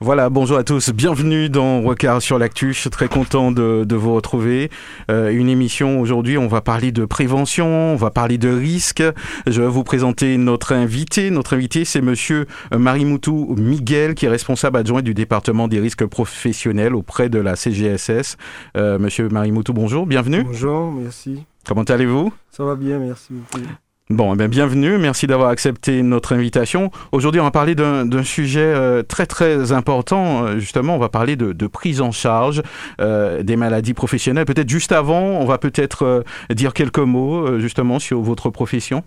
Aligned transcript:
Voilà, 0.00 0.28
bonjour 0.28 0.58
à 0.58 0.62
tous, 0.62 0.90
bienvenue 0.90 1.48
dans 1.48 1.80
Regard 1.80 2.20
sur 2.20 2.38
l'actu, 2.38 2.74
je 2.74 2.80
suis 2.80 2.90
très 2.90 3.08
content 3.08 3.50
de, 3.50 3.84
de 3.84 3.96
vous 3.96 4.14
retrouver. 4.14 4.70
Euh, 5.10 5.30
une 5.30 5.48
émission 5.48 6.00
aujourd'hui, 6.00 6.36
on 6.36 6.48
va 6.48 6.60
parler 6.60 6.92
de 6.92 7.06
prévention, 7.06 7.66
on 7.66 7.96
va 7.96 8.10
parler 8.10 8.36
de 8.36 8.50
risques. 8.50 9.02
Je 9.46 9.62
vais 9.62 9.68
vous 9.68 9.84
présenter 9.84 10.36
notre 10.36 10.72
invité. 10.74 11.30
Notre 11.30 11.54
invité, 11.54 11.86
c'est 11.86 12.02
monsieur 12.02 12.46
Marimoutou 12.76 13.54
Miguel, 13.56 14.14
qui 14.14 14.26
est 14.26 14.28
responsable 14.28 14.76
adjoint 14.76 15.00
du 15.00 15.14
département 15.14 15.66
des 15.66 15.80
risques 15.80 16.04
professionnels 16.04 16.94
auprès 16.94 17.30
de 17.30 17.38
la 17.38 17.56
CGSS. 17.56 18.36
Euh, 18.76 18.98
monsieur 18.98 19.30
Marimoutou, 19.30 19.72
bonjour, 19.72 20.04
bienvenue. 20.04 20.42
Bonjour, 20.44 20.92
merci. 20.92 21.44
Comment 21.66 21.84
allez-vous? 21.84 22.34
Ça 22.50 22.64
va 22.64 22.74
bien, 22.74 22.98
merci 22.98 23.28
beaucoup. 23.32 23.64
Bon, 24.08 24.34
eh 24.34 24.36
bien, 24.36 24.46
bienvenue. 24.46 24.98
Merci 24.98 25.26
d'avoir 25.26 25.48
accepté 25.48 26.00
notre 26.04 26.32
invitation. 26.32 26.92
Aujourd'hui, 27.10 27.40
on 27.40 27.44
va 27.44 27.50
parler 27.50 27.74
d'un 27.74 28.22
sujet 28.22 28.60
euh, 28.60 29.02
très 29.02 29.26
très 29.26 29.72
important. 29.72 30.44
Euh, 30.44 30.58
justement, 30.60 30.94
on 30.94 30.98
va 31.00 31.08
parler 31.08 31.34
de, 31.34 31.66
prise 31.66 32.00
en 32.00 32.12
charge 32.12 32.62
euh, 33.00 33.42
des 33.42 33.56
maladies 33.56 33.94
professionnelles. 33.94 34.44
Peut-être 34.44 34.68
juste 34.68 34.92
avant, 34.92 35.22
on 35.22 35.44
va 35.44 35.58
peut-être 35.58 36.22
dire 36.50 36.72
quelques 36.72 37.00
mots 37.00 37.58
justement 37.58 37.98
sur 37.98 38.20
votre 38.20 38.48
profession. 38.48 39.02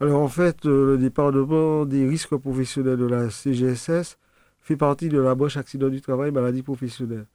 Alors 0.00 0.22
en 0.22 0.28
fait, 0.28 0.64
le 0.64 0.96
département 0.96 1.84
des 1.84 2.08
risques 2.08 2.36
professionnels 2.36 2.96
de 2.96 3.06
la 3.06 3.28
CGSS 3.28 4.16
fait 4.62 4.76
partie 4.76 5.10
de 5.10 5.20
la 5.20 5.34
branche 5.34 5.58
accident 5.58 5.88
du 5.88 6.00
travail 6.00 6.30
maladie 6.30 6.62
professionnelle. 6.62 7.26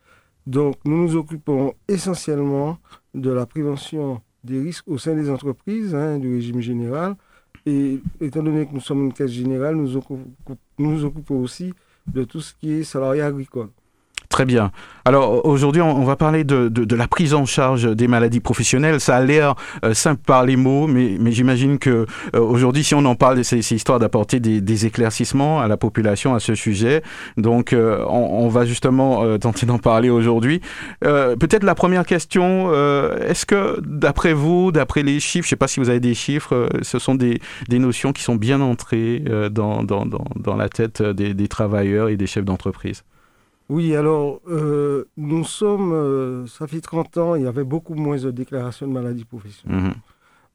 Donc 0.48 0.78
nous 0.86 1.04
nous 1.04 1.16
occupons 1.16 1.76
essentiellement 1.88 2.80
de 3.14 3.30
la 3.30 3.46
prévention 3.46 4.20
des 4.44 4.60
risques 4.60 4.88
au 4.88 4.98
sein 4.98 5.16
des 5.16 5.30
entreprises, 5.30 5.94
hein, 5.96 6.18
du 6.20 6.34
régime 6.34 6.62
général. 6.62 7.16
Et 7.66 8.00
étant 8.20 8.42
donné 8.42 8.66
que 8.66 8.74
nous 8.74 8.82
sommes 8.82 9.06
une 9.06 9.14
caisse 9.14 9.32
générale, 9.32 9.76
nous 9.76 10.00
nous 10.80 11.06
occupons 11.06 11.40
aussi 11.42 11.74
de 12.08 12.24
tout 12.24 12.42
ce 12.42 12.54
qui 12.56 12.72
est 12.72 12.84
salarié 12.84 13.22
agricole. 13.22 13.70
Très 14.32 14.46
bien. 14.46 14.72
Alors 15.04 15.46
aujourd'hui, 15.46 15.82
on 15.82 16.06
va 16.06 16.16
parler 16.16 16.46
de, 16.46 16.70
de, 16.70 16.86
de 16.86 16.96
la 16.96 17.08
prise 17.08 17.34
en 17.34 17.46
charge 17.46 17.84
des 17.96 18.08
maladies 18.08 18.40
professionnelles. 18.40 19.02
Ça 19.02 19.18
a 19.18 19.22
l'air 19.22 19.56
euh, 19.84 19.94
simple 19.94 20.22
par 20.26 20.46
les 20.46 20.56
mots, 20.56 20.88
mais, 20.88 21.18
mais 21.20 21.34
j'imagine 21.34 21.80
que 21.80 22.06
euh, 22.34 22.40
aujourd'hui, 22.40 22.86
si 22.86 22.96
on 22.96 23.04
en 23.04 23.16
parle, 23.16 23.44
c'est 23.44 23.60
histoire 23.60 24.00
d'apporter 24.00 24.40
des, 24.40 24.62
des 24.62 24.86
éclaircissements 24.86 25.60
à 25.60 25.68
la 25.68 25.76
population 25.76 26.34
à 26.34 26.40
ce 26.40 26.56
sujet. 26.56 27.04
Donc, 27.36 27.74
euh, 27.74 28.06
on, 28.08 28.46
on 28.46 28.48
va 28.48 28.66
justement 28.66 29.24
euh, 29.24 29.38
tenter 29.38 29.66
d'en 29.66 29.80
parler 29.80 30.10
aujourd'hui. 30.10 30.62
Euh, 31.04 31.36
Peut-être 31.36 31.64
la 31.64 31.76
première 31.76 32.06
question 32.06 32.70
euh, 32.72 33.28
est-ce 33.28 33.46
que, 33.46 33.82
d'après 33.82 34.32
vous, 34.32 34.72
d'après 34.72 35.04
les 35.04 35.20
chiffres, 35.20 35.46
je 35.46 35.48
ne 35.48 35.50
sais 35.50 35.56
pas 35.58 35.68
si 35.68 35.82
vous 35.82 35.90
avez 35.90 36.00
des 36.00 36.14
chiffres, 36.14 36.70
ce 36.84 37.00
sont 37.00 37.16
des, 37.16 37.42
des 37.68 37.80
notions 37.80 38.14
qui 38.14 38.24
sont 38.24 38.38
bien 38.38 38.62
entrées 38.62 39.24
dans, 39.52 39.84
dans, 39.84 40.06
dans, 40.06 40.24
dans 40.38 40.56
la 40.56 40.70
tête 40.70 41.02
des, 41.02 41.34
des 41.34 41.48
travailleurs 41.50 42.08
et 42.08 42.16
des 42.16 42.28
chefs 42.28 42.46
d'entreprise? 42.46 43.04
Oui, 43.72 43.96
alors, 43.96 44.42
euh, 44.50 45.06
nous 45.16 45.46
sommes, 45.46 45.94
euh, 45.94 46.46
ça 46.48 46.68
fait 46.68 46.82
30 46.82 47.18
ans, 47.18 47.36
il 47.36 47.44
y 47.44 47.48
avait 47.48 47.64
beaucoup 47.64 47.94
moins 47.96 48.18
de 48.18 48.30
déclarations 48.30 48.86
de 48.86 48.92
maladies 48.92 49.24
professionnelles. 49.24 49.82
Mhm. 49.84 49.94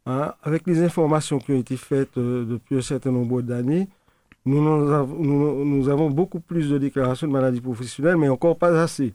Hein, 0.08 0.34
avec 0.42 0.66
les 0.66 0.82
informations 0.82 1.38
qui 1.38 1.52
ont 1.52 1.58
été 1.58 1.76
faites 1.78 2.16
euh, 2.18 2.44
depuis 2.44 2.76
un 2.76 2.80
certain 2.82 3.10
nombre 3.10 3.40
d'années, 3.40 3.88
nous, 4.44 4.62
nous 4.62 4.92
avons, 4.92 5.16
nous- 5.18 5.64
nous 5.64 5.88
avons 5.88 6.10
beaucoup 6.10 6.40
plus 6.40 6.68
de 6.68 6.76
déclarations 6.78 7.26
de 7.26 7.32
maladies 7.32 7.62
professionnelles, 7.62 8.16
mais 8.18 8.28
encore 8.28 8.58
pas 8.58 8.78
assez 8.82 9.14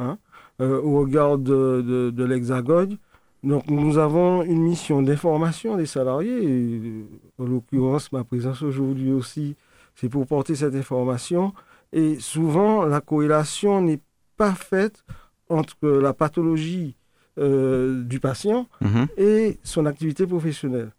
hein, 0.00 0.18
au 0.58 0.98
regard 1.02 1.38
de, 1.38 1.80
de- 1.90 2.10
de 2.10 2.24
l'Hexagone. 2.24 2.96
Donc 3.44 3.68
nous 3.70 3.98
avons 3.98 4.42
une 4.42 4.62
mission 4.62 5.00
d'information 5.00 5.76
des 5.76 5.86
salariés, 5.86 6.42
et, 6.44 7.04
en 7.38 7.44
l'occurrence 7.46 8.10
ma 8.10 8.24
présence 8.24 8.62
aujourd'hui 8.62 9.12
aussi, 9.12 9.54
c'est 9.94 10.08
pour 10.08 10.26
porter 10.26 10.56
cette 10.56 10.74
information. 10.74 11.52
Et 11.92 12.18
souvent, 12.20 12.84
la 12.84 13.00
corrélation 13.00 13.80
n'est 13.80 14.00
pas 14.36 14.52
faite 14.54 15.04
entre 15.48 15.88
la 15.88 16.12
pathologie 16.12 16.94
euh, 17.38 18.02
du 18.02 18.18
patient 18.20 18.66
Mhm. 18.80 19.06
et 19.16 19.58
son 19.62 19.86
activité 19.86 20.26
professionnelle. 20.26 20.90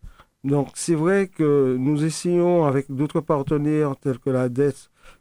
Donc 0.45 0.69
c'est 0.75 0.95
vrai 0.95 1.27
que 1.27 1.75
nous 1.77 2.05
essayons 2.05 2.65
avec 2.65 2.85
d'autres 2.89 3.19
partenaires 3.19 3.95
tels 3.97 4.19
que 4.19 4.29
la 4.29 4.47
DET 4.47 4.73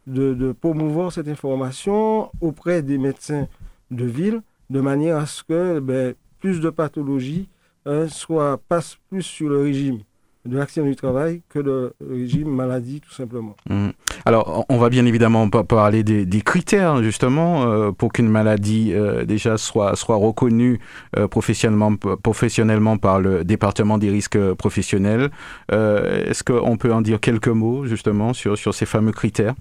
de, 0.07 0.33
de 0.35 0.53
promouvoir 0.53 1.13
cette 1.13 1.27
information 1.29 2.31
auprès 2.41 2.83
des 2.83 2.99
médecins 2.99 3.49
de 3.91 4.05
ville 4.05 4.43
de 4.71 4.81
manière 4.81 5.17
à 5.17 5.27
ce 5.27 5.43
que 5.43 5.81
ben, 5.81 6.15
plus 6.39 6.61
de 6.61 6.71
pathologies 6.71 7.49
hein, 7.85 8.07
soient, 8.09 8.59
passent 8.69 8.97
plus 9.11 9.23
sur 9.23 9.49
le 9.49 9.59
régime 9.63 9.99
de 10.45 10.57
l'accident 10.57 10.87
du 10.87 10.95
travail 10.95 11.43
que 11.49 11.59
le 11.59 11.93
régime 12.09 12.49
maladie 12.55 13.01
tout 13.01 13.11
simplement. 13.13 13.57
Mhm. 13.69 13.93
Alors, 14.25 14.65
on 14.69 14.79
va 14.79 14.89
bien 14.89 15.07
évidemment 15.07 15.49
parler 15.49 16.03
des, 16.03 16.43
critères 16.43 17.03
justement 17.03 17.65
euh, 17.65 17.93
pour 17.93 18.13
qu'une 18.13 18.29
maladie 18.29 18.93
euh, 18.93 19.25
déjà 19.25 19.59
soit 19.59 19.95
reconnue 19.95 20.81
euh, 21.17 21.29
professionnellement 21.29 22.99
par 22.99 23.21
le 23.21 23.45
département 23.45 23.99
des 23.99 24.11
risques 24.11 24.39
professionnels. 24.55 25.31
Est-ce 25.71 26.43
qu'on 26.45 26.77
peut 26.77 26.93
en 26.93 27.01
dire 27.01 27.21
quelques 27.21 27.49
mots 27.49 27.87
justement 27.87 28.33
sur 28.33 28.75
ces 28.75 28.87
fameux 28.87 29.13
critères? 29.13 29.55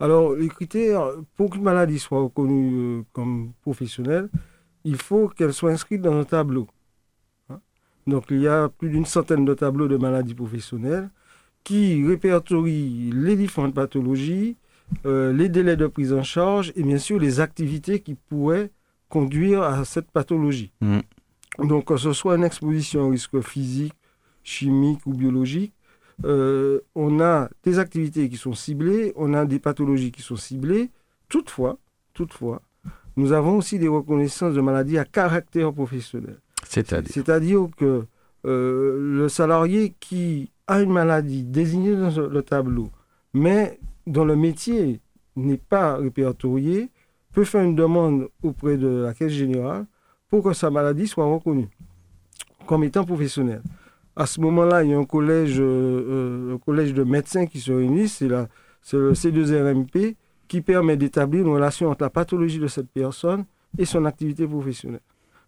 Alors, 0.00 0.34
les 0.34 0.48
critères, 0.48 1.02
pour 1.36 1.50
qu'une 1.50 1.62
maladie 1.62 1.98
soit 1.98 2.20
reconnue 2.20 3.04
comme 3.12 3.52
professionnelle, 3.60 4.30
il 4.84 4.96
faut 4.96 5.28
qu'elle 5.28 5.52
soit 5.52 5.72
inscrite 5.72 6.00
dans 6.00 6.18
un 6.18 6.24
tableau. 6.24 6.66
Hein. 7.50 7.60
Donc, 8.06 8.24
il 8.30 8.40
y 8.40 8.48
a 8.48 8.70
plus 8.70 8.88
d'une 8.88 9.04
centaine 9.04 9.44
de 9.44 9.52
tableaux 9.52 9.88
de 9.88 9.98
maladies 9.98 10.34
professionnelles 10.34 11.10
qui 11.64 12.06
répertorient 12.06 13.10
les 13.12 13.36
différentes 13.36 13.74
pathologies, 13.74 14.56
euh, 15.06 15.32
les 15.32 15.48
délais 15.48 15.76
de 15.76 15.86
prise 15.86 16.12
en 16.12 16.22
charge 16.22 16.72
et 16.76 16.82
bien 16.82 16.98
sûr 16.98 17.18
les 17.18 17.40
activités 17.40 18.00
qui 18.00 18.14
pourraient 18.14 18.70
conduire 19.08 19.62
à 19.62 19.84
cette 19.84 20.10
pathologie. 20.10 20.72
Mhm. 20.80 21.02
Donc, 21.68 21.86
que 21.86 21.96
ce 21.96 22.12
soit 22.12 22.36
une 22.36 22.44
exposition 22.44 23.02
au 23.02 23.10
risque 23.10 23.40
physique, 23.40 23.94
chimique 24.42 25.04
ou 25.06 25.12
biologique, 25.12 25.74
euh, 26.24 26.80
on 26.94 27.20
a 27.20 27.48
des 27.64 27.78
activités 27.78 28.28
qui 28.28 28.36
sont 28.36 28.52
ciblées, 28.52 29.12
on 29.16 29.34
a 29.34 29.44
des 29.44 29.58
pathologies 29.58 30.12
qui 30.12 30.22
sont 30.22 30.36
ciblées. 30.36 30.90
Toutefois, 31.28 31.78
toutefois, 32.14 32.62
nous 33.16 33.32
avons 33.32 33.56
aussi 33.58 33.78
des 33.78 33.88
reconnaissances 33.88 34.54
de 34.54 34.60
maladies 34.60 34.98
à 34.98 35.04
caractère 35.04 35.72
professionnel. 35.72 36.38
C'est-à-dire 36.66 37.12
C'est-à-dire 37.12 37.68
que 37.76 38.04
euh, 38.46 39.16
le 39.16 39.28
salarié 39.28 39.94
qui 40.00 40.50
a 40.70 40.80
une 40.80 40.92
maladie 40.92 41.42
désignée 41.42 41.96
dans 41.96 42.28
le 42.28 42.42
tableau, 42.42 42.90
mais 43.34 43.78
dont 44.06 44.24
le 44.24 44.36
métier 44.36 45.00
n'est 45.36 45.56
pas 45.56 45.96
répertorié, 45.96 46.88
peut 47.32 47.44
faire 47.44 47.62
une 47.62 47.74
demande 47.74 48.28
auprès 48.42 48.76
de 48.76 48.88
la 49.04 49.14
Caisse 49.14 49.32
générale 49.32 49.86
pour 50.28 50.42
que 50.44 50.52
sa 50.52 50.70
maladie 50.70 51.06
soit 51.08 51.24
reconnue 51.24 51.68
comme 52.66 52.84
étant 52.84 53.04
professionnelle. 53.04 53.62
À 54.14 54.26
ce 54.26 54.40
moment-là, 54.40 54.84
il 54.84 54.90
y 54.90 54.94
a 54.94 54.98
un 54.98 55.04
collège, 55.04 55.58
euh, 55.60 56.52
euh, 56.54 56.58
collège 56.58 56.94
de 56.94 57.02
médecins 57.04 57.46
qui 57.46 57.58
se 57.60 57.72
réunissent, 57.72 58.16
c'est 58.18 58.28
la- 58.28 58.48
c'est 58.82 58.96
le 58.96 59.14
C2RMP, 59.14 60.16
qui 60.46 60.60
permet 60.60 60.96
d'établir 60.96 61.42
une 61.46 61.52
relation 61.52 61.88
entre 61.90 62.02
la 62.04 62.10
pathologie 62.10 62.58
de 62.58 62.66
cette 62.68 62.90
personne 62.90 63.44
et 63.78 63.84
son 63.84 64.04
activité 64.04 64.46
professionnelle. 64.46 65.00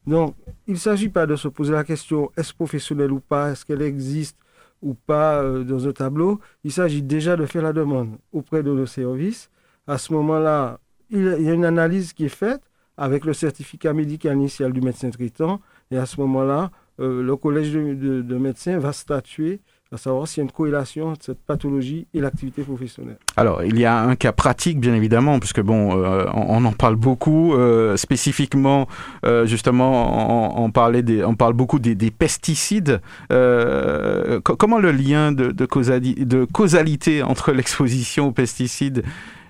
Donc, 0.06 0.34
il 0.66 0.74
ne 0.74 0.78
s'agit 0.78 1.08
pas 1.08 1.26
de 1.26 1.36
se 1.36 1.48
poser 1.48 1.72
la 1.72 1.84
question 1.84 2.30
est-ce 2.36 2.52
professionnelle 2.54 3.12
ou 3.12 3.20
pas, 3.20 3.50
est-ce 3.50 3.64
qu'elle 3.64 3.82
existe 3.82 4.36
ou 4.82 4.94
pas 4.94 5.42
euh, 5.42 5.64
dans 5.64 5.88
un 5.88 5.92
tableau. 5.92 6.40
Il 6.64 6.72
s'agit 6.72 7.02
déjà 7.02 7.36
de 7.36 7.46
faire 7.46 7.62
la 7.62 7.72
demande 7.72 8.18
auprès 8.32 8.62
de 8.62 8.70
nos 8.70 8.86
services. 8.86 9.50
À 9.86 9.98
ce 9.98 10.12
moment-là, 10.12 10.78
il 11.10 11.22
y 11.22 11.48
a 11.48 11.52
une 11.52 11.64
analyse 11.64 12.12
qui 12.12 12.24
est 12.26 12.28
faite 12.28 12.62
avec 12.96 13.24
le 13.24 13.32
certificat 13.32 13.92
médical 13.92 14.36
initial 14.36 14.72
du 14.72 14.80
médecin 14.80 15.10
traitant. 15.10 15.60
Et 15.90 15.96
à 15.96 16.06
ce 16.06 16.20
moment-là, 16.20 16.70
euh, 17.00 17.22
le 17.22 17.36
collège 17.36 17.72
de 17.72 18.36
médecins 18.36 18.78
va 18.78 18.92
statuer 18.92 19.60
à 19.92 19.98
savoir 19.98 20.26
s'il 20.26 20.38
y 20.38 20.40
a 20.40 20.44
une 20.44 20.50
corrélation 20.50 21.08
entre 21.08 21.26
cette 21.26 21.42
pathologie 21.44 22.06
et 22.14 22.20
l'activité 22.20 22.62
professionnelle. 22.62 23.18
Alors, 23.36 23.62
il 23.62 23.78
y 23.78 23.84
a 23.84 24.00
un 24.00 24.16
cas 24.16 24.32
pratique, 24.32 24.80
bien 24.80 24.94
évidemment, 24.94 25.38
puisque 25.38 25.60
bon, 25.60 26.02
euh, 26.02 26.24
on, 26.32 26.62
on 26.62 26.64
en 26.64 26.72
parle 26.72 26.96
beaucoup, 26.96 27.54
euh, 27.54 27.96
spécifiquement, 27.96 28.88
euh, 29.26 29.44
justement, 29.44 30.60
on, 30.60 30.64
on 30.64 30.70
parlait 30.70 31.02
des, 31.02 31.22
on 31.22 31.34
parle 31.34 31.52
beaucoup 31.52 31.78
des, 31.78 31.94
des 31.94 32.10
pesticides. 32.10 33.00
Co- 33.28 34.56
comment 34.56 34.78
le 34.78 34.92
lien 34.92 35.32
de, 35.32 35.50
de, 35.50 35.66
causali- 35.66 36.24
de 36.24 36.46
causalité 36.46 37.22
entre 37.22 37.52
l'exposition 37.52 38.28
aux 38.28 38.32
pesticides 38.32 39.04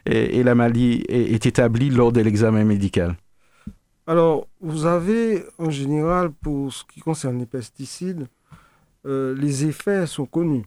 et, 0.07 0.39
et 0.39 0.43
la 0.43 0.55
maladie 0.55 1.05
est, 1.09 1.33
est 1.35 1.47
établi 1.47 1.89
lors 1.89 2.11
de 2.11 2.21
l'examen 2.21 2.65
médical? 2.65 3.15
Alors, 4.09 4.49
vous 4.61 4.87
avez 4.87 5.45
en 5.59 5.71
général, 5.71 6.31
pour 6.43 6.73
ce 6.73 6.83
qui 6.93 6.99
concerne 6.99 7.39
les 7.39 7.47
pesticides, 7.47 8.27
euh, 9.05 9.35
les 9.35 9.67
effets 9.67 10.07
sont 10.07 10.27
connus. 10.27 10.65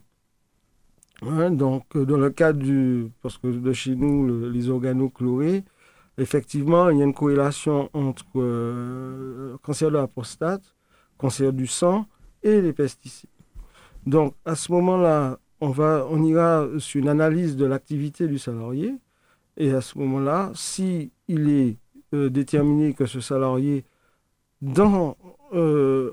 Hein, 1.22 1.50
donc, 1.50 1.84
euh, 1.96 2.04
dans 2.04 2.18
le 2.18 2.30
cas 2.30 2.52
du. 2.52 3.10
Parce 3.22 3.38
que 3.38 3.48
de 3.48 3.72
chez 3.72 3.96
nous, 3.96 4.50
les 4.50 4.68
organochlorés, 4.68 5.64
effectivement, 6.18 6.90
il 6.90 6.98
y 6.98 7.00
a 7.00 7.04
une 7.04 7.14
corrélation 7.14 7.88
entre 7.94 8.24
euh, 8.36 9.56
cancer 9.62 9.90
de 9.90 9.96
la 9.96 10.06
prostate, 10.06 10.74
cancer 11.16 11.52
du 11.52 11.66
sang 11.66 12.06
et 12.42 12.60
les 12.60 12.72
pesticides. 12.72 13.30
Donc, 14.04 14.34
à 14.44 14.54
ce 14.54 14.70
moment-là, 14.72 15.38
on, 15.60 15.70
va, 15.70 16.06
on 16.10 16.22
ira 16.22 16.66
sur 16.78 17.00
une 17.00 17.08
analyse 17.08 17.56
de 17.56 17.64
l'activité 17.64 18.28
du 18.28 18.38
salarié. 18.38 18.94
Et 19.56 19.72
à 19.72 19.80
ce 19.80 19.98
moment-là, 19.98 20.52
si 20.54 21.10
il 21.28 21.48
est 21.48 21.78
déterminé 22.12 22.92
que 22.92 23.06
ce 23.06 23.20
salarié, 23.20 23.84
dans, 24.60 25.16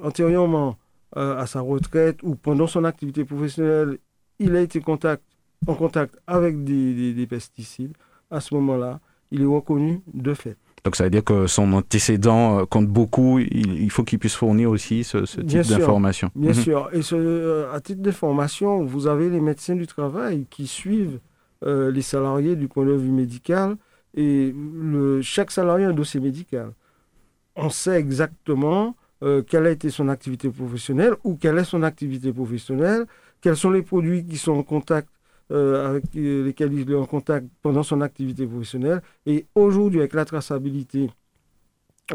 antérieurement 0.02 0.78
à 1.16 1.46
sa 1.46 1.62
retraite 1.62 2.24
ou 2.24 2.36
pendant 2.36 2.68
son 2.68 2.84
activité 2.86 3.24
professionnelle, 3.24 4.00
il 4.40 4.56
a 4.56 4.62
été 4.62 4.82
contact, 4.82 5.24
en 5.68 5.76
contact 5.76 6.18
avec 6.28 6.64
des, 6.64 7.28
pesticides, 7.28 7.94
à 8.32 8.40
ce 8.40 8.54
moment-là, 8.56 9.00
il 9.32 9.42
est 9.42 9.46
reconnu 9.46 10.02
de 10.14 10.34
fait. 10.34 10.58
Donc 10.84 10.98
ça 10.98 11.06
veut 11.06 11.10
dire 11.10 11.24
que 11.24 11.48
son 11.48 11.72
antécédent 11.74 12.60
euh, 12.60 12.66
compte 12.66 12.88
beaucoup, 12.88 13.40
il, 13.40 13.90
faut 13.90 14.04
qu'il 14.04 14.20
puisse 14.20 14.36
fournir 14.36 14.70
aussi 14.70 15.06
ce, 15.06 15.20
type 15.40 15.62
d'information. 15.62 16.30
Bien 16.36 16.50
mhm. 16.50 16.56
sûr, 16.56 16.90
et 16.92 17.00
euh, 17.14 17.74
à 17.74 17.80
titre 17.80 18.02
d'information, 18.02 18.84
vous 18.84 19.08
avez 19.08 19.30
les 19.30 19.40
médecins 19.40 19.76
du 19.76 19.88
travail 19.88 20.46
qui 20.50 20.68
suivent 20.68 21.20
euh, 21.64 21.90
les 21.90 22.02
salariés 22.02 22.58
du 22.58 22.68
point 22.68 22.86
de 22.86 22.92
vue 22.92 23.12
médical, 23.12 23.78
et 24.16 24.54
le, 24.54 25.22
chaque 25.22 25.52
salarié 25.52 25.86
a 25.86 25.90
un 25.90 25.94
dossier 25.94 26.20
médical. 26.20 26.74
On 27.56 27.70
sait 27.70 27.98
exactement 27.98 28.96
quelle 29.48 29.68
a 29.68 29.72
été 29.72 29.90
son 29.90 30.10
activité 30.10 30.50
professionnelle 30.50 31.14
ou 31.24 31.36
quelle 31.36 31.58
est 31.58 31.64
son 31.64 31.84
activité 31.84 32.34
professionnelle, 32.34 33.06
quels 33.42 33.56
sont 33.56 33.72
les 33.72 33.82
produits 33.82 34.26
qui 34.26 34.38
sont 34.38 34.54
en 34.54 34.64
contact 34.64 35.08
euh, 35.52 35.90
avec 35.90 36.06
euh, 36.16 36.46
lesquels 36.46 36.74
il 36.74 36.90
est 36.90 36.96
en 36.96 37.06
contact 37.06 37.46
pendant 37.62 37.84
son 37.84 38.00
activité 38.00 38.48
professionnelle. 38.48 39.02
Et 39.26 39.46
aujourd'hui, 39.56 40.00
avec 40.00 40.14
la 40.14 40.24
traçabilité 40.24 41.12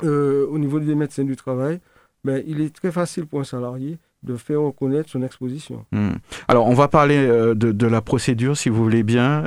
euh, 0.02 0.46
au 0.48 0.58
niveau 0.58 0.80
des 0.80 0.94
médecins 0.94 1.24
du 1.24 1.36
travail, 1.36 1.78
ben, 2.24 2.42
il 2.46 2.60
est 2.62 2.74
très 2.74 2.90
facile 2.90 3.26
pour 3.26 3.40
un 3.40 3.44
salarié 3.44 3.98
de 4.22 4.34
faire 4.34 4.62
reconnaître 4.62 5.10
son 5.10 5.22
exposition. 5.22 5.84
Hmm. 5.92 6.14
Alors, 6.48 6.66
on 6.66 6.74
va 6.74 6.88
parler 6.88 7.28
de, 7.54 7.86
la 7.86 8.00
procédure, 8.00 8.56
si 8.56 8.70
vous 8.70 8.82
voulez 8.82 9.04
bien, 9.04 9.44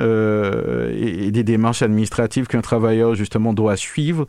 et, 0.90 1.30
des 1.30 1.44
démarches 1.44 1.82
administratives 1.82 2.46
qu'un 2.46 2.62
travailleur, 2.62 3.14
justement, 3.14 3.52
doit 3.52 3.76
suivre 3.76 4.26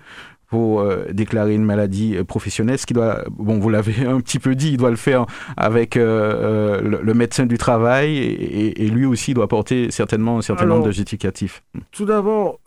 pour 0.53 0.81
euh, 0.81 1.07
déclarer 1.11 1.55
une 1.55 1.63
maladie 1.63 2.15
euh, 2.15 2.23
professionnelle, 2.23 2.77
ce 2.77 2.85
qui 2.85 2.93
doit, 2.93 3.23
bon, 3.31 3.57
vous 3.57 3.69
l'avez 3.69 4.05
un 4.05 4.21
petit 4.21 4.37
peu 4.37 4.53
dit, 4.53 4.73
il 4.73 4.77
doit 4.77 4.91
le 4.91 4.95
faire 4.97 5.25
avec 5.57 5.97
euh, 5.97 6.79
le, 6.79 7.13
médecin 7.15 7.47
du 7.47 7.57
travail 7.57 8.17
et, 8.17 8.87
lui 8.89 9.07
aussi 9.07 9.33
doit 9.33 9.47
porter 9.47 9.89
certainement 9.89 10.37
un 10.37 10.41
certain 10.43 10.67
nombre 10.67 10.85
de 10.85 10.91
justificatifs. 10.91 11.63
Tout 11.89 12.05
d'abord, 12.05 12.59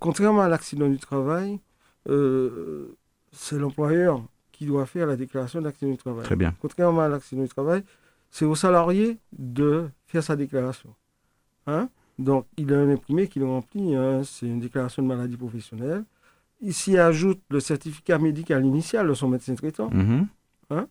contrairement 0.00 0.42
à 0.42 0.48
l'accident 0.48 0.86
du 0.86 0.98
travail, 0.98 1.60
c'est 2.06 3.56
l'employeur 3.56 4.22
qui 4.52 4.66
doit 4.66 4.84
faire 4.84 5.06
la 5.06 5.16
déclaration 5.16 5.62
d'accident 5.62 5.92
du 5.92 5.96
travail. 5.96 6.24
Très 6.24 6.36
bien. 6.36 6.52
Contrairement 6.60 7.00
à 7.00 7.08
l'accident 7.08 7.40
du 7.40 7.48
travail, 7.48 7.84
c'est 8.30 8.44
au 8.44 8.54
salarié 8.54 9.16
de 9.32 9.88
faire 10.08 10.22
sa 10.22 10.36
déclaration. 10.36 10.90
Hein? 11.66 11.88
Donc, 12.18 12.44
il 12.58 12.70
a 12.74 12.76
un 12.76 12.90
imprimé 12.90 13.28
qu'il 13.28 13.44
remplit, 13.44 13.96
hein, 13.96 14.20
c'est 14.24 14.44
une 14.44 14.60
déclaration 14.60 15.02
de 15.02 15.08
maladie 15.08 15.38
professionnelle 15.38 16.04
s'y 16.72 16.96
ajoute 16.98 17.40
le 17.50 17.60
certificat 17.60 18.18
médical 18.18 18.64
initial 18.64 19.08
de 19.08 19.14
son 19.14 19.28
médecin 19.28 19.54
traitant. 19.54 19.90
Mhm. 19.90 20.26
Hein. 20.70 20.86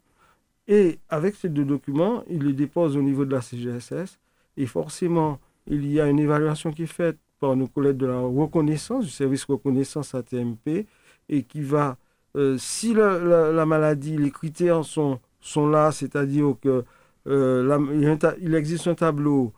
Et 0.67 0.99
avec 1.09 1.35
ces 1.35 1.49
deux 1.49 1.65
documents, 1.65 2.23
il 2.29 2.43
les 2.43 2.53
dépose 2.53 2.95
au 2.95 3.01
niveau 3.01 3.25
de 3.25 3.31
la 3.31 3.41
CGSS. 3.41 4.19
Et 4.57 4.65
forcément, 4.65 5.39
il 5.67 5.91
y 5.91 5.99
a 5.99 6.07
une 6.07 6.19
évaluation 6.19 6.71
qui 6.71 6.83
est 6.83 6.87
faite 6.87 7.17
par 7.39 7.55
nos 7.55 7.67
collègues 7.67 7.97
de 7.97 8.05
la 8.05 8.19
reconnaissance, 8.19 9.05
du 9.05 9.11
service 9.11 9.43
reconnaissance 9.45 10.15
ATMP, 10.15 10.85
et 11.29 11.43
qui 11.43 11.61
va, 11.61 11.97
euh, 12.37 12.57
si 12.57 12.93
la, 12.93 13.65
maladie, 13.65 14.17
les 14.17 14.31
critères 14.31 14.85
sont, 14.85 15.19
sont 15.41 15.67
là, 15.67 15.91
c'est-à-dire 15.91 16.55
que 16.61 16.85
euh, 17.27 18.35
il, 18.39 18.55
existe 18.55 18.87
un 18.87 18.95
tableau, 18.95 19.53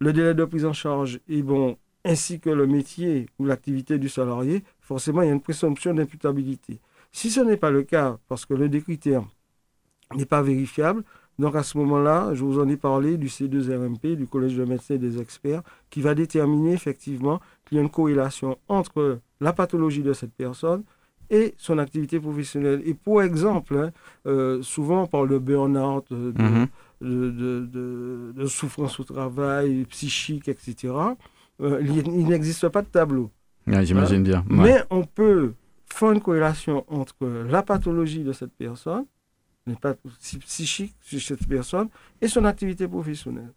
le 0.00 0.12
délai 0.12 0.34
de 0.34 0.44
prise 0.44 0.64
en 0.64 0.72
charge 0.72 1.20
est 1.28 1.42
bon, 1.42 1.76
ainsi 2.04 2.40
que 2.40 2.50
le 2.50 2.66
métier 2.66 3.26
ou 3.38 3.44
l'activité 3.44 3.98
du 3.98 4.08
salarié, 4.08 4.64
forcément, 4.90 5.22
il 5.22 5.26
y 5.26 5.30
a 5.30 5.34
une 5.34 5.40
présomption 5.40 5.94
d'imputabilité. 5.94 6.80
Si 7.12 7.30
ce 7.30 7.38
n'est 7.38 7.56
pas 7.56 7.70
le 7.70 7.84
cas, 7.84 8.18
parce 8.26 8.44
que 8.44 8.54
le 8.54 8.68
des 8.68 8.82
n'est 10.16 10.24
pas 10.24 10.42
vérifiable, 10.42 11.04
donc 11.38 11.54
à 11.54 11.62
ce 11.62 11.78
moment-là, 11.78 12.34
je 12.34 12.42
vous 12.42 12.58
en 12.58 12.68
ai 12.68 12.76
parlé 12.76 13.16
du 13.16 13.28
C2RMP, 13.28 14.16
du 14.16 14.26
Collège 14.26 14.56
de 14.56 14.64
médecins 14.64 14.94
et 14.94 14.98
des 14.98 15.20
experts, 15.20 15.62
qui 15.90 16.00
va 16.00 16.16
déterminer 16.16 16.72
effectivement 16.72 17.40
qu'il 17.64 17.76
y 17.76 17.78
a 17.78 17.84
une 17.84 17.88
corrélation 17.88 18.58
entre 18.66 19.20
la 19.40 19.52
pathologie 19.52 20.02
de 20.02 20.12
cette 20.12 20.32
personne 20.32 20.82
et 21.30 21.54
son 21.56 21.78
activité 21.78 22.18
professionnelle. 22.18 22.82
Et 22.84 22.94
pour 22.94 23.22
exemple, 23.22 23.76
hein, 23.76 23.92
euh, 24.26 24.60
souvent 24.60 25.04
on 25.04 25.06
parle 25.06 25.28
de 25.28 25.38
burn-out, 25.38 26.06
de, 26.10 26.66
mhm. 27.00 28.48
souffrance 28.48 28.98
au 28.98 29.04
travail, 29.04 29.84
psychique, 29.84 30.48
etc. 30.48 30.92
Euh, 31.60 31.80
il 31.80 32.26
n'existe 32.26 32.68
pas 32.70 32.82
de 32.82 32.88
tableau. 32.88 33.30
J'imagine 33.66 34.22
bien. 34.22 34.44
Mais 34.48 34.82
on 34.90 35.04
peut 35.04 35.54
faire 35.86 36.12
une 36.12 36.20
corrélation 36.20 36.84
entre 36.88 37.26
la 37.26 37.62
pathologie 37.62 38.24
de 38.24 38.32
cette 38.32 38.52
personne, 38.52 39.04
n'est 39.66 39.76
pas 39.76 39.94
psychique 40.46 40.94
chez 41.04 41.20
cette 41.20 41.46
personne, 41.46 41.88
et 42.20 42.28
son 42.28 42.44
activité 42.44 42.88
professionnelle. 42.88 43.52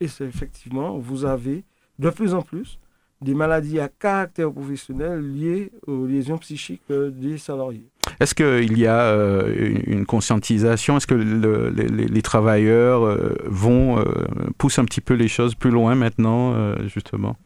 Et 0.00 0.08
c'est 0.08 0.24
effectivement, 0.24 0.98
vous 0.98 1.24
avez 1.24 1.64
de 1.98 2.10
plus 2.10 2.34
en 2.34 2.42
plus 2.42 2.78
des 3.20 3.34
maladies 3.34 3.80
à 3.80 3.88
caractère 3.88 4.52
professionnel 4.52 5.20
liées 5.20 5.72
aux 5.86 6.06
lésions 6.06 6.38
psychiques 6.38 6.82
euh, 6.90 7.10
des 7.10 7.36
salariés. 7.36 7.88
Est-ce 8.20 8.34
qu'il 8.34 8.78
y 8.78 8.86
a 8.86 9.00
euh, 9.00 9.80
une 9.86 10.06
conscientisation? 10.06 10.96
Est-ce 10.96 11.06
que 11.06 11.14
les, 11.14 12.22
travailleurs 12.22 13.04
euh, 13.04 13.36
vont 13.44 14.04
pousser 14.56 14.80
un 14.80 14.84
petit 14.84 15.00
peu 15.00 15.14
les 15.14 15.28
choses 15.28 15.54
plus 15.54 15.70
loin 15.70 15.94
maintenant, 15.94 16.74
justement? 16.86 17.36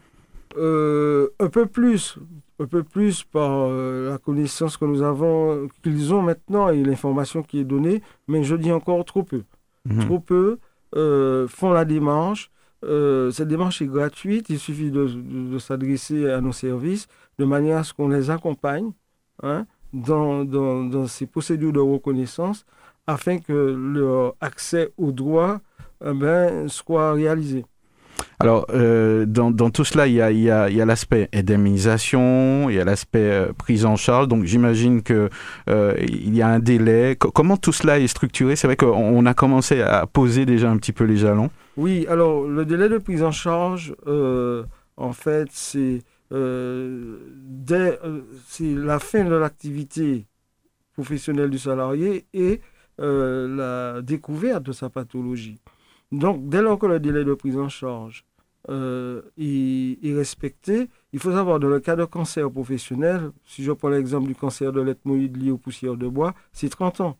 Euh, 0.57 1.29
un 1.39 1.49
peu 1.49 1.67
plus, 1.67 2.19
un 2.59 2.67
peu 2.67 2.83
plus 2.83 3.25
par 3.25 3.51
euh, 3.51 4.11
la 4.11 4.19
connaissance 4.19 4.77
que 4.77 4.85
nous 4.85 5.03
avons, 5.03 5.69
qu'ils 5.83 6.13
ont 6.13 6.23
maintenant 6.23 6.69
et 6.69 6.83
l'information 6.83 7.43
qui 7.43 7.61
est 7.61 7.65
donnée, 7.65 8.03
mais 8.29 8.43
je 8.43 8.57
dis 8.57 8.73
encore 8.73 9.05
trop 9.05 9.23
peu. 9.23 9.43
Mhm. 9.85 10.07
Trop 10.07 10.21
peu 10.21 10.59
euh, 10.95 11.49
font 11.49 11.71
la 11.71 11.85
démarche. 11.85 12.51
cette 12.83 13.49
démarche 13.49 13.83
est 13.83 13.87
gratuite, 13.87 14.51
il 14.51 14.59
suffit 14.59 14.91
de, 14.91 15.59
s'adresser 15.59 16.29
à 16.29 16.41
nos 16.41 16.53
services 16.53 17.09
de 17.39 17.45
manière 17.45 17.79
à 17.79 17.85
ce 17.85 17.95
qu'on 17.95 18.09
les 18.09 18.31
accompagne 18.31 18.93
hein, 19.43 19.67
dans, 19.93 20.45
dans, 20.45 20.85
dans, 20.85 21.07
ces 21.07 21.27
procédures 21.27 21.73
de 21.73 21.81
reconnaissance 21.81 22.67
afin 23.07 23.39
que 23.39 23.53
leur 23.53 24.35
accès 24.41 24.93
aux 24.97 25.13
droits 25.13 25.61
eh 26.05 26.13
ben, 26.13 26.69
soit 26.69 27.13
réalisé. 27.13 27.65
Alors, 28.43 28.67
euh, 28.75 29.25
dans, 29.25 29.71
tout 29.71 29.85
cela, 29.85 30.09
il 30.09 30.15
y 30.15 30.51
a, 30.51 30.69
l'aspect 30.85 31.29
indemnisation, 31.33 32.69
il 32.69 32.75
y 32.75 32.81
a 32.81 32.85
l'aspect 32.85 33.31
euh, 33.31 33.53
prise 33.53 33.87
en 33.87 33.95
charge. 33.95 34.27
Donc, 34.27 34.45
j'imagine 34.45 35.03
qu'il 35.03 35.29
euh, 35.71 35.95
y 36.09 36.43
a 36.43 36.49
un 36.49 36.59
délai. 36.59 37.17
comment 37.17 37.57
tout 37.57 37.73
cela 37.73 38.01
est 38.01 38.09
structuré? 38.09 38.57
C'est 38.57 38.67
vrai 38.67 38.77
qu'on 38.77 39.25
a 39.27 39.35
commencé 39.35 39.81
à 39.81 40.07
poser 40.07 40.45
déjà 40.45 40.71
un 40.71 40.77
petit 40.77 40.93
peu 40.93 41.05
les 41.05 41.17
jalons. 41.17 41.51
Oui, 41.77 42.05
alors, 42.09 42.43
le 42.43 42.65
délai 42.65 42.89
de 42.89 42.99
prise 42.99 43.23
en 43.23 43.31
charge, 43.31 43.95
en 44.97 45.13
fait, 45.13 45.47
c'est 45.53 46.01
la 46.31 46.39
fin 48.99 49.25
de 49.25 49.37
l'activité 49.37 50.27
professionnelle 50.95 51.51
du 51.51 51.59
salarié 51.59 52.27
et 52.35 52.61
la 52.99 54.03
découverte 54.03 54.65
de 54.65 54.73
sa 54.73 54.91
pathologie. 54.91 55.61
Donc, 56.11 56.49
dès 56.49 56.61
lors 56.61 56.79
que 56.79 56.87
le 56.87 56.99
délai 57.01 57.25
de 57.25 57.35
prise 57.35 57.57
en 57.57 57.71
charge 57.71 58.27
euh, 58.69 59.23
il 59.37 61.19
faut 61.19 61.33
savoir, 61.33 61.59
dans 61.59 61.69
le 61.69 61.81
cas 61.81 61.97
de 61.97 62.05
cancer 62.05 62.51
professionnel, 62.51 63.33
si 63.45 63.65
je 63.65 63.73
prends 63.73 63.89
l'exemple 63.89 64.29
du 64.29 64.35
cancer 64.35 64.73
de 64.73 64.81
l'ethmoïde 64.81 65.37
lié 65.37 65.51
aux 65.51 65.59
poussières 65.59 65.97
de 65.97 66.07
bois, 66.07 66.35
c'est 66.53 66.69
30 66.69 67.01
ans 67.01 67.17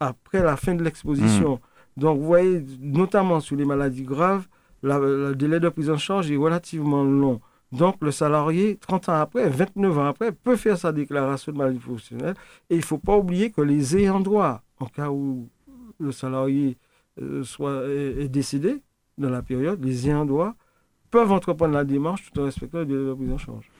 après 0.00 0.42
la 0.42 0.56
fin 0.56 0.74
de 0.74 0.82
l'exposition. 0.82 1.54
Hmm. 1.54 2.00
Donc, 2.00 2.18
vous 2.18 2.26
voyez, 2.26 2.64
notamment 2.80 3.40
sur 3.40 3.56
les 3.56 3.64
maladies 3.64 4.02
graves, 4.02 4.46
le 4.82 5.34
délai 5.34 5.60
de 5.60 5.68
prise 5.68 5.90
en 5.90 5.96
charge 5.96 6.30
est 6.30 6.36
relativement 6.36 7.04
long. 7.04 7.40
Donc, 7.72 7.96
le 8.02 8.10
salarié, 8.10 8.76
30 8.76 9.08
ans 9.08 9.14
après, 9.14 9.48
29 9.48 9.98
ans 9.98 10.06
après, 10.06 10.32
peut 10.32 10.56
faire 10.56 10.76
sa 10.76 10.92
déclaration 10.92 11.52
de 11.52 11.58
maladie 11.58 11.78
professionnelle. 11.78 12.34
Et 12.70 12.74
il 12.74 12.78
ne 12.78 12.84
faut 12.84 12.98
pas 12.98 13.16
oublier 13.16 13.50
que 13.50 13.60
les 13.62 13.96
ayants 13.96 14.20
droit, 14.20 14.62
en 14.78 14.86
cas 14.86 15.10
où 15.10 15.48
le 15.98 16.12
salarié 16.12 16.76
euh, 17.20 17.42
soit, 17.42 17.84
est, 17.88 18.28
décédé 18.28 18.82
dans 19.18 19.30
la 19.30 19.42
période, 19.42 19.82
les 19.84 20.08
ayants 20.08 20.24
droit 20.26 20.54
peuvent 21.14 21.30
entreprendre 21.30 21.74
la 21.74 21.84
démarche 21.84 22.24
tout 22.24 22.40
en 22.40 22.44
respectant 22.44 22.78
le 22.78 22.86
délai 22.86 23.06
de 23.06 23.14
prise 23.14 23.30
en 23.30 23.38
charge. 23.38 23.70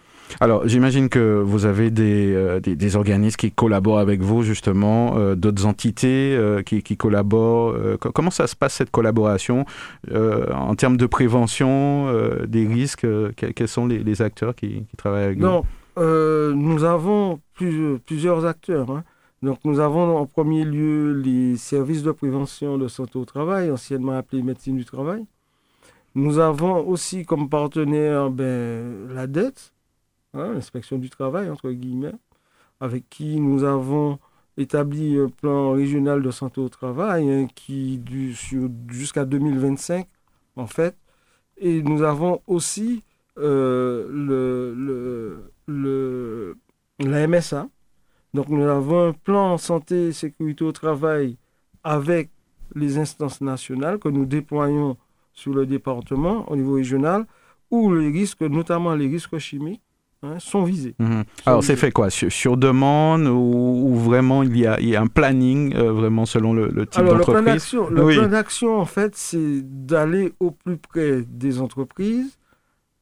Alors, 0.40 0.66
j'imagine 0.68 1.08
que 1.08 1.42
vous 1.42 1.66
avez 1.66 1.90
des, 1.90 2.60
des, 2.60 2.96
organismes 2.96 3.36
qui 3.36 3.50
collaborent 3.50 3.98
avec 3.98 4.22
vous, 4.22 4.42
justement, 4.42 5.34
d'autres 5.34 5.66
entités 5.66 6.38
qui, 6.64 6.82
qui, 6.82 6.96
collaborent. 6.96 7.76
comment 8.14 8.30
ça 8.30 8.46
se 8.46 8.56
passe, 8.56 8.74
cette 8.74 8.90
collaboration 8.90 9.66
en 10.10 10.74
termes 10.76 10.96
de 10.96 11.06
prévention 11.06 12.08
des 12.46 12.66
risques 12.66 13.06
Quels 13.36 13.68
sont 13.68 13.86
les, 13.86 14.22
acteurs 14.22 14.54
qui, 14.54 14.86
travaillent 14.96 15.24
avec 15.24 15.40
vous? 15.40 15.64
Nous 15.98 16.84
avons 16.84 17.40
plusieurs 18.06 18.46
acteurs. 18.46 18.90
Hein. 18.90 19.04
Donc, 19.42 19.58
nous 19.64 19.78
avons 19.78 20.16
en 20.16 20.24
premier 20.24 20.64
lieu 20.64 21.12
les 21.12 21.58
services 21.58 22.02
de 22.02 22.12
prévention 22.12 22.78
de 22.78 22.88
santé 22.88 23.18
au 23.18 23.26
travail, 23.26 23.70
anciennement 23.70 24.16
appelés 24.16 24.42
médecine 24.42 24.78
du 24.78 24.86
travail. 24.86 25.26
Nous 26.14 26.38
avons 26.38 26.86
aussi 26.86 27.24
comme 27.24 27.48
partenaire 27.48 28.30
ben, 28.30 29.08
la 29.12 29.26
dette, 29.26 29.74
hein, 30.32 30.52
l'inspection 30.52 30.98
du 30.98 31.10
travail, 31.10 31.50
entre 31.50 31.70
guillemets, 31.72 32.14
avec 32.80 33.08
qui 33.10 33.40
nous 33.40 33.64
avons 33.64 34.18
établi 34.56 35.18
un 35.18 35.28
plan 35.28 35.72
régional 35.72 36.22
de 36.22 36.30
santé 36.30 36.60
au 36.60 36.68
travail 36.68 37.28
hein, 37.30 37.48
qui 37.54 38.00
jusqu'à 38.88 39.24
2025, 39.24 40.06
en 40.56 40.66
fait. 40.66 40.96
Et 41.56 41.82
nous 41.82 42.02
avons 42.02 42.40
aussi 42.46 43.02
euh, 43.38 44.08
le, 45.66 46.56
la 47.00 47.26
MSA, 47.26 47.68
donc 48.34 48.48
nous 48.48 48.64
avons 48.64 49.08
un 49.08 49.12
plan 49.12 49.58
santé 49.58 50.08
et 50.08 50.12
sécurité 50.12 50.64
au 50.64 50.72
travail 50.72 51.36
avec 51.82 52.30
les 52.74 52.98
instances 52.98 53.40
nationales 53.40 53.98
que 53.98 54.08
nous 54.08 54.26
déployons 54.26 54.96
sur 55.34 55.52
le 55.52 55.66
département 55.66 56.50
au 56.50 56.56
niveau 56.56 56.74
régional, 56.74 57.26
où 57.70 57.92
les 57.92 58.08
risques, 58.08 58.40
notamment 58.40 58.94
les 58.94 59.08
risques 59.08 59.36
chimiques, 59.38 59.82
hein, 60.22 60.38
sont 60.38 60.62
visés. 60.62 60.94
Mhm. 60.98 61.24
Alors 61.44 61.62
c'est 61.62 61.76
fait 61.76 61.90
quoi? 61.90 62.08
Sur, 62.08 62.56
demande 62.56 63.26
ou, 63.26 63.94
vraiment 63.96 64.42
il 64.42 64.56
y, 64.56 64.66
a, 64.66 64.80
il 64.80 64.88
y, 64.88 64.96
a, 64.96 65.02
un 65.02 65.06
planning 65.06 65.74
euh, 65.74 65.92
vraiment 65.92 66.24
selon 66.24 66.54
le, 66.54 66.86
type 66.86 67.04
d'entreprise? 67.04 67.74
Le 67.90 68.14
plan 68.14 68.28
d'action 68.28 68.78
en 68.78 68.86
fait 68.86 69.14
c'est 69.16 69.60
d'aller 69.62 70.32
au 70.40 70.50
plus 70.52 70.78
près 70.78 71.22
des 71.26 71.60
entreprises, 71.60 72.38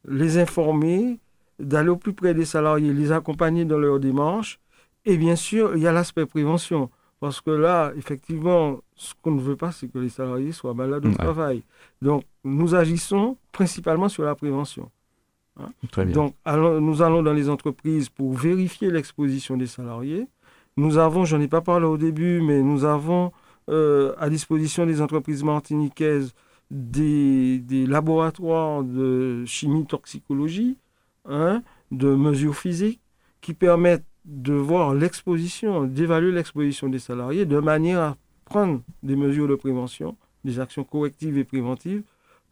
les 0.08 0.38
informer, 0.38 1.20
d'aller 1.60 1.90
au 1.90 1.96
plus 1.96 2.14
près 2.14 2.34
des 2.34 2.46
salariés, 2.46 2.92
les 2.92 3.12
accompagner 3.12 3.64
dans 3.64 3.78
leur 3.78 4.00
démarche 4.00 4.58
et 5.04 5.16
bien 5.16 5.36
sûr, 5.36 5.76
il 5.76 5.82
y 5.82 5.86
a 5.86 5.92
l'aspect 5.92 6.26
prévention. 6.26 6.90
Parce 7.22 7.40
que 7.40 7.52
là, 7.52 7.92
effectivement, 7.96 8.80
ce 8.96 9.14
qu'on 9.22 9.30
ne 9.30 9.40
veut 9.40 9.54
pas, 9.54 9.70
c'est 9.70 9.86
que 9.86 10.00
les 10.00 10.08
salariés 10.08 10.50
soient 10.50 10.74
malades 10.74 11.06
au 11.06 11.12
travail. 11.12 11.62
Donc, 12.02 12.24
nous 12.42 12.74
agissons 12.74 13.36
principalement 13.52 14.08
sur 14.08 14.24
la 14.24 14.34
prévention. 14.34 14.90
Hein. 15.56 15.68
Très 15.92 16.04
bien. 16.04 16.14
Donc, 16.14 16.34
nous 16.44 17.00
allons 17.00 17.22
dans 17.22 17.32
les 17.32 17.48
entreprises 17.48 18.08
pour 18.08 18.32
vérifier 18.32 18.90
l'exposition 18.90 19.56
des 19.56 19.68
salariés. 19.68 20.26
Nous 20.76 20.98
avons, 20.98 21.24
je 21.24 21.36
n'en 21.36 21.42
ai 21.44 21.46
pas 21.46 21.60
parlé 21.60 21.86
au 21.86 21.96
début, 21.96 22.40
mais 22.42 22.60
nous 22.60 22.84
avons 22.84 23.30
euh, 23.70 24.16
à 24.18 24.28
disposition 24.28 24.84
des 24.84 25.00
entreprises 25.00 25.44
martiniquaises 25.44 26.34
des, 26.72 27.60
des 27.60 27.86
laboratoires 27.86 28.82
de 28.82 29.44
chimie 29.44 29.86
toxicologie, 29.86 30.76
hein, 31.28 31.62
de 31.92 32.16
mesures 32.16 32.56
physiques, 32.56 33.00
qui 33.40 33.54
permettent 33.54 34.06
de 34.24 34.54
voir 34.54 34.94
l'exposition, 34.94 35.84
d'évaluer 35.84 36.32
l'exposition 36.32 36.88
des 36.88 36.98
salariés 36.98 37.44
de 37.44 37.58
manière 37.58 38.00
à 38.00 38.16
prendre 38.44 38.82
des 39.02 39.16
mesures 39.16 39.48
de 39.48 39.54
prévention, 39.54 40.16
des 40.44 40.60
actions 40.60 40.84
correctives 40.84 41.38
et 41.38 41.44
préventives 41.44 42.02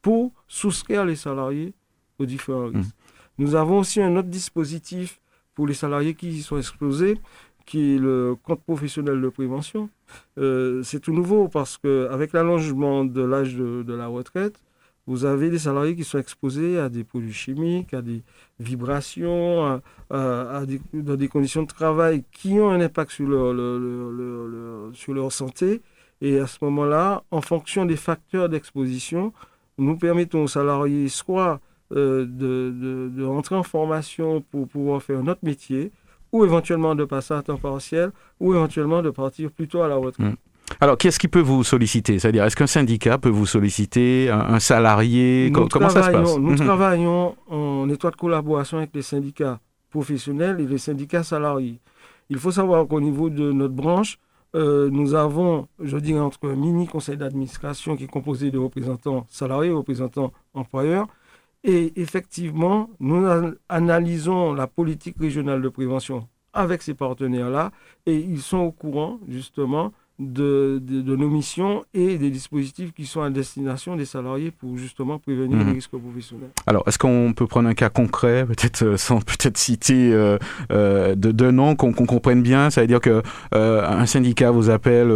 pour 0.02 0.32
soustraire 0.48 1.04
les 1.04 1.16
salariés 1.16 1.74
aux 2.18 2.26
différents 2.26 2.66
risques. 2.66 2.88
Mmh. 2.88 3.42
Nous 3.42 3.54
avons 3.54 3.78
aussi 3.78 4.00
un 4.00 4.16
autre 4.16 4.28
dispositif 4.28 5.20
pour 5.54 5.66
les 5.66 5.74
salariés 5.74 6.14
qui 6.14 6.28
y 6.28 6.42
sont 6.42 6.58
exposés, 6.58 7.18
qui 7.66 7.94
est 7.94 7.98
le 7.98 8.36
compte 8.42 8.62
professionnel 8.62 9.20
de 9.20 9.28
prévention. 9.28 9.90
Euh, 10.38 10.82
c'est 10.82 11.00
tout 11.00 11.12
nouveau 11.12 11.48
parce 11.48 11.78
qu'avec 11.78 12.32
l'allongement 12.32 13.04
de 13.04 13.22
l'âge 13.22 13.54
de, 13.54 13.94
la 13.94 14.08
retraite, 14.08 14.60
vous 15.06 15.24
avez 15.24 15.50
des 15.50 15.58
salariés 15.58 15.96
qui 15.96 16.04
sont 16.04 16.18
exposés 16.18 16.78
à 16.78 16.88
des 16.88 17.04
produits 17.04 17.32
chimiques, 17.32 17.94
à 17.94 18.02
des 18.02 18.22
vibrations, 18.60 19.80
dans 20.10 21.16
des 21.16 21.28
conditions 21.28 21.62
de 21.62 21.68
travail 21.68 22.24
qui 22.32 22.60
ont 22.60 22.70
un 22.70 22.80
impact 22.80 23.10
sur 23.10 23.26
leur, 23.26 24.94
sur 24.94 25.14
leur 25.14 25.32
santé. 25.32 25.82
Et 26.20 26.38
à 26.38 26.46
ce 26.46 26.58
moment-là, 26.62 27.22
en 27.30 27.40
fonction 27.40 27.86
des 27.86 27.96
facteurs 27.96 28.48
d'exposition, 28.48 29.32
nous 29.78 29.96
permettons 29.96 30.42
aux 30.44 30.48
salariés 30.48 31.08
soit 31.08 31.60
euh, 31.92 32.24
de, 32.24 33.10
de, 33.12 33.24
rentrer 33.24 33.56
en 33.56 33.64
formation 33.64 34.42
pour 34.42 34.68
pouvoir 34.68 35.02
faire 35.02 35.24
notre 35.24 35.44
métier, 35.44 35.90
ou 36.30 36.44
éventuellement 36.44 36.94
de 36.94 37.04
passer 37.04 37.34
à 37.34 37.42
temps 37.42 37.56
partiel, 37.56 38.12
ou 38.38 38.54
éventuellement 38.54 39.02
de 39.02 39.10
partir 39.10 39.50
plutôt 39.50 39.82
à 39.82 39.88
la 39.88 39.96
retraite. 39.96 40.26
Mmh. 40.32 40.49
Alors, 40.80 40.96
qu'est-ce 40.96 41.18
qui 41.18 41.28
peut 41.28 41.40
vous 41.40 41.64
solliciter? 41.64 42.18
C'est-à-dire, 42.18 42.44
est-ce 42.44 42.56
qu'un 42.56 42.66
syndicat 42.66 43.18
peut 43.18 43.28
vous 43.28 43.46
solliciter, 43.46 44.30
un, 44.30 44.60
salarié? 44.60 45.50
Comment 45.52 45.88
ça 45.90 46.02
se 46.02 46.10
passe? 46.10 46.36
Nous 46.36 46.50
mhm. 46.50 46.56
travaillons 46.56 47.34
en 47.48 47.88
étroite 47.88 48.16
collaboration 48.16 48.78
avec 48.78 48.90
les 48.94 49.02
syndicats 49.02 49.58
professionnels 49.90 50.60
et 50.60 50.66
les 50.66 50.78
syndicats 50.78 51.24
salariés. 51.24 51.80
Il 52.28 52.38
faut 52.38 52.52
savoir 52.52 52.86
qu'au 52.86 53.00
niveau 53.00 53.28
de 53.28 53.50
notre 53.50 53.74
branche, 53.74 54.18
euh, 54.54 54.88
nous 54.90 55.14
avons, 55.14 55.68
je 55.80 55.96
dirais, 55.96 56.20
entre 56.20 56.48
un 56.48 56.56
mini 56.56 56.86
conseil 56.86 57.16
d'administration 57.16 57.96
qui 57.96 58.04
est 58.04 58.08
composé 58.08 58.50
de 58.50 58.58
représentants 58.58 59.26
salariés, 59.28 59.70
représentants 59.70 60.32
employeurs. 60.54 61.06
Et 61.62 62.00
effectivement, 62.00 62.88
nous 63.00 63.26
analysons 63.68 64.54
la 64.54 64.66
politique 64.66 65.16
régionale 65.20 65.60
de 65.60 65.68
prévention 65.68 66.26
avec 66.52 66.82
ces 66.82 66.94
partenaires-là 66.94 67.70
et 68.06 68.16
ils 68.16 68.40
sont 68.40 68.58
au 68.58 68.72
courant, 68.72 69.20
justement, 69.28 69.92
de, 70.20 71.16
nos 71.16 71.28
missions 71.28 71.82
et 71.94 72.18
des 72.18 72.30
dispositifs 72.30 72.92
qui 72.92 73.06
sont 73.06 73.22
à 73.22 73.30
destination 73.30 73.96
des 73.96 74.04
salariés 74.04 74.50
pour 74.50 74.76
justement 74.76 75.18
prévenir 75.18 75.58
les 75.58 75.64
mhm. 75.64 75.72
risques 75.72 75.96
professionnels. 75.96 76.50
Alors, 76.66 76.84
est-ce 76.86 76.98
qu'on 76.98 77.32
peut 77.34 77.46
prendre 77.46 77.68
un 77.68 77.74
cas 77.74 77.88
concret, 77.88 78.44
peut-être 78.46 78.82
euh, 78.82 78.96
sans 78.96 79.20
peut-être 79.20 79.56
citer 79.56 80.12
euh, 80.12 80.38
euh, 80.72 81.14
de, 81.14 81.32
de 81.32 81.50
noms, 81.50 81.74
qu'on 81.74 81.92
comprenne 81.92 82.42
bien? 82.42 82.70
Ça 82.70 82.82
veut 82.82 82.86
dire 82.86 83.00
que 83.00 83.22
un 83.52 84.06
syndicat 84.06 84.50
vous 84.50 84.70
appelle. 84.70 85.12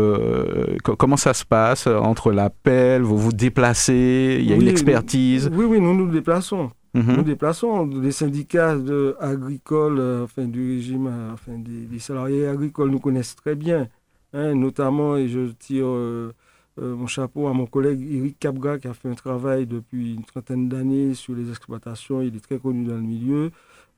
comment 0.82 1.16
ça 1.16 1.34
se 1.34 1.44
passe 1.44 1.87
entre 1.87 2.32
l'appel, 2.32 3.02
vous 3.02 3.18
vous 3.18 3.32
déplacez, 3.32 4.38
il 4.40 4.49
y 4.49 4.52
a 4.52 4.56
une 4.56 4.68
expertise? 4.68 5.50
Oui, 5.52 5.66
oui, 5.66 5.80
nous 5.80 5.94
nous 5.94 6.11
déplaçons. 6.11 6.70
Mhm. 6.94 7.16
Nous 7.16 7.23
déplaçons 7.23 7.87
les 7.87 8.12
syndicats 8.12 8.76
agricoles, 9.20 10.00
enfin 10.23 10.44
du 10.44 10.76
régime, 10.76 11.11
enfin 11.32 11.58
des, 11.58 11.87
des 11.87 11.99
salariés 11.99 12.46
agricoles 12.46 12.90
nous 12.90 13.00
connaissent 13.00 13.34
très 13.34 13.56
bien. 13.56 13.88
Hein, 14.34 14.56
notamment, 14.56 15.16
et 15.16 15.28
je 15.28 15.52
tire 15.52 15.86
euh, 15.86 16.34
euh, 16.80 16.96
mon 16.96 17.06
chapeau 17.06 17.46
à 17.46 17.52
mon 17.52 17.66
collègue 17.66 18.04
Eric 18.10 18.36
Cabra 18.40 18.80
qui 18.80 18.88
a 18.88 18.92
fait 18.92 19.08
un 19.08 19.14
travail 19.14 19.64
depuis 19.64 20.14
une 20.14 20.24
trentaine 20.24 20.68
d'années 20.68 21.14
sur 21.14 21.34
les 21.36 21.48
exploitations, 21.50 22.20
il 22.20 22.34
est 22.34 22.40
très 22.40 22.58
connu 22.58 22.84
dans 22.84 22.96
le 22.96 23.02
milieu, 23.02 23.52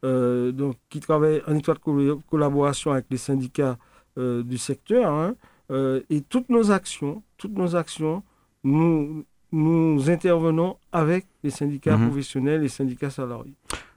euh, 0.04 0.52
donc 0.52 0.76
qui 0.90 1.00
travaille 1.00 1.40
en 1.46 1.54
étroite 1.56 1.78
collaboration 2.28 2.92
avec 2.92 3.06
les 3.10 3.16
syndicats 3.16 3.78
du 4.18 4.56
secteur. 4.56 5.12
Hein, 5.12 5.34
et 6.08 6.22
toutes 6.22 6.48
nos 6.48 6.70
actions, 6.70 7.22
toutes 7.36 7.52
nos 7.56 7.76
actions, 7.76 8.22
nous, 8.64 9.24
nous 9.52 10.10
intervenons 10.10 10.76
avec 10.92 11.26
les 11.42 11.50
syndicats 11.50 11.96
mhm. 11.96 12.08
professionnels 12.08 12.60
et 12.60 12.64
les 12.64 12.68
syndicats 12.68 13.10
salariés. 13.10 13.52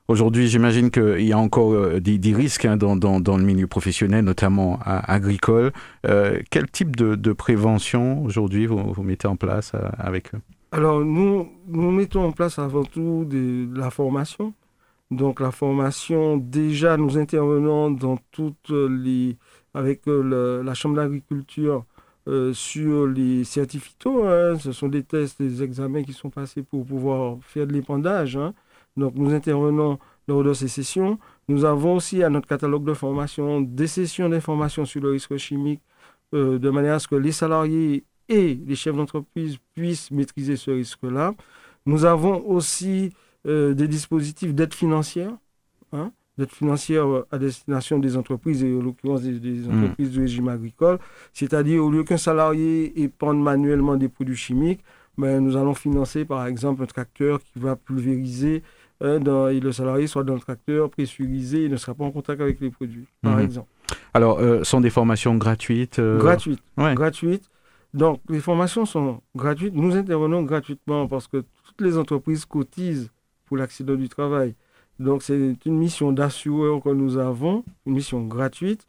Aujourd'hui, 0.10 0.48
j'imagine 0.48 0.89
qu'il 0.89 1.22
y 1.22 1.34
a 1.34 1.38
encore 1.38 1.72
euh, 1.72 2.00
des, 2.00 2.34
risques 2.34 2.66
hein, 2.66 2.78
dans, 2.78 2.96
le 2.96 3.44
milieu 3.44 3.68
professionnel, 3.68 4.25
notamment 4.25 4.80
agricole. 4.84 5.72
Euh, 6.08 6.39
quel 6.50 6.66
type 6.66 6.96
de, 6.96 7.32
prévention 7.32 8.24
aujourd'hui 8.24 8.66
vous, 8.66 9.04
mettez 9.04 9.28
en 9.28 9.36
place 9.36 9.74
euh, 9.75 9.88
avec 10.00 10.34
eux? 10.34 10.39
Alors, 10.72 11.01
nous, 11.01 11.48
mettons 11.68 12.25
en 12.25 12.32
place 12.32 12.58
avant 12.58 12.84
tout 12.84 13.24
de, 13.30 13.68
la 13.78 13.92
formation. 13.92 14.56
Donc, 15.12 15.39
la 15.39 15.51
formation, 15.51 16.38
déjà, 16.38 16.98
nous 16.98 17.20
intervenons 17.20 17.92
dans 17.92 18.18
toutes 18.32 18.72
les. 18.72 19.38
avec 19.75 20.01
la 20.08 20.74
Chambre 20.74 20.96
d'agriculture 20.96 21.86
sur 22.54 23.06
les 23.06 23.44
certificats. 23.44 24.10
Hein. 24.10 24.58
Ce 24.58 24.72
sont 24.72 24.88
des 24.88 25.04
tests, 25.04 25.39
des 25.39 25.62
examens 25.62 26.01
qui 26.01 26.13
sont 26.13 26.32
passés 26.32 26.63
pour 26.63 26.84
pouvoir 26.84 27.38
faire 27.44 27.68
de 27.68 27.74
l'épandage. 27.74 28.38
Hein. 28.38 28.56
Donc 29.00 29.15
nous 29.15 29.34
intervenons 29.34 29.98
lors 30.27 30.44
de 30.44 30.53
ces 30.53 30.68
sessions. 30.68 31.18
Nous 31.48 31.65
avons 31.65 31.96
aussi 31.96 32.22
à 32.24 32.29
notre 32.29 32.48
catalogue 32.48 32.86
de 32.86 32.94
formation 32.94 33.62
des 33.62 33.88
sessions 33.88 34.29
d'information 34.29 34.86
sur 34.86 35.01
le 35.01 35.12
risque 35.12 35.36
chimique 35.38 35.82
euh, 36.36 36.60
de 36.60 36.70
manière 36.70 36.96
à 36.96 37.00
ce 37.00 37.08
que 37.08 37.15
les 37.15 37.32
salariés 37.32 38.03
et 38.27 38.60
les 38.65 38.75
chefs 38.75 38.96
d'entreprise 38.96 39.58
puissent 39.74 40.12
maîtriser 40.12 40.56
ce 40.56 40.70
risque-là. 40.70 41.34
Nous 41.88 42.06
avons 42.06 42.46
aussi 42.48 43.12
euh, 43.48 43.74
des 43.74 43.88
dispositifs 43.88 44.53
d'aide 44.53 44.75
financière, 44.75 45.32
hein, 45.91 46.12
d'aide 46.38 46.51
financière 46.51 47.08
à 47.32 47.39
destination 47.39 47.98
des 47.98 48.15
entreprises 48.15 48.63
et 48.63 48.75
en 48.75 48.82
l'occurrence 48.84 49.24
des, 49.24 49.68
mmh. 49.68 49.84
entreprises 49.84 50.12
du 50.12 50.20
régime 50.20 50.50
agricole. 50.50 51.00
C'est-à-dire 51.34 51.84
au 51.84 51.89
lieu 51.89 52.03
qu'un 52.03 52.18
salarié 52.18 53.01
épande 53.01 53.41
manuellement 53.41 53.96
des 53.96 54.10
produits 54.10 54.36
chimiques, 54.36 54.82
ben, 55.18 55.44
nous 55.44 55.58
allons 55.58 55.74
financer 55.74 56.24
par 56.24 56.46
exemple 56.46 56.84
un 56.84 56.86
tracteur 56.86 57.39
qui 57.41 57.60
va 57.60 57.75
pulvériser 57.75 58.63
dans, 59.01 59.48
et 59.48 59.60
le 59.60 59.72
salarié 59.72 60.08
soit 60.08 60.24
dans 60.24 60.34
le 60.34 60.39
tracteur 60.41 60.89
pressurisé 60.89 61.65
et 61.65 61.70
ne 61.70 61.77
sera 61.77 61.94
pas 61.94 62.03
en 62.03 62.12
contact 62.12 62.41
avec 62.41 62.60
les 62.60 62.70
produits, 62.70 63.08
par 63.22 63.38
Mhm. 63.38 63.44
exemple. 63.46 63.68
Alors, 64.13 64.39
euh, 64.39 64.63
sont 64.63 64.82
des 64.82 64.89
formations 64.89 65.36
gratuites 65.36 66.00
euh, 66.00 66.18
Gratuite. 66.20 66.60
ouais. 66.77 66.96
gratuite. 66.96 67.50
Donc, 67.94 68.20
les 68.29 68.39
formations 68.39 68.86
sont 68.86 69.22
gratuites. 69.36 69.74
Nous 69.74 69.96
intervenons 69.96 70.44
gratuitement 70.44 71.08
parce 71.08 71.27
que 71.27 71.38
toutes 71.65 71.82
les 71.82 71.98
entreprises 71.98 72.46
cotisent 72.46 73.10
pour 73.46 73.58
l'accident 73.58 73.96
du 73.96 74.10
travail. 74.10 74.53
Donc, 75.00 75.24
c'est 75.24 75.56
une 75.65 75.77
mission 75.77 76.12
d'assureur 76.12 76.82
que 76.84 76.89
nous 76.89 77.18
avons, 77.18 77.63
une 77.86 77.94
mission 77.94 78.22
gratuite. 78.25 78.86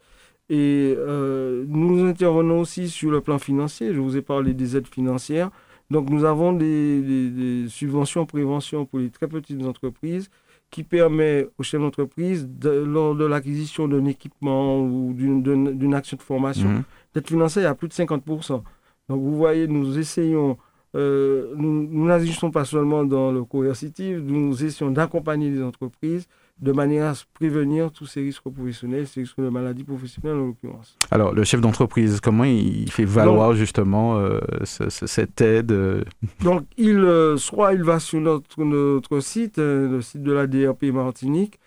Et 0.49 0.93
euh, 0.97 1.63
nous 1.69 2.03
intervenons 2.05 2.59
aussi 2.59 2.89
sur 2.89 3.09
le 3.09 3.21
plan 3.21 3.39
financier. 3.39 3.93
Je 3.93 3.99
vous 4.01 4.17
ai 4.17 4.21
parlé 4.21 4.53
des 4.53 4.75
aides 4.75 4.87
financières. 4.87 5.49
Donc, 5.91 6.09
nous 6.09 6.23
avons 6.23 6.53
des, 6.53 7.01
des- 7.01 7.29
des 7.29 7.69
subventions 7.69 8.25
prévention 8.25 8.85
pour 8.85 8.99
les 8.99 9.09
très 9.09 9.27
petites 9.27 9.63
entreprises 9.65 10.29
qui 10.69 10.83
permet 10.83 11.47
aux 11.57 11.63
chefs 11.63 11.81
d'entreprise, 11.81 12.47
de- 12.47 12.69
lors 12.95 13.13
de 13.13 13.25
l'acquisition 13.25 13.87
d'un 13.89 14.05
équipement 14.05 14.81
ou 14.81 15.13
d'une- 15.13 15.93
action 15.93 16.15
de 16.17 16.21
formation, 16.21 16.69
Mhm. 16.69 16.83
d'être 17.13 17.27
financé 17.27 17.65
à 17.65 17.75
plus 17.75 17.89
de 17.89 17.93
50%. 17.93 18.63
Donc 19.09 19.21
vous 19.21 19.35
voyez, 19.35 19.67
nous 19.67 19.97
essayons, 19.99 20.57
euh, 20.95 21.53
nous 21.57 21.87
nous 21.91 22.05
n'agissons 22.05 22.51
pas 22.51 22.63
seulement 22.63 23.03
dans 23.03 23.31
le 23.33 23.43
coercitif, 23.43 24.17
nous 24.23 24.63
essayons 24.63 24.91
d'accompagner 24.91 25.49
les 25.49 25.61
entreprises 25.61 26.25
de 26.61 26.71
manière 26.71 27.07
à 27.11 27.13
prévenir 27.33 27.91
tous 27.91 28.05
ces 28.05 28.21
risques 28.21 28.43
professionnels, 28.43 29.07
ces 29.07 29.21
risques 29.21 29.39
de 29.41 29.49
maladies 29.49 29.83
professionnelles 29.83 30.37
en 30.37 30.45
l'occurrence. 30.47 30.95
Alors, 31.09 31.33
le 31.33 31.43
chef 31.43 31.59
d'entreprise, 31.59 32.19
comment 32.21 32.43
il 32.43 32.91
fait 32.91 33.03
valoir 33.05 33.53
justement 33.55 34.17
euh, 34.17 34.39
ce- 34.63 34.89
ce- 34.89 35.07
cette 35.07 35.41
aide 35.41 35.71
euh, 35.71 36.03
Donc 36.43 36.63
il, 36.77 36.97
euh, 36.99 37.35
soit 37.37 37.73
il 37.73 37.83
va 37.83 37.99
sur 37.99 38.21
notre, 38.21 38.63
notre 38.63 39.19
site, 39.21 39.57
euh, 39.57 39.89
le 39.89 40.01
site 40.01 40.21
de 40.21 40.31
la 40.31 40.45
DRP 40.45 40.91
Martinique, 40.93 41.59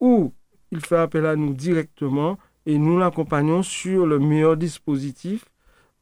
ou 0.00 0.32
il 0.70 0.80
fait 0.84 0.96
appel 0.98 1.24
à 1.24 1.34
nous 1.34 1.54
directement 1.54 2.38
et 2.66 2.76
nous 2.76 2.98
l'accompagnons 2.98 3.62
sur 3.62 4.04
le 4.06 4.18
meilleur 4.18 4.56
dispositif, 4.58 5.46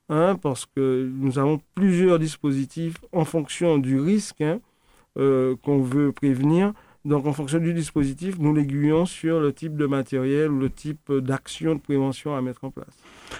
hein, 0.08 0.36
parce 0.42 0.66
que 0.66 1.08
nous 1.14 1.38
avons 1.38 1.60
plusieurs 1.76 2.18
dispositifs 2.18 2.96
en 3.12 3.24
fonction 3.24 3.78
du 3.78 4.00
risque 4.00 4.40
hein, 4.40 4.58
qu'on 5.14 5.82
veut 5.82 6.12
prévenir. 6.12 6.72
Donc 7.06 7.26
en 7.26 7.32
fonction 7.32 7.58
du 7.58 7.72
dispositif, 7.72 8.38
nous 8.38 8.54
l'aiguillons 8.54 9.06
sur 9.06 9.40
le 9.40 9.54
type 9.54 9.74
de 9.76 9.86
matériel 9.86 10.50
ou 10.50 10.58
le 10.58 10.68
type 10.68 11.10
d'action 11.10 11.74
de 11.74 11.80
prévention 11.80 12.36
à 12.36 12.42
mettre 12.42 12.64
en 12.64 12.70
place. 12.70 12.94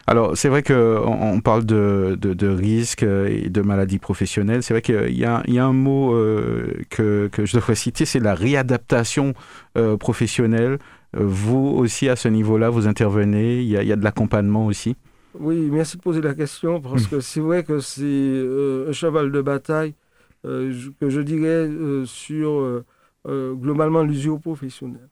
Alors, 0.07 0.35
c'est 0.35 0.49
vrai 0.49 0.62
qu'on 0.62 0.75
on 0.75 1.40
parle 1.40 1.67
de, 1.67 2.17
de, 2.19 2.33
de 2.33 2.49
risques 2.49 3.02
euh, 3.02 3.26
et 3.29 3.50
de 3.50 3.61
maladies 3.61 3.99
professionnelles. 3.99 4.62
C'est 4.62 4.73
vrai 4.73 4.81
qu'il 4.81 5.11
y 5.11 5.21
y 5.21 5.25
a 5.59 5.67
un 5.67 5.73
mot 5.75 6.14
euh, 6.14 6.73
que, 6.88 7.29
que 7.31 7.45
je 7.45 7.57
devrais 7.57 7.75
citer, 7.75 8.07
c'est 8.07 8.21
la 8.21 8.35
réadaptation 8.35 9.35
euh, 9.76 9.99
professionnelle. 9.99 10.79
Vous 11.12 11.75
aussi, 11.76 12.09
à 12.09 12.17
ce 12.17 12.29
niveau-là, 12.29 12.71
vous 12.71 12.87
intervenez. 12.87 13.61
Il 13.61 13.69
y 13.69 13.76
a, 13.76 13.83
il 13.83 13.88
y 13.88 13.93
a 13.93 13.97
de 13.97 14.05
l'accompagnement 14.05 14.64
aussi. 14.64 14.97
Oui, 15.38 15.69
merci 15.71 15.99
de 15.99 16.02
poser 16.02 16.23
la 16.23 16.35
question 16.35 16.81
parce 16.81 17.07
que 17.07 17.21
c'est 17.21 17.40
vrai 17.40 17.62
que 17.62 17.81
c'est 17.81 18.02
euh, 18.05 18.88
un 18.88 18.93
cheval 18.93 19.31
de 19.31 19.43
bataille 19.43 19.95
que 20.43 21.11
je 21.11 21.21
dirais 21.21 21.69
sur 22.07 22.83
euh, 23.27 23.55
globalement 23.55 24.03
l'usure 24.03 24.41
professionnelle. 24.41 25.09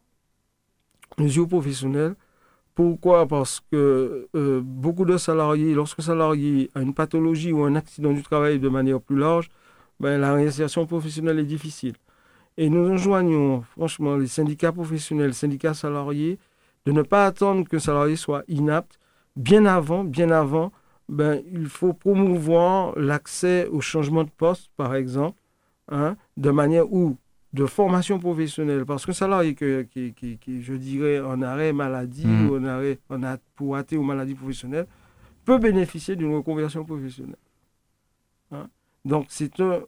L'usure 1.18 1.48
professionnelle, 1.48 2.14
pourquoi? 2.74 3.26
Parce 3.26 3.60
que 3.72 4.28
euh, 4.36 4.60
beaucoup 4.62 5.04
de 5.04 5.16
salariés, 5.16 5.74
lorsque 5.74 6.00
salarié 6.00 6.70
a 6.74 6.80
une 6.80 6.94
pathologie 6.94 7.50
ou 7.52 7.64
un 7.64 7.74
accident 7.74 8.12
du 8.12 8.22
travail 8.22 8.60
de 8.60 8.68
manière 8.68 9.00
plus 9.00 9.18
large, 9.18 9.48
ben, 9.98 10.20
la 10.20 10.32
réinsertion 10.32 10.86
professionnelle 10.86 11.40
est 11.40 11.44
difficile. 11.44 11.94
Et 12.56 12.70
nous 12.70 12.88
enjoignons 12.88 13.62
franchement 13.62 14.16
les 14.16 14.28
syndicats 14.28 14.72
professionnels, 14.72 15.34
syndicats 15.34 15.74
salariés, 15.74 16.38
de 16.86 16.92
ne 16.92 17.02
pas 17.02 17.26
attendre 17.26 17.68
qu'un 17.68 17.78
salarié 17.78 18.16
soit 18.16 18.44
inapte 18.48 18.98
bien 19.34 19.66
avant, 19.66 20.04
bien 20.04 20.30
avant, 20.30 20.72
ben, 21.08 21.42
il 21.52 21.66
faut 21.66 21.94
promouvoir 21.94 22.98
l'accès 22.98 23.66
au 23.66 23.80
changement 23.80 24.24
de 24.24 24.30
poste, 24.30 24.70
par 24.76 24.94
exemple, 24.94 25.40
hein, 25.90 26.16
de 26.36 26.50
manière 26.50 26.92
où 26.92 27.16
de 27.58 27.66
formation 27.66 28.18
professionnelle. 28.18 28.84
Parce 28.86 29.04
qu'un 29.04 29.12
salarié 29.24 29.54
que- 29.54 29.82
qui, 29.92 30.12
qui, 30.18 30.38
qui, 30.38 30.62
je 30.62 30.74
dirais, 30.74 31.20
en 31.20 31.42
arrêt 31.42 31.72
maladie 31.72 32.26
Mhm. 32.26 32.48
ou 32.50 32.56
en 32.58 32.64
arrêt 32.64 32.98
en 33.10 33.22
a, 33.22 33.36
pour 33.56 33.76
athée 33.76 33.96
ou 33.96 34.02
maladie 34.02 34.34
professionnelle 34.34 34.86
peut 35.44 35.58
bénéficier 35.58 36.14
d'une 36.16 36.34
reconversion 36.34 36.84
professionnelle. 36.84 37.42
Hein? 38.52 38.68
Donc, 39.04 39.26
c'est 39.28 39.58
un, 39.60 39.80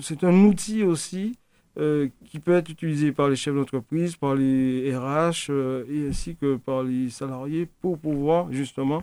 c'est 0.00 0.24
un 0.24 0.34
outil 0.44 0.82
aussi 0.82 1.36
euh, 1.78 2.08
qui 2.26 2.38
peut 2.38 2.52
être 2.60 2.68
utilisé 2.70 3.12
par 3.12 3.28
les 3.30 3.36
chefs 3.36 3.54
d'entreprise, 3.54 4.16
par 4.16 4.34
les 4.34 4.94
RH 4.96 5.46
euh, 5.50 5.84
et 5.88 6.08
ainsi 6.08 6.36
que 6.36 6.56
par 6.56 6.82
les 6.82 7.08
salariés 7.10 7.66
pour 7.80 7.98
pouvoir 7.98 8.52
justement 8.52 9.02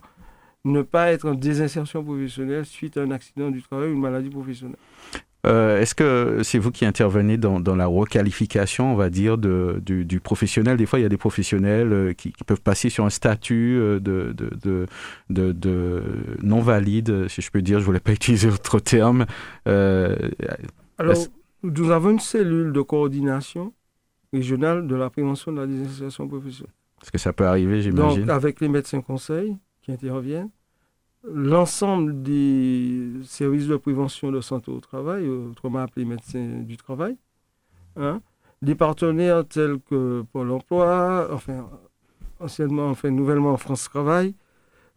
ne 0.66 0.82
pas 0.84 1.12
être 1.12 1.28
en 1.30 1.36
désinsertion 1.36 2.04
professionnelle 2.04 2.66
suite 2.66 2.98
à 2.98 3.02
un 3.02 3.12
accident 3.12 3.50
du 3.50 3.62
travail 3.64 3.90
ou 3.90 3.94
une 3.94 4.02
maladie 4.02 4.30
professionnelle. 4.30 4.78
Euh, 5.48 5.80
Est-ce 5.80 5.96
que 5.96 6.42
c'est 6.44 6.60
vous 6.60 6.70
qui 6.72 6.86
intervenez 6.86 7.38
dans, 7.38 7.60
dans 7.62 7.76
la 7.76 7.86
requalification, 7.88 8.92
on 8.92 8.96
va 8.96 9.10
dire, 9.10 9.38
de, 9.38 9.82
du, 9.86 10.04
du 10.04 10.20
professionnel? 10.20 10.76
Des 10.76 10.86
fois, 10.86 11.00
il 11.00 11.04
y 11.04 11.06
a 11.06 11.10
des 11.10 11.18
professionnels 11.18 11.94
euh, 11.94 12.14
qui, 12.14 12.34
qui 12.34 12.44
peuvent 12.44 12.62
passer 12.62 12.90
sur 12.90 13.06
un 13.06 13.10
statut 13.10 13.78
euh, 13.80 14.00
de, 14.00 14.34
de, 14.36 14.50
de, 14.62 14.86
de- 15.30 15.52
de 15.54 16.04
non-valide, 16.44 17.28
si 17.30 17.42
je 17.42 17.50
peux 17.52 17.62
dire, 17.62 17.80
je 17.80 17.84
ne 17.84 17.86
voulais 17.86 18.00
pas 18.02 18.12
utiliser 18.22 18.50
autre 18.50 18.80
terme. 18.80 19.26
Euh, 19.68 20.16
Alors, 20.98 21.16
nous 21.64 21.92
avons 21.92 22.10
une 22.12 22.20
cellule 22.20 22.74
de 22.74 22.82
coordination 22.82 23.74
régionale 24.34 24.88
de 24.88 24.96
la 24.96 25.10
prévention 25.10 25.52
de 25.54 25.60
la 25.62 25.68
désinsertion 25.68 26.28
professionnelle. 26.28 26.74
Est-ce 27.02 27.12
que 27.12 27.18
ça 27.18 27.32
peut 27.32 27.46
arriver, 27.48 27.82
j'imagine? 27.82 28.26
Donc, 28.26 28.30
avec 28.30 28.60
les 28.60 28.68
médecins 28.68 29.02
conseils 29.02 29.58
qui 29.82 29.92
interviennent, 29.94 30.50
l'ensemble 31.24 32.22
des 32.22 33.12
services 33.24 33.68
de 33.68 33.76
prévention 33.76 34.32
de 34.32 34.42
santé 34.42 34.72
au 34.72 34.80
travail, 34.80 35.26
euh, 35.26 35.50
autrement 35.52 35.80
appelés 35.80 36.06
médecins 36.06 36.62
du 36.62 36.78
travail, 36.78 37.18
hein, 37.96 38.22
des 38.62 38.76
partenaires 38.76 39.46
tels 39.48 39.80
que 39.80 40.24
Pôle 40.32 40.52
emploi, 40.52 41.30
enfin, 41.32 41.70
anciennement, 42.40 42.90
enfin, 42.90 43.12
nouvellement 43.12 43.56
France 43.58 43.84
Travail. 43.84 44.36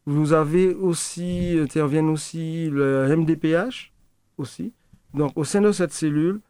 Vous 0.05 0.33
avez 0.33 0.75
aussi, 0.75 1.57
interviennent 1.61 2.11
aussi 2.11 2.69
le 2.71 3.07
MDPH, 3.17 3.93
aussi. 4.37 4.73
Donc, 5.15 5.33
au 5.37 5.45
sein 5.45 5.61
de 5.61 5.71
cette 5.71 5.93
cellule, 5.93 6.41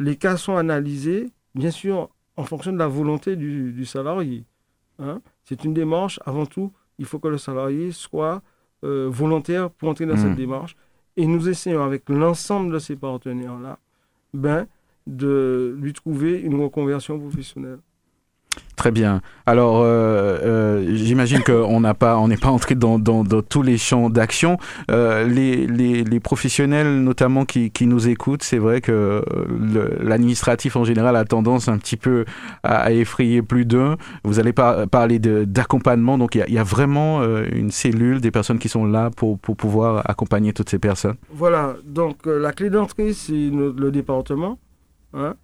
les 0.00 0.16
cas 0.16 0.36
sont 0.36 0.56
analysés, 0.56 1.30
bien 1.54 1.70
sûr, 1.70 2.10
en 2.36 2.44
fonction 2.44 2.72
de 2.72 2.78
la 2.78 2.88
volonté 2.88 3.36
du, 3.36 3.72
du 3.72 3.84
salarié. 3.84 4.44
hein. 4.98 5.20
C'est 5.44 5.64
une 5.64 5.74
démarche, 5.74 6.18
avant 6.24 6.46
tout, 6.46 6.72
il 6.98 7.04
faut 7.04 7.18
que 7.20 7.28
le 7.28 7.38
salarié 7.38 7.92
soit 7.92 8.42
euh, 8.84 9.08
volontaire 9.10 9.70
pour 9.70 9.88
entrer 9.88 10.06
dans 10.06 10.16
cette 10.16 10.34
démarche. 10.36 10.76
Et 11.16 11.26
nous 11.26 11.48
essayons 11.48 11.82
avec 11.82 12.08
l'ensemble 12.08 12.72
de 12.72 12.78
ces 12.78 12.96
partenaires-là 12.96 13.78
ben, 14.32 14.66
de 15.06 15.76
lui 15.78 15.92
trouver 15.92 16.40
une 16.40 16.60
reconversion 16.60 17.18
professionnelle. 17.18 17.80
Très 18.82 18.90
bien. 18.90 19.20
Alors, 19.46 19.80
euh, 19.82 20.38
euh, 20.42 20.96
j'imagine 20.96 21.42
qu'on 21.42 21.78
n'a 21.78 21.94
pas, 21.94 22.18
on 22.18 22.26
n'est 22.26 22.36
pas 22.36 22.48
entré 22.48 22.74
dans, 22.74 22.98
tous 23.42 23.62
les 23.62 23.78
champs 23.78 24.10
d'action. 24.10 24.56
Euh, 24.90 25.24
les, 25.24 26.20
professionnels, 26.20 27.00
notamment 27.02 27.44
qui, 27.44 27.70
nous 27.86 28.08
écoutent, 28.08 28.42
c'est 28.42 28.58
vrai 28.58 28.80
que 28.80 29.22
l'administratif 30.00 30.76
en 30.76 30.84
général 30.84 31.14
a 31.16 31.24
tendance 31.24 31.68
un 31.68 31.78
petit 31.78 31.96
peu 31.96 32.24
à, 32.62 32.92
effrayer 32.92 33.42
plus 33.42 33.66
d'un. 33.66 33.98
Vous 34.24 34.40
allez 34.40 34.52
par- 34.52 34.88
parler 34.88 35.18
d'accompagnement, 35.18 36.18
donc 36.18 36.34
il 36.34 36.52
y 36.52 36.58
a, 36.58 36.64
vraiment 36.64 37.22
une 37.22 37.70
cellule 37.70 38.20
des 38.20 38.30
personnes 38.32 38.58
qui 38.58 38.68
sont 38.68 38.86
là 38.86 39.10
pour, 39.10 39.38
pouvoir 39.38 40.02
accompagner 40.10 40.52
toutes 40.52 40.70
ces 40.70 40.78
personnes. 40.78 41.16
Voilà, 41.30 41.76
donc 41.84 42.26
la 42.26 42.52
clé 42.52 42.70
d'entrée, 42.70 43.12
c'est 43.12 43.50
le 43.52 43.90
département. 43.90 44.58
hein. 45.14 45.34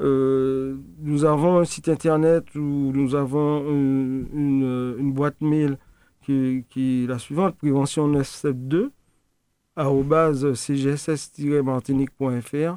Euh, 0.00 0.76
nous 1.00 1.24
avons 1.24 1.58
un 1.58 1.64
site 1.64 1.88
internet 1.88 2.44
où 2.54 2.92
nous 2.94 3.16
avons 3.16 3.68
une, 3.68 5.12
boîte 5.12 5.40
mail 5.40 5.76
qui, 6.22 6.64
est 6.76 7.08
la 7.08 7.18
suivante, 7.18 7.56
prévention 7.56 8.06
972 8.06 8.90
arobase 9.76 10.52
cgss-martinique.fr 10.54 12.76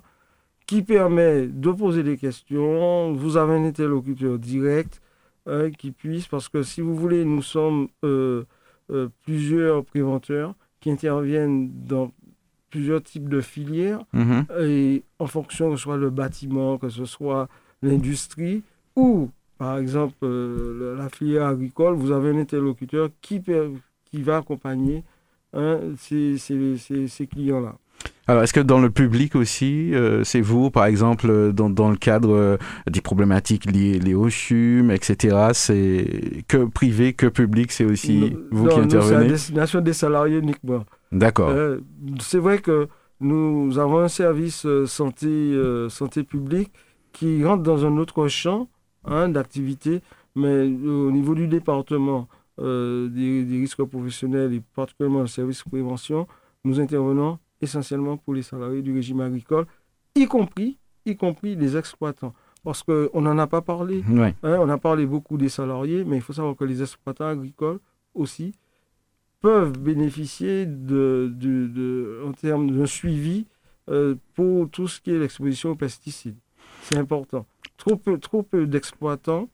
qui 0.68 0.84
permet 0.84 1.48
de 1.48 1.72
poser 1.72 2.04
des 2.04 2.18
questions. 2.18 3.14
Vous 3.14 3.38
avez 3.38 3.56
un 3.56 3.66
interlocuteur 3.66 4.38
direct 4.40 5.02
hein, 5.46 5.70
qui 5.72 5.92
puisse, 5.92 6.28
parce 6.28 6.48
que 6.48 6.64
si 6.64 6.80
vous 6.82 6.96
voulez, 6.96 7.26
nous 7.26 7.42
sommes 7.42 7.90
euh, 8.06 8.46
euh, 8.92 9.10
plusieurs 9.24 9.84
préventeurs 9.84 10.54
qui 10.80 10.92
interviennent 10.92 11.72
dans 11.86 12.12
plusieurs 12.72 13.04
types 13.04 13.30
de 13.30 13.42
filières 13.42 14.00
Mhm. 14.14 14.46
et 14.62 15.04
en 15.20 15.28
fonction 15.28 15.70
que 15.70 15.76
ce 15.78 15.84
soit 15.84 15.98
le 15.98 16.10
bâtiment, 16.10 16.78
que 16.80 16.90
ce 16.90 17.06
soit 17.06 17.48
l'industrie 17.84 18.64
ou 18.96 19.30
par 19.58 19.78
exemple 19.78 20.16
euh, 20.24 20.96
la 20.98 21.10
filière 21.10 21.46
agricole, 21.48 21.94
vous 21.96 22.12
avez 22.12 22.30
un 22.32 22.40
interlocuteur 22.40 23.10
qui, 23.22 23.42
qui 24.10 24.22
va 24.24 24.38
accompagner 24.38 25.04
hein, 25.54 25.80
ces, 26.00 26.38
ces- 26.38 26.78
ces- 26.78 27.08
ces 27.08 27.28
clients-là. 27.28 27.76
Alors, 28.28 28.42
est-ce 28.44 28.54
que 28.54 28.60
dans 28.62 28.80
le 28.80 28.90
public 28.90 29.36
aussi, 29.36 29.94
euh, 29.94 30.24
c'est 30.24 30.42
vous, 30.42 30.72
par 30.72 30.86
exemple, 30.86 31.52
dans, 31.54 31.70
dans 31.70 31.90
le 31.92 31.98
cadre 31.98 32.34
euh, 32.34 32.58
des 32.90 33.02
problématiques 33.02 33.70
liées, 33.70 34.16
au 34.16 34.30
CHUM, 34.30 34.90
etc., 34.90 35.50
c'est 35.54 36.44
que 36.48 36.66
privé, 36.66 37.14
que 37.14 37.28
public, 37.28 37.72
c'est 37.72 37.84
aussi 37.86 38.36
vous 38.52 38.68
qui 38.70 38.80
intervenez 38.80 39.10
C'est 39.10 39.16
à 39.16 39.24
destination 39.28 39.82
des 39.82 39.94
salariés 39.94 40.38
uniquement. 40.40 40.84
D'accord. 41.12 41.50
Euh, 41.50 41.80
c'est 42.20 42.40
vrai 42.40 42.60
que 42.60 42.88
nous 43.20 43.78
avons 43.78 44.00
un 44.00 44.08
service 44.08 44.66
santé, 44.86 45.60
santé 45.90 46.24
publique 46.24 46.72
qui 47.12 47.44
rentre 47.44 47.62
dans 47.64 47.86
un 47.86 47.98
autre 47.98 48.28
champ 48.28 48.68
hein, 49.06 49.30
d'activité, 49.30 50.02
mais 50.36 50.64
au 50.64 51.12
niveau 51.12 51.36
du 51.36 51.48
département 51.48 52.28
des, 52.58 53.44
des 53.44 53.58
risques 53.60 53.84
professionnels 53.84 54.54
et 54.54 54.62
particulièrement 54.76 55.22
le 55.22 55.28
service 55.28 55.64
de 55.64 55.70
prévention, 55.70 56.28
nous 56.64 56.80
intervenons 56.80 57.38
essentiellement 57.62 58.18
pour 58.18 58.34
les 58.34 58.42
salariés 58.42 58.82
du 58.82 58.94
régime 58.94 59.22
agricole, 59.22 59.66
y 60.16 60.26
compris, 60.26 60.80
y 61.06 61.16
compris 61.16 61.56
les 61.56 61.78
exploitants. 61.78 62.34
Parce 62.64 62.84
qu'on 62.84 63.22
n'en 63.22 63.38
a 63.40 63.48
pas 63.48 63.62
parlé. 63.62 64.04
Hein, 64.44 64.58
on 64.60 64.70
a 64.70 64.78
parlé 64.78 65.06
beaucoup 65.06 65.38
des 65.38 65.50
salariés, 65.50 66.04
mais 66.06 66.18
il 66.18 66.22
faut 66.22 66.34
savoir 66.34 66.56
que 66.56 66.64
les 66.64 66.82
exploitants 66.82 67.26
agricoles 67.28 67.80
aussi 68.14 68.54
peuvent 69.42 69.78
bénéficier 69.78 70.66
de, 70.66 71.32
de, 71.36 72.22
en 72.28 72.32
termes 72.32 72.72
d'un 72.72 72.86
suivi 72.86 73.46
euh, 73.90 74.16
pour 74.36 74.70
tout 74.70 74.88
ce 74.88 75.02
qui 75.02 75.12
est 75.12 75.20
l'exposition 75.20 75.72
aux 75.72 75.76
pesticides. 75.76 76.38
C'est 76.84 76.98
important. 76.98 77.46
Trop 77.78 77.96
peu, 77.96 78.18
trop 78.20 78.44
peu 78.44 78.68
d'exploitants 78.68 79.50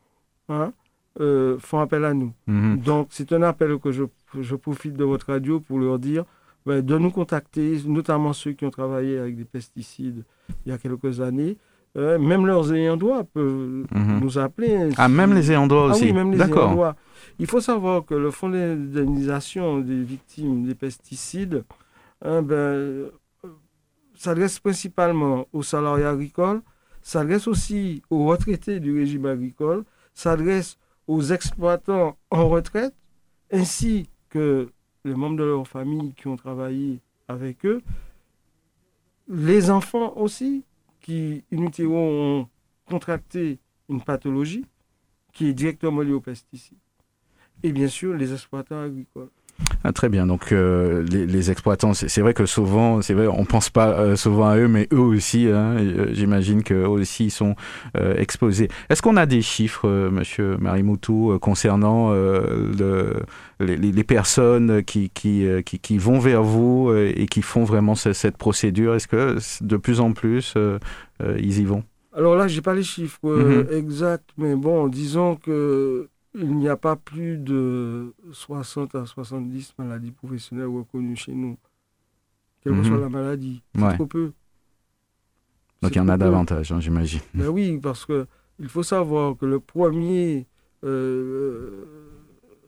hein, 0.50 0.74
euh, 1.20 1.58
font 1.60 1.80
appel 1.80 2.04
à 2.04 2.14
nous. 2.14 2.34
Mhm. 2.48 2.80
Donc 2.80 3.08
c'est 3.12 3.32
un 3.32 3.42
appel 3.42 3.78
que 3.80 3.92
je, 3.92 4.04
je 4.40 4.56
profite 4.56 4.94
de 4.94 5.04
votre 5.06 5.32
radio 5.32 5.60
pour 5.60 5.80
leur 5.80 6.00
dire 6.00 6.26
de 6.68 6.98
nous 6.98 7.12
contacter, 7.12 7.80
notamment 7.86 8.34
ceux 8.34 8.52
qui 8.52 8.66
ont 8.66 8.70
travaillé 8.70 9.18
avec 9.18 9.38
des 9.38 9.46
pesticides 9.46 10.26
il 10.66 10.72
y 10.72 10.76
a 10.76 10.78
quelques 10.78 11.22
années. 11.22 11.58
Euh, 11.96 12.20
même 12.20 12.46
leurs 12.46 12.74
ayants 12.74 12.98
droit 12.98 13.24
peuvent 13.24 13.86
mhm. 13.92 14.20
nous 14.22 14.38
appeler. 14.38 14.90
Ah, 14.98 15.08
même 15.08 15.34
les 15.34 15.52
ayants 15.52 15.68
droit 15.68 15.90
aussi 15.90 16.04
ah 16.04 16.08
oui, 16.08 16.14
même 16.14 16.32
les 16.32 16.42
ayants 16.42 16.74
droit. 16.74 16.96
Il 17.40 17.48
faut 17.48 17.62
savoir 17.62 18.06
que 18.06 18.14
le 18.14 18.30
fonds 18.32 18.50
d'indemnisation 18.50 19.80
des 19.80 20.04
victimes 20.04 20.66
des 20.66 20.76
pesticides 20.76 21.64
hein, 22.24 22.42
ben, 22.42 23.10
s'adresse 24.16 24.60
principalement 24.60 25.48
aux 25.54 25.64
salariés 25.64 26.06
agricoles, 26.06 26.62
s'adresse 27.02 27.48
aussi 27.48 28.02
aux 28.10 28.26
retraités 28.26 28.80
du 28.80 28.96
régime 28.98 29.26
agricole, 29.26 29.84
s'adresse 30.14 30.78
aux 31.08 31.22
exploitants 31.22 32.18
en 32.32 32.50
retraite, 32.50 32.94
ainsi 33.52 34.10
que 34.30 34.70
les 35.06 35.16
membres 35.16 35.38
de 35.38 35.44
leur 35.44 35.68
famille 35.68 36.14
qui 36.14 36.28
ont 36.28 36.36
travaillé 36.36 37.00
avec 37.28 37.66
eux, 37.66 37.82
les 39.28 39.70
enfants 39.70 40.14
aussi 40.18 40.64
qui, 41.08 41.46
in 41.54 41.70
ont 41.88 42.50
contracté 42.86 43.60
une 43.88 44.02
pathologie 44.02 44.66
qui 45.32 45.48
est 45.48 45.54
directement 45.54 46.02
liée 46.02 46.12
aux 46.12 46.20
pesticides. 46.20 46.78
Et 47.64 47.72
bien 47.72 47.88
sûr, 47.88 48.14
les 48.14 48.34
exploitants 48.34 48.82
agricoles. 48.82 49.30
Ah, 49.84 49.92
très 49.94 50.10
bien. 50.10 50.26
Donc 50.28 50.52
euh, 50.52 51.04
les, 51.04 51.52
exploitants, 51.52 51.94
c'est 51.94 52.22
vrai 52.22 52.34
que 52.34 52.46
souvent, 52.46 53.02
c'est 53.02 53.14
vrai, 53.14 53.28
on 53.28 53.46
pense 53.46 53.70
pas 53.70 53.90
euh, 53.90 54.16
souvent 54.16 54.48
à 54.48 54.58
eux, 54.58 54.68
mais 54.68 54.88
eux 54.92 55.00
aussi, 55.00 55.48
hein, 55.48 55.78
euh, 55.80 56.08
j'imagine 56.12 56.64
qu'eux 56.64 56.88
aussi 56.88 57.26
ils 57.26 57.32
sont 57.32 57.56
exposés. 58.18 58.70
Est-ce 58.90 59.02
qu'on 59.02 59.18
a 59.18 59.26
des 59.26 59.42
chiffres, 59.42 59.88
Monsieur 60.12 60.58
Marimoutou, 60.58 61.38
concernant 61.40 62.12
le, 62.12 63.14
les, 63.60 64.04
personnes 64.04 64.84
qui, 64.84 65.10
qui, 65.10 65.48
qui, 65.64 65.98
vont 65.98 66.20
vers 66.20 66.44
vous 66.44 66.94
et 66.94 67.26
qui 67.28 67.42
font 67.42 67.64
vraiment 67.64 67.96
cette, 67.96 68.38
procédure? 68.38 68.96
Est-ce 68.96 69.08
que 69.08 69.38
de 69.62 69.78
plus 69.78 70.00
en 70.00 70.14
plus 70.14 70.56
ils 71.38 71.60
y 71.60 71.66
vont? 71.66 71.84
Alors 72.16 72.36
là, 72.36 72.48
j'ai 72.48 72.62
pas 72.62 72.74
les 72.74 72.84
chiffres 72.84 73.20
mm-hmm. 73.24 73.74
exacts, 73.74 74.30
mais 74.38 74.56
bon, 74.56 74.88
disons 74.88 75.36
que 75.36 76.10
il 76.40 76.58
n'y 76.58 76.70
a 76.70 76.78
pas 76.78 76.96
plus 76.96 77.38
de 77.38 78.14
60 78.32 78.96
à 78.96 79.06
70 79.06 79.74
maladies 79.78 80.12
professionnelles 80.12 80.68
reconnues 80.68 81.16
chez 81.16 81.34
nous, 81.34 81.58
quelle 82.62 82.74
que 82.74 82.84
soit 82.84 82.98
mhm. 82.98 83.02
la 83.02 83.10
maladie. 83.10 83.62
C'est 83.76 83.96
trop 83.96 84.06
peu. 84.06 84.32
Donc 85.82 85.92
il 85.92 85.98
y 85.98 86.02
en 86.02 86.10
a 86.10 86.18
davantage, 86.18 86.72
hein, 86.72 86.80
j'imagine. 86.80 87.22
Ben 87.34 87.48
oui, 87.48 87.80
parce 87.82 88.06
que 88.06 88.28
il 88.60 88.70
faut 88.70 88.84
savoir 88.84 89.38
que 89.38 89.46
le 89.46 89.60
premier, 89.60 90.48
euh, 90.84 91.86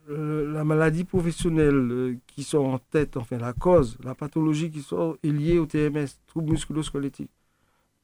la 0.07 0.63
maladie 0.63 1.03
professionnelle 1.03 1.91
euh, 1.91 2.17
qui 2.27 2.43
sort 2.43 2.65
en 2.65 2.79
tête, 2.79 3.17
enfin 3.17 3.37
la 3.37 3.53
cause, 3.53 3.97
la 4.03 4.13
pathologie 4.13 4.69
qui 4.69 4.81
sort 4.81 5.17
est 5.23 5.31
liée 5.31 5.57
au 5.57 5.65
TMS, 5.65 6.07
trouble 6.27 6.51
musculo-squelettique. 6.51 7.31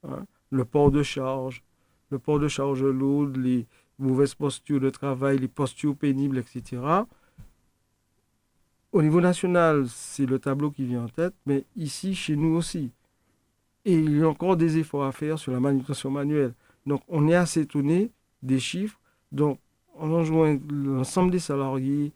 Hein. 0.04 0.25
Le 0.49 0.65
port 0.65 0.91
de 0.91 1.04
charge, 1.04 1.63
le 2.10 2.17
port 2.19 2.39
de 2.39 2.47
charge 2.47 2.84
lourde, 2.84 3.38
les, 3.38 3.67
mauvaise 3.99 4.36
posture 4.36 4.79
de 4.79 4.89
travail, 4.89 5.39
les 5.39 5.47
postures 5.47 5.95
pénibles, 5.95 6.38
etc. 6.38 6.81
Au 8.91 9.01
niveau 9.01 9.21
national, 9.21 9.86
c'est 9.88 10.25
le 10.25 10.39
tableau 10.39 10.71
qui 10.71 10.86
vient 10.86 11.03
en 11.03 11.10
tête, 11.10 11.34
mais 11.45 11.65
ici, 11.75 12.15
chez 12.15 12.36
nous 12.36 12.55
aussi. 12.55 12.91
Et 13.84 13.93
il 13.93 14.17
y 14.17 14.23
a 14.23 14.29
encore 14.29 14.58
des 14.58 14.77
efforts 14.77 15.03
à 15.03 15.12
faire 15.12 15.38
sur 15.38 15.51
la 15.51 15.60
manutention 15.60 16.10
manuelle. 16.10 16.53
Donc, 16.86 17.01
on 17.08 17.27
est 17.27 17.36
assez 17.36 17.62
étonné 17.62 18.12
des 18.41 18.60
chiffres. 18.60 18.99
Donc, 19.31 19.60
on 19.97 20.12
enjoint 20.13 20.58
l'ensemble 20.69 21.31
des 21.31 21.39
salariés, 21.39 22.12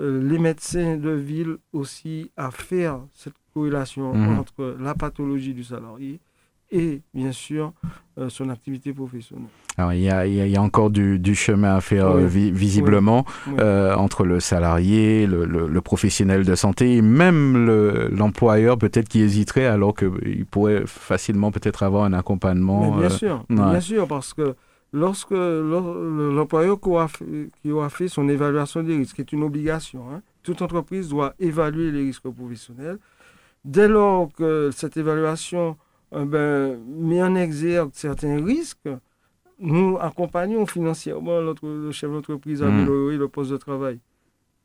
euh, 0.00 0.22
les 0.22 0.38
médecins 0.38 0.96
de 0.96 1.10
ville 1.10 1.56
aussi 1.72 2.30
à 2.36 2.50
faire 2.50 3.00
cette 3.12 3.34
corrélation 3.52 4.12
mmh. 4.12 4.38
entre 4.38 4.76
la 4.80 4.94
pathologie 4.94 5.54
du 5.54 5.64
salarié 5.64 6.18
et 6.74 7.02
bien 7.14 7.32
sûr 7.32 7.72
euh, 8.18 8.28
son 8.28 8.48
activité 8.50 8.92
professionnelle. 8.92 9.46
Alors, 9.76 9.92
il, 9.92 10.02
y 10.02 10.10
a, 10.10 10.26
il 10.26 10.48
y 10.48 10.56
a 10.56 10.62
encore 10.62 10.90
du, 10.90 11.18
du, 11.18 11.34
chemin 11.34 11.74
à 11.76 11.80
faire 11.80 12.06
euh, 12.06 12.26
visiblement 12.26 13.24
Euh, 13.58 13.94
entre 13.94 14.24
le 14.24 14.40
salarié, 14.40 15.26
le, 15.26 15.44
le, 15.44 15.80
professionnel 15.80 16.44
de 16.44 16.54
santé 16.54 16.96
et 16.96 17.02
même 17.02 17.66
l'employeur 18.12 18.78
peut-être 18.78 19.08
qui 19.08 19.20
hésiterait 19.20 19.66
alors 19.66 19.94
qu'il 19.94 20.46
pourrait 20.46 20.84
facilement 20.86 21.50
peut-être 21.50 21.82
avoir 21.82 22.04
un 22.04 22.12
accompagnement. 22.12 22.96
bien 22.96 23.08
sûr, 23.08 23.44
bien 23.48 23.80
sûr, 23.80 24.06
parce 24.06 24.32
que 24.34 24.54
lorsque 24.92 25.32
l'employeur 25.32 26.78
qui 26.80 27.70
aura 27.70 27.88
fait 27.88 28.08
son 28.08 28.28
évaluation 28.28 28.82
des 28.82 28.96
risques, 28.96 29.16
qui 29.16 29.22
est 29.22 29.32
une 29.32 29.42
obligation, 29.42 30.04
hein, 30.12 30.22
toute 30.42 30.62
entreprise 30.62 31.08
doit 31.08 31.34
évaluer 31.38 31.90
les 31.90 32.02
risques 32.02 32.28
professionnels. 32.28 32.98
Dès 33.64 33.88
lors 33.88 34.30
que 34.32 34.70
cette 34.72 34.96
évaluation 34.96 35.76
euh, 36.14 36.24
ben, 36.24 36.78
met 36.86 37.22
en 37.22 37.34
exergue 37.34 37.90
certains 37.92 38.44
risques, 38.44 38.88
nous 39.58 39.98
accompagnons 40.00 40.66
financièrement 40.66 41.40
le 41.40 41.90
chef 41.92 42.10
d'entreprise 42.10 42.62
à 42.62 42.66
hmm. 42.66 42.74
améliorer 42.74 43.16
le 43.16 43.28
poste 43.28 43.50
de 43.50 43.56
travail. 43.56 44.00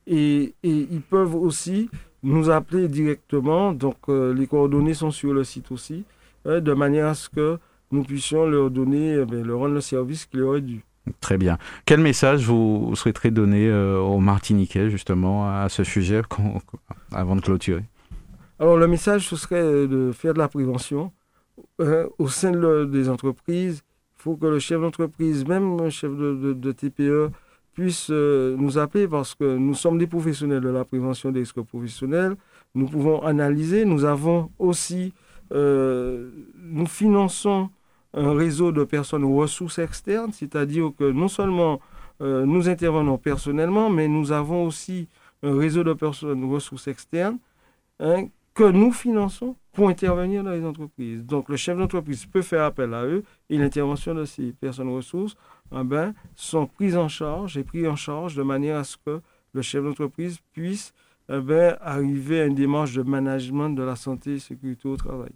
Et, 0.07 0.55
et 0.63 0.87
ils 0.91 1.01
peuvent 1.01 1.35
aussi 1.35 1.89
nous 2.23 2.51
appeler 2.51 2.89
directement. 2.89 3.73
Donc, 3.73 3.97
les 4.09 4.47
coordonnées 4.47 4.93
sont 4.95 5.11
sur 5.11 5.33
le 5.33 5.45
site 5.45 5.73
aussi, 5.73 6.05
de 6.45 6.75
manière 6.75 7.07
à 7.07 7.15
ce 7.15 7.31
que 7.31 7.59
nous 7.95 8.03
puissions 8.03 8.47
leur 8.47 8.71
donner, 8.71 9.15
eh 9.15 9.43
leur 9.43 9.59
rendre 9.61 9.75
le 9.75 9.81
service 9.81 10.27
qu'ils 10.27 10.43
auraient 10.43 10.61
dû. 10.61 10.85
Très 11.21 11.37
bien. 11.37 11.59
Quel 11.85 12.01
message 12.01 12.45
vous 12.47 12.93
souhaiterez 12.95 13.31
donner 13.31 13.69
euh, 13.69 13.99
aux 13.99 14.21
Martiniquais 14.21 14.89
justement 14.89 15.47
à 15.49 15.69
ce 15.69 15.85
sujet 15.85 16.23
avant 17.13 17.37
de 17.37 17.43
clôturer? 17.43 17.85
Alors 18.59 18.77
le 18.77 18.87
message, 18.87 19.29
ce 19.29 19.37
serait 19.37 19.87
de 19.87 20.13
faire 20.13 20.33
de 20.33 20.39
la 20.39 20.49
prévention 20.49 21.13
euh, 21.81 22.09
au 22.19 22.29
sein 22.29 22.53
des 22.87 23.09
entreprises. 23.09 23.83
Il 24.19 24.23
faut 24.23 24.37
que 24.37 24.47
le 24.47 24.59
chef 24.59 24.81
d'entreprise, 24.81 25.47
même 25.47 25.79
un 25.81 25.91
chef 25.91 26.11
de, 26.13 26.73
TPE, 26.73 27.31
puisse 27.75 28.09
euh, 28.11 28.57
nous 28.59 28.79
appeler 28.79 29.07
parce 29.07 29.35
que 29.35 29.57
nous 29.57 29.75
sommes 29.75 29.99
des 29.99 30.07
professionnels 30.07 30.63
de 30.63 30.71
la 30.71 30.85
prévention 30.85 31.31
des 31.31 31.41
risques 31.41 31.61
professionnels. 31.61 32.37
Nous 32.75 32.87
pouvons 32.87 33.23
analyser. 33.23 33.85
Nous 33.85 34.05
avons 34.05 34.51
aussi, 34.59 35.13
nous 35.51 36.87
finançons 36.87 37.69
un 38.15 38.35
réseau 38.35 38.73
de 38.73 38.85
personnes 38.85 39.25
ressources 39.25 39.79
externes, 39.79 40.33
c'est-à-dire 40.33 40.93
que 40.97 41.11
non 41.11 41.29
seulement 41.29 41.81
euh, 42.21 42.47
nous 42.47 42.69
intervenons 42.69 43.19
personnellement, 43.19 43.91
mais 43.91 44.09
nous 44.09 44.33
avons 44.33 44.65
aussi 44.65 45.09
un 45.43 45.57
réseau 45.59 45.85
de 45.85 45.93
personnes 45.93 46.45
ressources 46.51 46.89
externes 46.89 47.39
hein, 48.01 48.29
que 48.55 48.65
nous 48.65 48.93
finançons 48.93 49.57
pour 49.73 49.89
intervenir 49.89 50.45
dans 50.45 50.53
les 50.53 50.65
entreprises. 50.65 51.25
Donc 51.25 51.49
le 51.49 51.57
chef 51.57 51.77
d'entreprise 51.77 52.25
peut 52.27 52.43
faire 52.43 52.65
appel 52.65 52.95
à 52.95 53.05
eux 53.05 53.25
et 53.51 53.59
l'intervention 53.59 54.15
de 54.15 54.25
ces 54.25 54.53
personnes 54.53 54.95
ressources 54.95 55.37
eh 55.73 55.83
ben, 55.83 56.15
sont 56.37 56.67
prises 56.67 56.97
en 56.97 57.09
charge 57.09 57.59
et 57.59 57.65
prises 57.65 57.89
en 57.89 57.97
charge 57.97 58.37
de 58.37 58.43
manière 58.43 58.77
à 58.79 58.85
ce 58.85 58.97
que 59.05 59.21
le 59.53 59.63
chef 59.63 59.83
d'entreprise 59.83 60.39
puisse 60.53 60.95
eh 61.29 61.41
ben, 61.41 61.77
arriver 61.81 62.43
à 62.43 62.47
une 62.47 62.55
démarche 62.55 62.95
de 62.95 63.03
management 63.03 63.71
de 63.71 63.83
la 63.83 63.97
santé 63.97 64.35
et 64.35 64.39
sécurité 64.39 64.89
au 64.89 64.97
travail. 64.97 65.33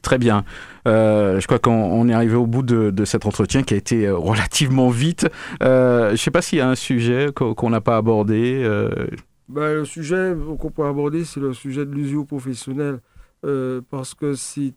Très 0.00 0.18
bien. 0.18 0.44
Euh, 0.88 1.38
je 1.38 1.46
crois 1.46 1.58
qu'on 1.58 2.08
est 2.08 2.14
arrivé 2.14 2.34
au 2.34 2.46
bout 2.46 2.62
de, 2.62 3.04
cet 3.04 3.26
entretien 3.26 3.62
qui 3.62 3.74
a 3.74 3.76
été 3.76 4.06
euh, 4.06 4.16
relativement 4.16 4.88
vite. 4.88 5.28
Euh, 5.62 6.08
je 6.08 6.12
ne 6.12 6.16
sais 6.16 6.30
pas 6.30 6.42
s'il 6.42 6.58
y 6.58 6.62
a 6.62 6.68
un 6.68 6.74
sujet 6.74 7.28
qu'on 7.34 7.70
n'a 7.70 7.80
pas 7.80 7.96
abordé. 7.96 8.62
Ben, 9.48 9.74
le 9.74 9.84
sujet 9.84 10.34
qu'on 10.58 10.70
peut 10.70 10.86
aborder, 10.86 11.24
c'est 11.24 11.40
le 11.40 11.52
sujet 11.52 11.84
de 11.84 11.92
l'usure 11.92 12.26
professionnelle. 12.26 13.00
parce 13.90 14.14
que 14.14 14.34
c'est 14.34 14.74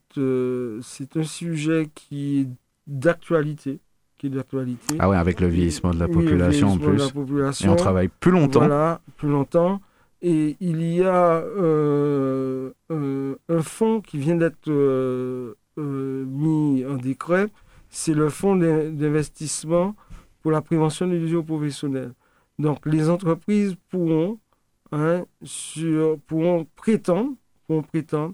un 1.18 1.24
sujet 1.24 1.90
qui 1.94 2.42
est 2.42 2.48
d'actualité. 2.88 3.80
Qui 4.18 4.28
est 4.28 4.30
d'actualité. 4.30 4.96
Ah 5.00 5.10
ouais, 5.10 5.18
avec 5.18 5.42
le 5.42 5.48
vieillissement 5.48 5.94
de 5.94 6.00
la 6.00 6.08
population 6.08 6.70
en 6.70 6.78
plus. 6.78 7.64
Et 7.64 7.70
on 7.70 7.76
travaille 7.76 8.10
plus 8.20 8.32
longtemps. 8.32 8.60
Voilà, 8.60 9.02
plus 9.18 9.30
longtemps. 9.30 9.82
Et 10.28 10.58
il 10.60 10.82
y 10.92 11.04
a 11.04 11.36
euh, 11.36 12.72
euh, 12.90 13.36
un 13.48 13.62
fonds 13.62 14.02
qui 14.02 14.18
vient 14.18 14.36
d'être 14.36 14.72
euh, 14.72 15.54
mis 15.78 16.84
en 16.84 16.96
décret, 16.96 17.46
c'est 17.92 18.16
le 18.16 18.30
fonds 18.30 18.56
d'investissement 18.56 19.96
pour 20.42 20.50
la 20.50 20.62
prévention 20.62 21.06
de 21.06 21.14
l'illusion 21.14 21.44
professionnelle. 21.44 22.14
Donc 22.58 22.88
les 22.88 23.08
entreprises 23.08 23.76
pourront, 23.92 24.40
hein, 24.92 25.26
sur, 25.44 26.18
pourront, 26.22 26.66
prétendre, 26.76 27.34
pourront 27.68 27.84
prétendre 27.84 28.34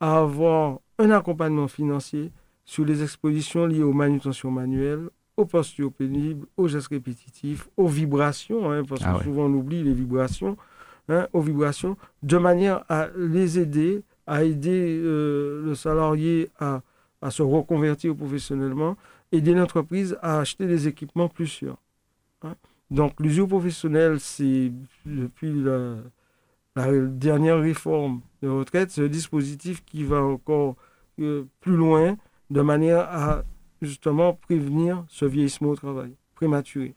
à 0.00 0.20
avoir 0.20 0.78
un 0.98 1.10
accompagnement 1.10 1.68
financier 1.68 2.32
sur 2.64 2.86
les 2.86 3.02
expositions 3.02 3.66
liées 3.66 3.82
aux 3.82 3.92
manutentions 3.92 4.50
manuelles, 4.50 5.10
aux 5.36 5.44
postures 5.44 5.92
pénibles, 5.92 6.46
aux 6.56 6.66
gestes 6.66 6.88
répétitifs, 6.88 7.68
aux 7.76 7.88
vibrations, 7.88 8.72
hein, 8.72 8.84
parce 8.88 9.02
ah 9.04 9.18
que 9.18 9.24
souvent 9.24 9.44
on 9.44 9.52
oublie 9.52 9.82
les 9.82 9.92
vibrations, 9.92 10.56
Hein, 11.08 11.28
aux 11.32 11.40
vibrations, 11.40 11.96
de 12.24 12.36
manière 12.36 12.84
à 12.88 13.06
les 13.16 13.60
aider, 13.60 14.02
à 14.26 14.42
aider 14.42 14.98
euh, 15.00 15.62
le 15.64 15.76
salarié 15.76 16.50
à, 16.58 16.82
à, 17.22 17.30
se 17.30 17.42
reconvertir 17.44 18.16
professionnellement, 18.16 18.96
aider 19.30 19.54
l'entreprise 19.54 20.18
à 20.20 20.40
acheter 20.40 20.66
des 20.66 20.88
équipements 20.88 21.28
plus 21.28 21.46
sûrs. 21.46 21.76
Hein. 22.42 22.56
Donc 22.90 23.20
l'usure 23.20 23.46
professionnelle, 23.46 24.18
c'est 24.18 24.72
depuis 25.04 25.52
la, 25.52 25.96
dernière 26.74 27.60
réforme 27.60 28.20
de 28.42 28.48
retraite, 28.48 28.90
c'est 28.90 29.04
un 29.04 29.08
dispositif 29.08 29.84
qui 29.84 30.02
va 30.02 30.20
encore 30.20 30.74
euh, 31.20 31.44
plus 31.60 31.76
loin 31.76 32.16
de 32.50 32.62
manière 32.62 32.98
à 32.98 33.44
justement 33.80 34.34
prévenir 34.34 35.04
ce 35.08 35.24
vieillissement 35.24 35.70
au 35.70 35.76
travail 35.76 36.16
prématuré. 36.34 36.96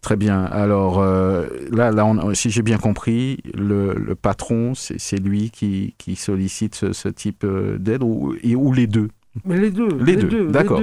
Très 0.00 0.16
bien. 0.16 0.44
Alors 0.44 1.00
euh, 1.00 1.46
là, 1.70 1.90
là 1.90 2.12
si 2.34 2.50
j'ai 2.50 2.62
bien 2.62 2.78
compris, 2.78 3.38
le, 3.54 4.14
patron, 4.14 4.72
c'est 4.74 5.18
lui 5.18 5.50
qui, 5.50 5.94
sollicite 6.16 6.92
ce, 6.92 7.08
type 7.08 7.44
euh, 7.44 7.78
d'aide 7.78 8.02
ou, 8.02 8.34
ou 8.44 8.72
les 8.72 8.86
deux? 8.86 9.08
Mais 9.44 9.58
les 9.58 9.70
deux. 9.70 9.88
Les, 10.02 10.16
deux. 10.16 10.48
D'accord. 10.48 10.80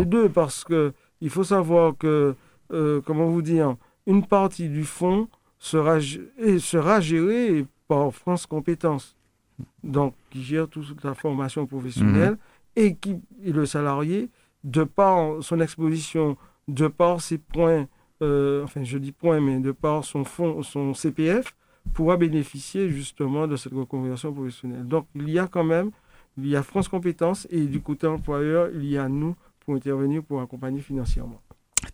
Les 0.00 0.04
deux 0.04 0.28
parce 0.28 0.64
que 0.64 0.92
il 1.20 1.30
faut 1.30 1.44
savoir 1.44 1.96
que, 1.98 2.34
euh, 2.72 3.00
comment 3.04 3.26
vous 3.26 3.42
dire, 3.42 3.76
une 4.06 4.24
partie 4.24 4.68
du 4.68 4.84
fonds 4.84 5.28
sera, 5.58 5.98
sera 6.00 7.00
gérée 7.00 7.66
par 7.86 8.12
France 8.12 8.46
Compétences, 8.46 9.16
donc 9.84 10.14
qui 10.30 10.42
gère 10.42 10.68
toute 10.68 11.04
la 11.04 11.14
formation 11.14 11.66
professionnelle 11.66 12.32
mhm. 12.32 12.38
et 12.76 12.94
qui 12.94 13.20
et 13.44 13.52
le 13.52 13.66
salarié, 13.66 14.30
de 14.64 14.84
par 14.84 15.42
son 15.42 15.60
exposition, 15.60 16.36
de 16.68 16.88
par 16.88 17.20
ses 17.20 17.38
points 17.38 17.86
euh, 18.22 18.64
enfin 18.64 18.84
je 18.84 18.98
dis 18.98 19.12
point, 19.12 19.40
mais 19.40 19.58
de 19.58 19.72
par 19.72 20.04
son 20.04 20.24
fonds, 20.24 20.62
son 20.62 20.94
CPF, 20.94 21.54
pourra 21.94 22.16
bénéficier 22.16 22.88
justement 22.88 23.46
de 23.46 23.56
cette 23.56 23.72
reconversion 23.74 24.32
professionnelle. 24.32 24.86
Donc 24.86 25.06
il 25.14 25.28
y 25.30 25.38
a 25.38 25.46
quand 25.46 25.64
même, 25.64 25.90
il 26.38 26.48
y 26.48 26.56
a 26.56 26.62
France 26.62 26.88
Compétences 26.88 27.46
et 27.50 27.66
du 27.66 27.80
côté 27.80 28.06
employeur, 28.06 28.70
il 28.74 28.84
y 28.86 28.96
a 28.96 29.08
nous 29.08 29.34
pour 29.60 29.74
intervenir 29.74 30.22
pour 30.22 30.40
accompagner 30.40 30.80
financièrement. 30.80 31.40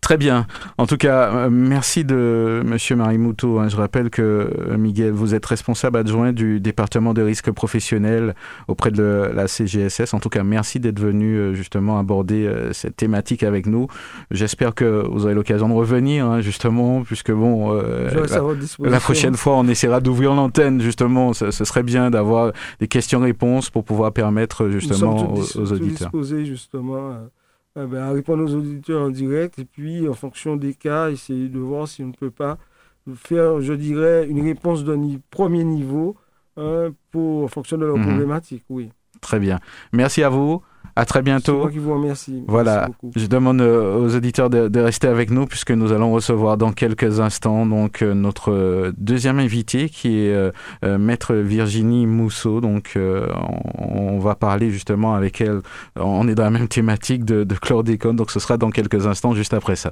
Très 0.01 0.17
bien. 0.17 0.47
En 0.77 0.85
tout 0.85 0.97
cas, 0.97 1.31
euh, 1.31 1.49
merci 1.51 2.03
de 2.05 2.61
Monsieur 2.65 2.95
Marimouto. 2.95 3.59
Hein. 3.59 3.69
Je 3.69 3.75
rappelle 3.75 4.09
que 4.09 4.21
euh, 4.21 4.77
Miguel, 4.77 5.11
vous 5.11 5.35
êtes 5.35 5.45
responsable 5.45 5.97
adjoint 5.97 6.31
du 6.31 6.59
département 6.59 7.13
des 7.13 7.23
risques 7.23 7.51
professionnels 7.51 8.35
auprès 8.67 8.91
de 8.91 9.29
la 9.33 9.47
CGSS. 9.47 10.13
En 10.13 10.19
tout 10.19 10.29
cas, 10.29 10.43
merci 10.43 10.79
d'être 10.79 10.99
venu 10.99 11.35
euh, 11.35 11.53
justement 11.53 11.99
aborder 11.99 12.49
cette 12.71 12.95
thématique 12.95 13.43
avec 13.43 13.65
nous. 13.65 13.87
J'espère 14.31 14.73
que 14.73 15.05
vous 15.07 15.25
aurez 15.25 15.33
l'occasion 15.33 15.69
de 15.69 15.73
revenir, 15.73 16.25
hein, 16.25 16.41
justement, 16.41 17.03
puisque 17.03 17.31
bon, 17.31 17.73
la, 18.79 18.99
prochaine 18.99 19.35
fois, 19.35 19.57
on 19.57 19.67
essaiera 19.67 19.99
d'ouvrir 19.99 20.33
l'antenne. 20.33 20.81
Justement, 20.81 21.33
ce, 21.33 21.51
serait 21.51 21.83
bien 21.83 22.09
d'avoir 22.09 22.51
des 22.79 22.87
questions-réponses 22.87 23.69
pour 23.69 23.83
pouvoir 23.83 24.11
permettre 24.13 24.69
justement 24.69 25.33
aux, 25.33 25.57
aux, 25.57 25.73
auditeurs. 25.73 26.11
justement 26.43 27.11
eh 27.11 27.38
ben, 27.85 28.03
à 28.03 28.11
répondre 28.11 28.43
aux 28.43 28.55
auditeurs 28.55 29.01
en 29.01 29.09
direct 29.09 29.59
et 29.59 29.65
puis 29.65 30.07
en 30.07 30.13
fonction 30.13 30.55
des 30.55 30.73
cas, 30.73 31.09
essayer 31.09 31.49
de 31.49 31.59
voir 31.59 31.87
si 31.87 32.03
on 32.03 32.07
ne 32.07 32.13
peut 32.13 32.31
pas 32.31 32.57
faire, 33.15 33.61
je 33.61 33.73
dirais, 33.73 34.27
une 34.27 34.41
réponse 34.43 34.83
d'un 34.83 34.99
premier 35.31 35.63
niveau 35.63 36.15
hein, 36.57 36.89
pour, 37.11 37.43
en 37.43 37.47
fonction 37.47 37.77
de 37.77 37.85
leur 37.85 37.97
mhm. 37.97 38.05
problématique. 38.05 38.63
Oui. 38.69 38.89
Très 39.21 39.39
bien. 39.39 39.59
Merci 39.93 40.23
à 40.23 40.29
vous. 40.29 40.61
À 40.95 41.05
très 41.05 41.21
bientôt. 41.21 41.53
C'est 41.53 41.57
moi 41.59 41.71
qui 41.71 41.77
vous 41.77 41.93
remercie. 41.93 42.43
Voilà. 42.47 42.89
je 43.15 43.27
demande 43.27 43.61
euh, 43.61 43.95
aux 43.97 44.15
auditeurs 44.15 44.49
de, 44.49 44.79
rester 44.79 45.07
avec 45.07 45.31
nous 45.31 45.45
puisque 45.45 45.71
nous 45.71 45.93
allons 45.93 46.11
recevoir 46.11 46.57
dans 46.57 46.73
quelques 46.73 47.21
instants 47.21 47.65
donc 47.65 48.01
euh, 48.01 48.13
notre 48.13 48.51
euh, 48.51 48.91
deuxième 48.97 49.39
invité 49.39 49.87
qui 49.87 50.19
est 50.19 50.51
maître 50.83 51.35
Virginie 51.35 52.05
Mousseau. 52.05 52.59
Donc 52.59 52.97
on, 53.77 54.19
va 54.19 54.35
parler 54.35 54.71
justement 54.71 55.15
avec 55.15 55.39
elle. 55.39 55.61
On 55.95 56.27
est 56.27 56.35
dans 56.35 56.43
la 56.43 56.49
même 56.49 56.67
thématique 56.67 57.23
de, 57.23 57.45
de 57.45 57.55
chlordécone. 57.55 58.17
Donc 58.17 58.31
ce 58.31 58.39
sera 58.39 58.57
dans 58.57 58.69
quelques 58.69 59.07
instants 59.07 59.33
juste 59.33 59.53
après 59.53 59.77
ça. 59.77 59.91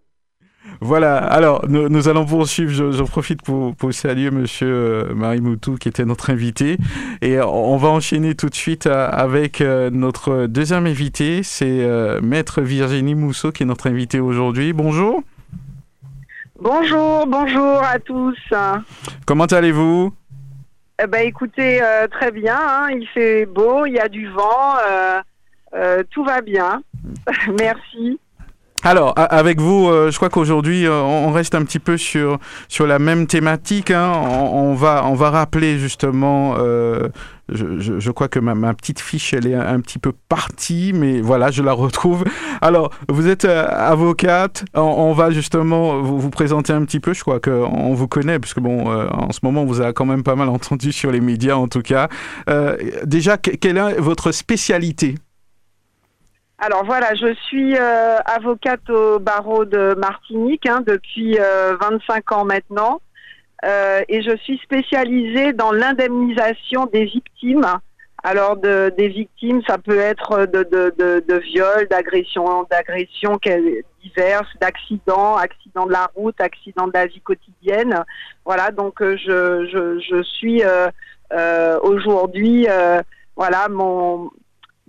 Voilà, 0.83 1.17
alors 1.17 1.63
nous, 1.69 2.07
allons 2.07 2.25
poursuivre. 2.25 2.91
J'en 2.91 3.05
profite 3.05 3.43
pour, 3.43 3.75
pour, 3.75 3.93
saluer 3.93 4.31
Monsieur 4.31 4.67
euh, 4.67 5.13
Marie 5.13 5.39
Moutou 5.39 5.75
qui 5.75 5.87
était 5.87 6.05
notre 6.05 6.31
invité. 6.31 6.77
Et 7.21 7.39
on 7.39 7.77
va 7.77 7.89
enchaîner 7.89 8.33
tout 8.33 8.49
de 8.49 8.55
suite 8.55 8.87
euh, 8.87 9.07
avec 9.11 9.61
euh, 9.61 9.91
notre 9.91 10.47
deuxième 10.47 10.87
invité. 10.87 11.43
C'est 11.43 11.87
Maître 12.23 12.61
Virginie 12.61 13.13
Mousseau 13.13 13.51
qui 13.51 13.61
est 13.61 13.67
notre 13.67 13.87
invité 13.87 14.19
aujourd'hui. 14.19 14.73
Bonjour. 14.73 15.21
Bonjour, 16.59 17.27
bonjour 17.27 17.83
à 17.83 17.99
tous. 17.99 18.39
Comment 19.27 19.45
allez-vous? 19.45 20.11
Eh 21.01 21.05
ben, 21.05 21.27
Écoutez, 21.27 21.79
très 22.09 22.31
bien. 22.31 22.57
Hein. 22.59 22.87
il 22.89 23.07
fait 23.13 23.45
beau, 23.45 23.85
il 23.85 23.93
y 23.93 23.99
a 23.99 24.09
du 24.09 24.29
vent. 24.29 24.77
tout 26.09 26.23
va 26.23 26.41
bien. 26.41 26.81
Merci. 27.59 28.19
Alors, 28.83 29.13
avec 29.15 29.61
vous, 29.61 29.89
euh, 29.89 30.09
je 30.09 30.15
crois 30.15 30.29
qu'aujourd'hui, 30.29 30.87
euh, 30.87 31.01
on 31.01 31.31
reste 31.31 31.53
un 31.53 31.63
petit 31.63 31.77
peu 31.77 31.97
sur, 31.97 32.39
sur 32.67 32.87
la 32.87 32.97
même 32.97 33.27
thématique. 33.27 33.91
Hein. 33.91 34.11
On, 34.11 34.73
va, 34.73 35.05
on 35.05 35.13
va 35.13 35.29
rappeler 35.29 35.77
justement, 35.77 36.55
euh, 36.57 37.09
je, 37.49 37.99
je, 37.99 38.11
crois 38.11 38.27
que 38.27 38.39
ma, 38.39 38.73
petite 38.73 38.99
fiche, 38.99 39.35
elle 39.35 39.45
est 39.45 39.53
un, 39.53 39.79
petit 39.81 39.99
peu 39.99 40.13
partie, 40.29 40.93
mais 40.95 41.21
voilà, 41.21 41.51
je 41.51 41.61
la 41.61 41.73
retrouve. 41.73 42.23
Alors, 42.61 42.91
vous 43.07 43.27
êtes 43.27 43.45
avocate, 43.45 44.65
on, 44.73 45.13
va 45.13 45.29
justement 45.29 46.01
vous, 46.01 46.19
vous, 46.19 46.31
présenter 46.31 46.73
un 46.73 46.83
petit 46.83 46.99
peu, 46.99 47.13
je 47.13 47.21
crois 47.21 47.39
qu'on 47.39 47.93
vous 47.93 48.07
connaît, 48.07 48.39
puisque 48.39 48.61
bon, 48.61 48.91
en 48.91 49.31
ce 49.31 49.41
moment, 49.43 49.61
on 49.61 49.65
vous 49.65 49.81
a 49.81 49.93
quand 49.93 50.05
même 50.05 50.23
pas 50.23 50.35
mal 50.35 50.49
entendu 50.49 50.91
sur 50.91 51.11
les 51.11 51.21
médias 51.21 51.55
en 51.55 51.67
tout 51.67 51.83
cas. 51.83 52.09
déjà, 53.05 53.37
quelle 53.37 53.77
est 53.77 53.99
votre 53.99 54.31
spécialité? 54.31 55.15
Alors 56.63 56.85
voilà, 56.85 57.15
je 57.15 57.33
suis 57.47 57.75
euh, 57.75 58.17
avocate 58.19 58.87
au 58.91 59.17
barreau 59.17 59.65
de 59.65 59.95
Martinique 59.97 60.67
hein, 60.67 60.83
depuis 60.85 61.35
25 61.35 61.41
euh, 61.41 62.35
ans 62.35 62.45
maintenant 62.45 63.01
euh, 63.65 64.01
et 64.07 64.21
je 64.21 64.35
suis 64.37 64.59
spécialisée 64.59 65.53
dans 65.53 65.71
l'indemnisation 65.71 66.85
des 66.85 67.05
victimes 67.05 67.65
Alors 68.23 68.57
de, 68.57 68.93
des 68.95 69.07
victimes, 69.07 69.63
ça 69.65 69.79
peut 69.79 69.97
être 69.97 70.45
de, 70.45 70.61
de, 70.61 70.93
de, 70.99 71.23
de 71.27 71.37
viols, 71.39 71.87
d'agressions, 71.89 72.67
d'agressions 72.69 73.39
diverses, 74.03 74.53
d'accidents, 74.59 75.37
accidents 75.37 75.87
de 75.87 75.93
la 75.93 76.11
route, 76.13 76.39
accidents 76.41 76.85
de 76.87 76.93
la 76.93 77.07
vie 77.07 77.21
quotidienne. 77.21 78.03
Voilà, 78.45 78.69
donc 78.69 79.01
euh, 79.01 79.17
je, 79.17 79.65
je, 79.65 79.99
je 79.99 80.21
suis 80.21 80.63
euh, 80.63 80.89
euh, 81.33 81.79
aujourd'hui, 81.81 82.67
voilà, 83.35 83.67
mon, 83.69 84.29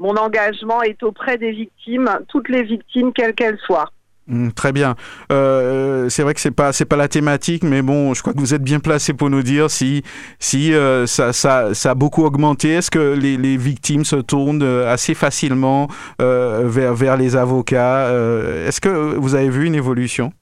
mon 0.02 0.16
engagement 0.16 0.82
est 0.82 1.02
auprès 1.04 1.38
des 1.38 1.52
victimes, 1.52 2.10
toutes 2.28 2.48
les 2.48 2.64
victimes, 2.64 3.12
quelles 3.12 3.34
qu'elles 3.34 3.58
soient. 3.64 3.88
Mm, 4.26 4.50
très 4.50 4.72
bien. 4.72 4.94
Euh, 5.30 6.08
c'est 6.08 6.22
vrai 6.22 6.34
que 6.34 6.40
c'est 6.40 6.50
pas 6.50 6.72
c'est 6.72 6.84
pas 6.84 6.96
la 6.96 7.08
thématique, 7.08 7.62
mais 7.62 7.82
bon, 7.82 8.12
je 8.14 8.20
crois 8.20 8.32
que 8.32 8.38
vous 8.38 8.52
êtes 8.54 8.62
bien 8.62 8.80
placé 8.80 9.14
pour 9.14 9.30
nous 9.30 9.42
dire 9.42 9.70
si 9.70 10.02
si 10.38 10.74
euh, 10.74 11.06
ça, 11.06 11.32
ça, 11.32 11.74
ça 11.74 11.90
a 11.92 11.94
beaucoup 11.94 12.24
augmenté. 12.24 12.70
Est-ce 12.70 12.90
que 12.90 13.14
les, 13.14 13.36
les 13.36 13.56
victimes 13.56 14.04
se 14.04 14.16
tournent 14.16 14.62
euh, 14.62 14.92
assez 14.92 15.14
facilement 15.14 15.88
euh, 16.20 16.62
vers 16.66 16.94
vers 16.94 17.16
les 17.16 17.36
avocats 17.36 18.06
euh, 18.06 18.66
Est-ce 18.66 18.80
que 18.80 18.88
vous 18.88 19.34
avez 19.34 19.50
vu 19.50 19.66
une 19.66 19.74
évolution? 19.76 20.32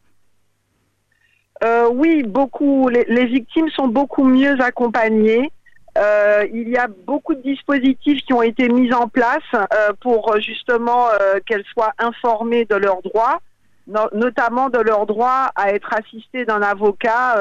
Euh, 1.63 1.89
oui, 1.93 2.23
beaucoup. 2.27 2.89
Les, 2.89 3.05
les 3.09 3.27
victimes 3.27 3.69
sont 3.71 3.89
beaucoup 3.89 4.25
mieux 4.25 4.59
accompagnées. 4.63 5.51
Euh, 6.01 6.47
il 6.53 6.69
y 6.69 6.79
a 6.79 6.89
beaucoup 7.07 7.35
de 7.35 7.43
dispositifs 7.43 8.25
qui 8.25 8.33
ont 8.33 8.43
été 8.43 8.69
mis 8.69 8.93
en 8.95 9.07
place 9.09 9.43
euh, 9.55 9.93
pour 10.01 10.33
euh, 10.33 10.41
justement 10.41 11.09
qu'elles 11.47 11.65
soient 11.73 11.93
informées 11.99 12.65
de 12.65 12.77
leurs 12.77 13.03
droits, 13.03 13.41
no- 13.87 14.09
notamment 14.13 14.71
de 14.71 14.79
leur 14.79 15.05
droit 15.05 15.51
à 15.57 15.73
être 15.73 15.93
assistées 15.93 16.45
d'un 16.45 16.63
avocat 16.63 17.37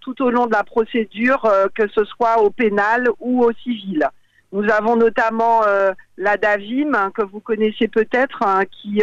tout 0.00 0.22
au 0.22 0.30
long 0.30 0.46
de 0.46 0.52
la 0.52 0.62
procédure, 0.62 1.42
que 1.74 1.88
ce 1.88 2.04
soit 2.04 2.40
au 2.40 2.50
pénal 2.50 3.08
ou 3.18 3.42
au 3.42 3.52
civil. 3.64 4.08
Nous 4.52 4.70
avons 4.70 4.94
notamment 4.94 5.62
la 6.18 6.36
DAVIM, 6.36 6.94
hein, 6.94 7.10
que 7.12 7.22
vous 7.22 7.40
connaissez 7.40 7.88
peut-être, 7.88 8.42
hein, 8.46 8.62
qui, 8.70 9.02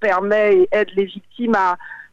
permet 0.00 0.56
et 0.56 0.68
aide 0.72 0.90
les 0.96 1.04
victimes 1.04 1.54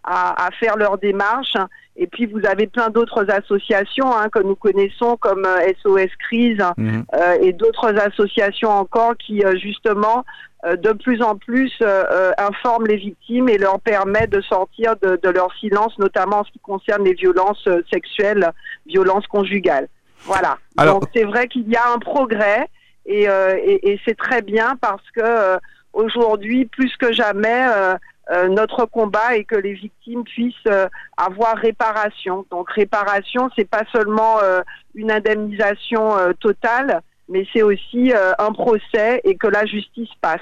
à 0.03 0.49
faire 0.60 0.77
leurs 0.77 0.99
démarches. 0.99 1.58
Et 1.95 2.08
puis 2.08 2.25
vous 2.25 2.41
avez 2.47 2.67
plein 2.67 2.89
d'autres 2.89 3.29
associations 3.29 4.12
hein, 4.15 4.27
que 4.29 4.39
nous 4.39 4.56
connaissons 4.56 5.15
comme 5.17 5.45
euh, 5.45 5.71
SOS 5.82 6.10
Crise 6.27 6.58
Mhm. 6.77 7.06
euh, 7.13 7.38
et 7.41 7.53
d'autres 7.53 7.95
associations 7.99 8.71
encore 8.71 9.15
qui 9.17 9.43
euh, 9.45 9.56
justement 9.58 10.25
euh, 10.65 10.75
de 10.75 10.91
plus 10.93 11.21
en 11.21 11.36
plus 11.36 11.71
euh, 11.82 12.03
euh, 12.12 12.32
informent 12.38 12.88
les 12.88 12.95
victimes 12.97 13.47
et 13.49 13.58
leur 13.58 13.79
permettent 13.79 14.32
de 14.32 14.41
sortir 14.41 14.95
de, 15.03 15.19
de 15.21 15.29
leur 15.29 15.53
silence, 15.60 15.97
notamment 15.99 16.39
en 16.39 16.43
ce 16.45 16.51
qui 16.51 16.60
concerne 16.60 17.03
les 17.03 17.13
violences 17.13 17.67
euh, 17.67 17.82
sexuelles, 17.91 18.49
violences 18.88 19.27
conjugales. 19.27 19.88
Voilà. 20.21 20.58
Alors- 20.77 21.01
Donc 21.01 21.10
c'est 21.13 21.25
vrai 21.25 21.47
qu'il 21.47 21.69
y 21.69 21.75
a 21.75 21.91
un 21.93 21.99
progrès 21.99 22.67
et, 23.06 23.27
euh, 23.29 23.56
et, 23.62 23.91
et 23.91 23.99
c'est 24.06 24.17
très 24.17 24.41
bien 24.41 24.77
parce 24.82 25.03
que 25.15 25.21
euh, 25.21 25.58
aujourd'hui, 25.91 26.65
plus 26.65 26.95
que 26.97 27.12
jamais, 27.12 27.67
euh, 27.69 27.95
euh, 28.32 28.48
notre 28.48 28.86
combat 28.86 29.36
est 29.36 29.44
que 29.44 29.56
les 29.56 29.74
victimes 29.74 30.24
puissent 30.24 30.56
euh, 30.68 30.88
avoir 31.18 31.56
réparation. 31.58 32.46
Donc 32.50 32.70
réparation, 32.72 33.50
c'est 33.56 33.70
pas 33.70 33.84
seulement 33.92 34.40
euh, 34.42 34.62
une 34.96 35.12
indemnisation 35.12 36.16
totale, 36.40 37.02
mais 37.30 37.46
c'est 37.52 37.64
aussi 37.64 38.14
un 38.38 38.52
procès 38.52 39.22
et 39.24 39.36
que 39.36 39.48
la 39.48 39.66
justice 39.66 40.10
passe. 40.22 40.40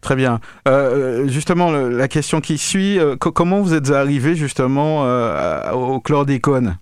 Très 0.00 0.16
bien. 0.16 0.40
Justement, 1.26 1.70
le- 1.70 1.90
la 1.90 2.08
question 2.08 2.40
qui 2.40 2.58
suit, 2.58 2.98
co- 3.20 3.30
comment 3.32 3.60
vous 3.60 3.72
êtes 3.72 3.90
arrivé 3.90 4.34
justement 4.34 5.02
au 5.72 6.00
chlordécone? 6.00 6.76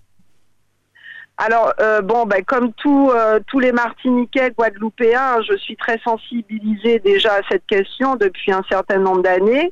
Alors 1.37 1.73
euh, 1.79 2.01
bon, 2.01 2.25
ben, 2.25 2.43
comme 2.43 2.71
tout, 2.73 3.11
euh, 3.15 3.39
tous 3.47 3.59
les 3.59 3.71
Martiniquais, 3.71 4.51
Guadeloupéens, 4.51 5.41
je 5.41 5.55
suis 5.57 5.75
très 5.75 5.99
sensibilisée 6.03 6.99
déjà 6.99 7.33
à 7.33 7.41
cette 7.49 7.65
question 7.65 8.15
depuis 8.15 8.51
un 8.51 8.61
certain 8.69 8.97
nombre 8.97 9.23
d'années. 9.23 9.71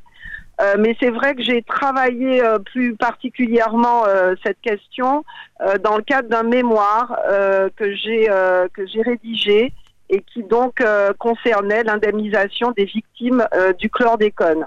Euh, 0.61 0.75
mais 0.77 0.95
c'est 0.99 1.09
vrai 1.09 1.35
que 1.35 1.41
j'ai 1.41 1.61
travaillé 1.61 2.43
euh, 2.43 2.59
plus 2.59 2.95
particulièrement 2.95 4.05
euh, 4.05 4.35
cette 4.45 4.59
question 4.59 5.23
euh, 5.61 5.77
dans 5.77 5.95
le 5.95 6.03
cadre 6.03 6.27
d'un 6.27 6.43
mémoire 6.43 7.17
euh, 7.29 7.69
que 7.77 7.95
j'ai 7.95 8.27
que 8.73 8.85
j'ai 8.87 9.01
rédigé 9.01 9.73
et 10.09 10.21
qui 10.21 10.43
donc 10.43 10.83
concernait 11.19 11.83
l'indemnisation 11.83 12.71
des 12.71 12.85
victimes 12.85 13.45
du 13.77 13.89
chlordécone. 13.89 14.65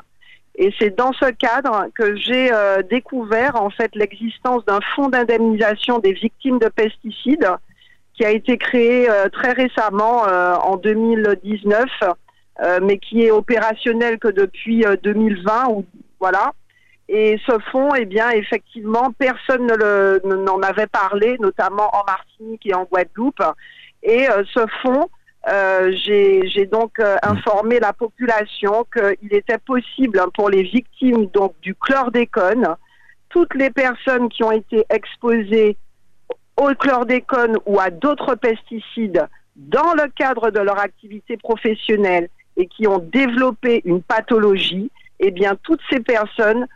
Et 0.54 0.72
c'est 0.78 0.96
dans 0.96 1.12
ce 1.12 1.30
cadre 1.30 1.86
que 1.96 2.14
j'ai 2.14 2.50
découvert 2.88 3.60
en 3.60 3.70
fait 3.70 3.90
l'existence 3.96 4.64
d'un 4.64 4.78
fonds 4.94 5.08
d'indemnisation 5.08 5.98
des 5.98 6.12
victimes 6.12 6.60
de 6.60 6.68
pesticides 6.68 7.48
qui 8.14 8.24
a 8.24 8.30
été 8.30 8.56
créé 8.56 9.08
très 9.32 9.52
récemment 9.52 10.22
en 10.22 10.76
2019, 10.76 11.86
euh, 12.02 12.06
mais 12.82 12.98
qui 12.98 13.22
est 13.24 13.30
opérationnel 13.30 14.18
que 14.18 14.28
depuis 14.28 14.84
euh, 14.84 14.96
2020 15.02 15.68
ou 15.70 15.84
voilà. 16.20 16.52
Et 17.08 17.38
ce 17.46 17.58
fonds, 17.70 17.94
eh 17.94 18.04
bien, 18.06 18.30
effectivement, 18.30 19.10
personne 19.18 19.66
ne 19.66 19.74
le- 19.74 20.20
ne- 20.24 20.36
n'en 20.36 20.60
avait 20.62 20.86
parlé, 20.86 21.36
notamment 21.40 21.94
en 21.94 22.04
Martinique 22.06 22.64
et 22.66 22.74
en 22.74 22.84
Guadeloupe. 22.84 23.42
Et 24.02 24.28
euh, 24.30 24.44
ce 24.54 24.60
fonds, 24.82 25.08
euh, 25.48 25.92
j'ai 25.96 26.66
donc 26.66 26.98
euh, 27.00 27.16
informé 27.22 27.80
la 27.80 27.92
population 27.92 28.84
qu'il 28.92 29.34
était 29.34 29.58
possible 29.58 30.20
hein, 30.20 30.28
pour 30.34 30.48
les 30.48 30.62
victimes 30.62 31.26
donc 31.26 31.54
du 31.60 31.74
chlordécone, 31.74 32.76
toutes 33.28 33.54
les 33.54 33.70
personnes 33.70 34.28
qui 34.28 34.44
ont 34.44 34.52
été 34.52 34.84
exposées 34.88 35.76
au 36.56 36.68
chlordécone 36.74 37.56
ou 37.66 37.80
à 37.80 37.90
d'autres 37.90 38.36
pesticides 38.36 39.26
dans 39.56 39.92
le 39.94 40.08
cadre 40.14 40.50
de 40.50 40.60
leur 40.60 40.78
activité 40.78 41.36
professionnelle 41.36 42.28
et 42.56 42.66
qui 42.66 42.86
ont 42.86 42.98
développé 42.98 43.82
une 43.84 44.02
pathologie, 44.02 44.90
eh 45.20 45.30
bien 45.30 45.56
toutes 45.62 45.80
ces 45.90 46.00
personnes 46.00 46.66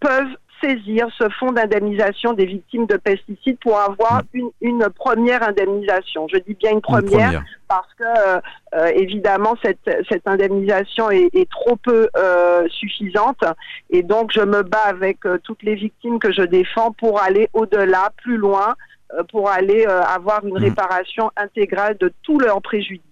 peuvent 0.00 0.36
saisir 0.62 1.08
ce 1.18 1.28
fonds 1.30 1.52
d'indemnisation 1.52 2.32
des 2.32 2.46
victimes 2.46 2.86
de 2.86 2.96
pesticides 2.96 3.58
pour 3.58 3.78
avoir 3.78 4.22
une, 4.32 4.48
une 4.60 4.88
première 4.94 5.42
indemnisation. 5.46 6.26
Je 6.32 6.38
dis 6.38 6.54
bien 6.54 6.70
une 6.70 6.76
Une 6.76 6.80
première 6.82 7.44
parce 7.68 7.92
que 7.98 8.04
euh, 8.04 8.40
euh, 8.74 8.86
évidemment 8.94 9.56
cette, 9.62 9.90
cette 10.08 10.26
indemnisation 10.26 11.10
est, 11.10 11.28
est 11.34 11.50
trop 11.50 11.76
peu 11.76 12.08
euh, 12.16 12.66
suffisante 12.68 13.42
et 13.90 14.02
donc 14.02 14.32
je 14.32 14.40
me 14.40 14.62
bats 14.62 14.86
avec 14.86 15.26
euh, 15.26 15.38
toutes 15.42 15.62
les 15.64 15.74
victimes 15.74 16.18
que 16.18 16.32
je 16.32 16.42
défends 16.42 16.92
pour 16.92 17.20
aller 17.20 17.48
au-delà, 17.52 18.10
plus 18.22 18.36
loin, 18.36 18.74
pour 19.30 19.50
aller 19.50 19.84
avoir 19.86 20.44
une 20.46 20.54
Mhm. 20.54 20.64
réparation 20.64 21.30
intégrale 21.36 21.96
de 21.98 22.12
tous 22.22 22.38
leurs 22.38 22.62
préjudices. 22.62 23.04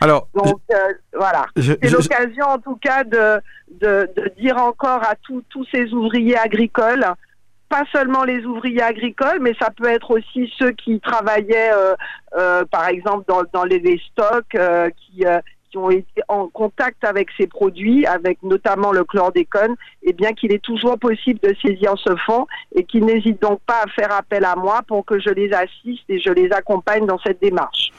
Alors, 0.00 0.28
Donc 0.34 0.60
euh, 0.72 0.76
voilà. 1.14 1.46
C'est 1.56 1.90
l'occasion 1.90 2.46
en 2.46 2.58
tout 2.58 2.76
cas 2.76 3.04
de, 3.04 3.40
de, 3.80 4.08
de 4.16 4.32
dire 4.38 4.56
encore 4.56 5.02
à 5.02 5.14
tous 5.22 5.42
tous 5.48 5.66
ces 5.72 5.92
ouvriers 5.92 6.36
agricoles, 6.36 7.04
pas 7.68 7.84
seulement 7.92 8.24
les 8.24 8.44
ouvriers 8.44 8.82
agricoles, 8.82 9.38
mais 9.40 9.54
ça 9.60 9.70
peut 9.70 9.88
être 9.88 10.10
aussi 10.12 10.52
ceux 10.58 10.70
qui 10.72 11.00
travaillaient, 11.00 11.72
euh, 11.72 11.94
euh, 12.36 12.64
par 12.64 12.88
exemple, 12.88 13.24
dans, 13.28 13.42
dans 13.52 13.64
les, 13.64 13.78
les 13.78 14.00
stocks, 14.10 14.56
qui, 14.96 15.24
qui 15.70 15.76
ont 15.76 15.90
été 15.90 16.22
en 16.28 16.48
contact 16.48 17.04
avec 17.04 17.28
ces 17.38 17.46
produits, 17.46 18.06
avec 18.06 18.42
notamment 18.42 18.92
le 18.92 19.04
chlordécone, 19.04 19.74
et 20.02 20.12
bien 20.12 20.32
qu'il 20.32 20.52
est 20.52 20.62
toujours 20.62 20.98
possible 20.98 21.40
de 21.40 21.54
saisir 21.64 21.94
ce 21.96 22.16
fonds 22.26 22.46
et 22.74 22.84
qu'ils 22.84 23.04
n'hésitent 23.04 23.42
donc 23.42 23.60
pas 23.66 23.82
à 23.84 23.88
faire 23.88 24.12
appel 24.12 24.44
à 24.44 24.56
moi 24.56 24.80
pour 24.86 25.04
que 25.04 25.20
je 25.20 25.30
les 25.30 25.52
assiste 25.52 26.04
et 26.08 26.18
je 26.18 26.30
les 26.30 26.50
accompagne 26.52 27.06
dans 27.06 27.18
cette 27.18 27.40
démarche. 27.40 27.90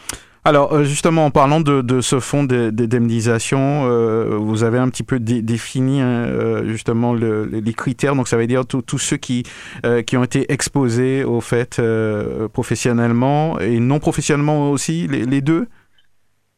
Alors 0.50 0.74
euh, 0.74 0.84
justement, 0.84 1.26
en 1.26 1.30
parlant 1.32 1.62
de, 1.62 1.82
de 1.84 2.02
ce 2.02 2.20
fonds 2.20 2.44
d'indemnisation, 2.44 3.84
euh, 3.86 4.36
vous 4.36 4.64
avez 4.64 4.80
un 4.80 4.90
petit 4.90 5.04
peu 5.04 5.20
dé- 5.20 5.44
défini 5.44 6.02
hein, 6.02 6.08
euh, 6.26 6.66
justement 6.66 7.14
le- 7.14 7.46
les 7.46 7.74
critères. 7.74 8.16
Donc 8.16 8.28
ça 8.28 8.36
veut 8.36 8.48
dire 8.48 8.66
tous 8.66 8.98
ceux 8.98 9.18
qui 9.18 9.44
euh, 9.86 10.02
qui 10.02 10.18
ont 10.18 10.24
été 10.24 10.52
exposés 10.52 11.24
au 11.24 11.40
fait 11.40 11.78
euh, 11.78 12.48
professionnellement 12.48 13.60
et 13.60 13.80
non 13.80 14.00
professionnellement 14.00 14.72
aussi, 14.72 15.08
les, 15.08 15.24
les 15.24 15.42
deux? 15.42 15.68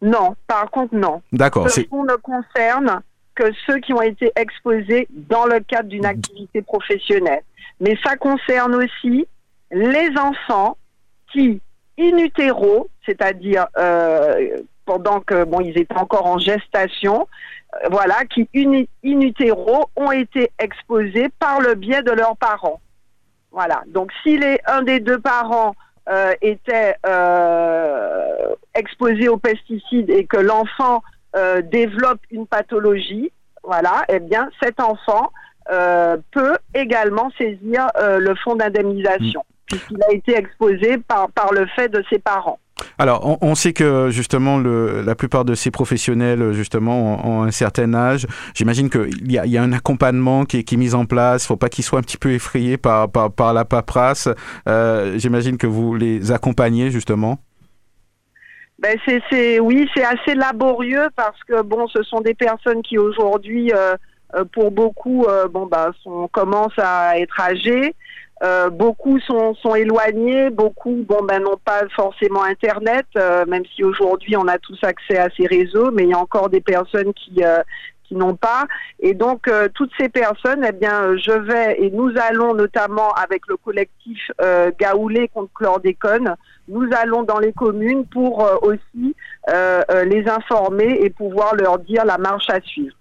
Non, 0.02 0.36
par 0.48 0.72
contre, 0.72 0.96
non. 0.96 1.22
D'accord. 1.34 1.70
Ce 1.70 1.82
fonds 1.82 2.06
ne 2.06 2.16
concerne 2.16 3.02
que 3.36 3.44
ceux 3.68 3.80
qui 3.80 3.92
ont 3.94 4.02
été 4.02 4.32
exposés 4.38 5.10
dans 5.30 5.46
le 5.46 5.60
cadre 5.60 5.90
d'une 5.90 6.06
activité 6.06 6.62
professionnelle. 6.62 7.42
Mais 7.82 7.98
ça 8.06 8.16
concerne 8.16 8.74
aussi 8.76 9.26
les 9.72 10.10
enfants 10.18 10.78
qui, 11.34 11.60
in 12.02 12.28
c'est-à-dire 13.06 13.68
euh, 13.78 14.58
pendant 14.86 15.20
que 15.20 15.46
ils 15.64 15.78
étaient 15.78 15.98
encore 15.98 16.26
en 16.26 16.40
gestation, 16.40 17.28
euh, 17.76 17.88
voilà, 17.92 18.26
qui 18.26 18.50
in, 18.56 18.84
ont 19.96 20.12
été 20.12 20.52
exposés 20.60 21.30
par 21.40 21.62
le 21.62 21.76
biais 21.76 22.02
de 22.02 22.12
leurs 22.12 22.38
parents. 22.38 22.82
Voilà. 23.52 23.84
Donc, 23.88 24.12
si 24.24 24.38
les, 24.38 24.60
un 24.66 24.82
des 24.82 25.00
deux 25.00 25.20
parents 25.20 25.76
euh, 26.10 26.34
était 26.42 26.96
exposé 28.74 29.28
aux 29.28 29.38
pesticides 29.38 30.10
et 30.10 30.26
que 30.26 30.38
l'enfant 30.38 31.04
développe 31.64 32.20
une 32.30 32.46
pathologie, 32.46 33.32
voilà, 33.64 34.04
eh 34.10 34.20
bien, 34.20 34.50
cet 34.62 34.82
enfant 34.82 35.32
peut 35.68 36.58
également 36.74 37.30
saisir 37.38 37.88
le 37.98 38.34
fonds 38.36 38.56
d'indemnisation, 38.56 39.46
puisqu'il 39.72 40.04
a 40.04 40.14
été 40.14 40.36
exposé 40.38 40.98
par, 40.98 41.32
par 41.32 41.54
le 41.54 41.66
fait 41.76 41.90
de 41.90 42.04
ses 42.10 42.20
parents. 42.20 42.60
Alors, 42.98 43.38
on, 43.42 43.56
sait 43.56 43.74
que 43.74 44.10
justement, 44.10 44.58
le, 44.58 45.02
la 45.02 45.16
plupart 45.16 45.46
de 45.46 45.54
ces 45.54 45.70
professionnels, 45.72 46.52
justement, 46.54 47.26
ont, 47.28 47.44
un 47.44 47.52
certain 47.52 47.94
âge. 47.94 48.26
J'imagine 48.56 48.90
qu'il 48.90 49.32
y 49.32 49.38
a, 49.38 49.46
y 49.46 49.58
a 49.58 49.62
un 49.62 49.72
accompagnement 49.72 50.46
qui 50.46 50.58
est, 50.58 50.64
qui 50.64 50.76
est 50.76 50.78
mis 50.78 50.96
en 50.96 51.06
place. 51.06 51.44
Il 51.44 51.46
ne 51.46 51.48
faut 51.48 51.58
pas 51.58 51.70
qu'ils 51.70 51.84
soient 51.84 52.00
un 52.00 52.04
petit 52.04 52.18
peu 52.18 52.32
effrayés 52.32 52.78
par, 52.78 53.12
par, 53.12 53.32
par 53.32 53.54
la 53.54 53.66
paperasse. 53.66 54.30
Euh, 54.68 55.18
J'imagine 55.18 55.58
que 55.58 55.68
vous 55.68 55.96
les 55.96 56.32
accompagnez, 56.32 56.90
justement. 56.90 57.40
Ben 58.82 58.98
c'est, 59.06 59.60
oui, 59.60 59.88
c'est 59.94 60.04
assez 60.04 60.34
laborieux 60.34 61.10
parce 61.16 61.40
que 61.48 61.62
bon, 61.62 61.88
ce 61.88 62.02
sont 62.02 62.20
des 62.22 62.34
personnes 62.34 62.82
qui 62.82 62.98
aujourd'hui, 62.98 63.72
euh, 63.72 63.96
euh 64.34 64.44
pour 64.52 64.72
beaucoup, 64.72 65.26
euh, 65.26 65.48
bon 65.48 65.68
bah, 65.68 65.92
sont, 66.02 66.28
commencent 66.32 66.80
à 66.80 67.20
être 67.20 67.40
âgées. 67.40 67.94
Euh, 68.44 68.72
beaucoup 68.72 69.20
sont, 69.20 69.76
éloignés, 69.76 70.50
beaucoup 70.50 71.06
ben 71.28 71.44
n'ont 71.44 71.60
pas 71.64 71.84
forcément 71.96 72.44
internet, 72.44 73.06
euh, 73.16 73.46
même 73.46 73.64
si 73.76 73.84
aujourd'hui 73.84 74.36
on 74.36 74.48
a 74.48 74.58
tous 74.58 74.80
accès 74.84 75.18
à 75.18 75.30
ces 75.38 75.46
réseaux, 75.46 75.92
mais 75.92 76.04
il 76.04 76.10
y 76.10 76.14
a 76.14 76.18
encore 76.18 76.50
des 76.50 76.62
personnes 76.62 77.14
qui 77.14 77.44
euh, 77.44 77.62
qui 78.04 78.16
n'ont 78.16 78.36
pas. 78.36 78.66
Et 79.00 79.14
donc 79.14 79.50
toutes 79.76 79.92
ces 79.98 80.10
personnes, 80.10 80.66
eh 80.68 80.72
bien 80.72 81.16
je 81.18 81.32
vais 81.32 81.82
et 81.82 81.92
nous 81.92 82.12
allons 82.18 82.56
notamment 82.56 83.12
avec 83.12 83.44
le 83.48 83.56
collectif 83.56 84.32
Gaoulé 84.78 85.30
contre 85.34 85.54
chlordécone, 85.54 86.36
nous 86.68 86.90
allons 87.00 87.24
dans 87.24 87.40
les 87.40 87.54
communes 87.54 88.06
pour 88.06 88.46
aussi 88.64 89.16
les 89.48 90.28
informer 90.28 91.00
et 91.00 91.10
pouvoir 91.10 91.56
leur 91.56 91.80
dire 91.80 92.04
la 92.04 92.18
marche 92.18 92.50
à 92.50 92.60
suivre. 92.60 92.96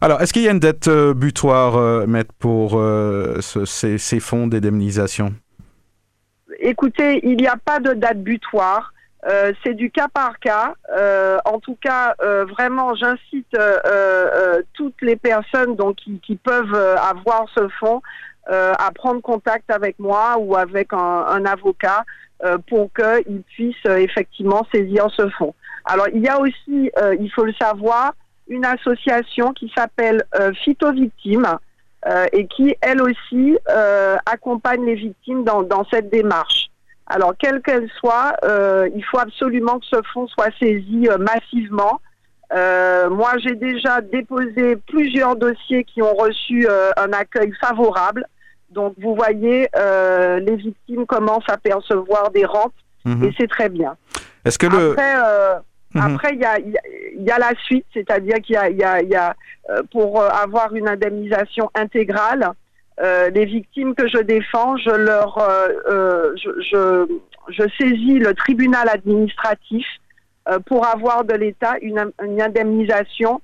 Alors, 0.00 0.20
est-ce 0.20 0.32
qu'il 0.32 0.42
y 0.42 0.48
a 0.48 0.52
une 0.52 0.60
dette 0.60 0.88
euh, 0.88 1.14
butoir, 1.14 1.76
euh, 1.76 2.06
Maître, 2.06 2.34
pour 2.38 2.78
euh, 2.78 3.40
ces, 3.40 4.20
fonds 4.20 4.46
d'indemnisation? 4.46 5.32
Écoutez, 6.58 7.20
il 7.22 7.36
n'y 7.36 7.46
a 7.46 7.56
pas 7.56 7.80
de 7.80 7.92
date 7.92 8.22
butoir. 8.22 8.92
c'est 9.64 9.74
du 9.74 9.90
cas 9.90 10.08
par 10.08 10.38
cas. 10.38 10.74
en 11.44 11.58
tout 11.60 11.76
cas, 11.80 12.14
vraiment, 12.48 12.94
j'incite 12.94 13.56
toutes 14.72 15.02
les 15.02 15.16
personnes 15.16 15.76
donc, 15.76 15.96
qui, 15.96 16.36
peuvent 16.36 16.74
avoir 16.74 17.46
ce 17.54 17.68
fonds 17.80 18.00
à 18.48 18.90
prendre 18.94 19.20
contact 19.20 19.70
avec 19.70 19.98
moi 19.98 20.36
ou 20.38 20.56
avec 20.56 20.92
un, 20.92 21.24
un 21.28 21.44
avocat 21.44 22.04
pour 22.68 22.90
qu'ils 22.94 23.42
puissent 23.42 23.84
effectivement 23.84 24.66
saisir 24.72 25.08
ce 25.14 25.28
fonds. 25.30 25.54
Alors, 25.84 26.08
il 26.14 26.22
y 26.22 26.28
a 26.28 26.40
aussi, 26.40 26.90
il 27.20 27.30
faut 27.34 27.44
le 27.44 27.54
savoir, 27.60 28.12
une 28.48 28.64
association 28.64 29.52
qui 29.52 29.72
s'appelle 29.76 30.24
euh, 30.38 30.52
Phytovictimes 30.64 31.58
euh, 32.06 32.26
et 32.32 32.46
qui, 32.46 32.76
elle 32.82 33.02
aussi, 33.02 33.58
euh, 33.68 34.16
accompagne 34.26 34.84
les 34.84 34.94
victimes 34.94 35.42
dans, 35.42 35.64
dans, 35.64 35.84
cette 35.90 36.08
démarche. 36.08 36.68
Alors, 37.08 37.34
quelle 37.36 37.60
qu'elle 37.62 37.88
soit, 37.98 38.34
euh, 38.44 38.88
il 38.94 39.04
faut 39.04 39.18
absolument 39.18 39.80
que 39.80 39.86
ce 39.86 40.00
fonds 40.12 40.28
soit 40.28 40.50
saisi 40.60 41.08
massivement. 41.18 42.00
moi, 42.52 43.32
j'ai 43.38 43.56
déjà 43.56 44.00
déposé 44.00 44.76
plusieurs 44.86 45.34
dossiers 45.34 45.82
qui 45.82 46.00
ont 46.00 46.14
reçu 46.14 46.68
un 46.96 47.12
accueil 47.12 47.52
favorable. 47.60 48.24
Donc, 48.70 48.94
vous 48.98 49.16
voyez, 49.16 49.68
les 49.74 50.56
victimes 50.56 51.06
commencent 51.06 51.48
à 51.48 51.56
percevoir 51.56 52.30
des 52.30 52.44
rentes 52.44 52.74
mhm. 53.04 53.24
et 53.24 53.34
c'est 53.36 53.48
très 53.48 53.68
bien. 53.68 53.96
Est-ce 54.44 54.58
que 54.58 54.66
le... 54.66 54.94
Mhm. 55.96 56.14
Après, 56.14 56.34
il 56.34 56.40
y 56.40 57.30
a, 57.30 57.38
la 57.38 57.52
suite, 57.64 57.86
c'est-à-dire 57.94 58.36
qu'il 58.36 58.54
y 58.54 58.84
a, 58.84 59.34
euh, 59.70 59.82
pour 59.90 60.20
euh, 60.20 60.28
avoir 60.28 60.74
une 60.74 60.88
indemnisation 60.88 61.70
intégrale, 61.74 62.50
euh, 63.02 63.30
les 63.30 63.46
victimes 63.46 63.94
que 63.94 64.06
je 64.08 64.18
défends, 64.18 64.76
je 64.76 64.90
leur, 64.90 65.38
euh, 65.38 66.34
je, 66.36 66.50
je, 66.60 67.06
je, 67.48 67.62
saisis 67.78 68.18
le 68.18 68.34
tribunal 68.34 68.88
administratif 68.88 69.86
pour 70.66 70.86
avoir 70.86 71.24
de 71.24 71.34
l'État 71.34 71.74
une, 71.82 72.12
une, 72.22 72.40
indemnisation 72.40 73.40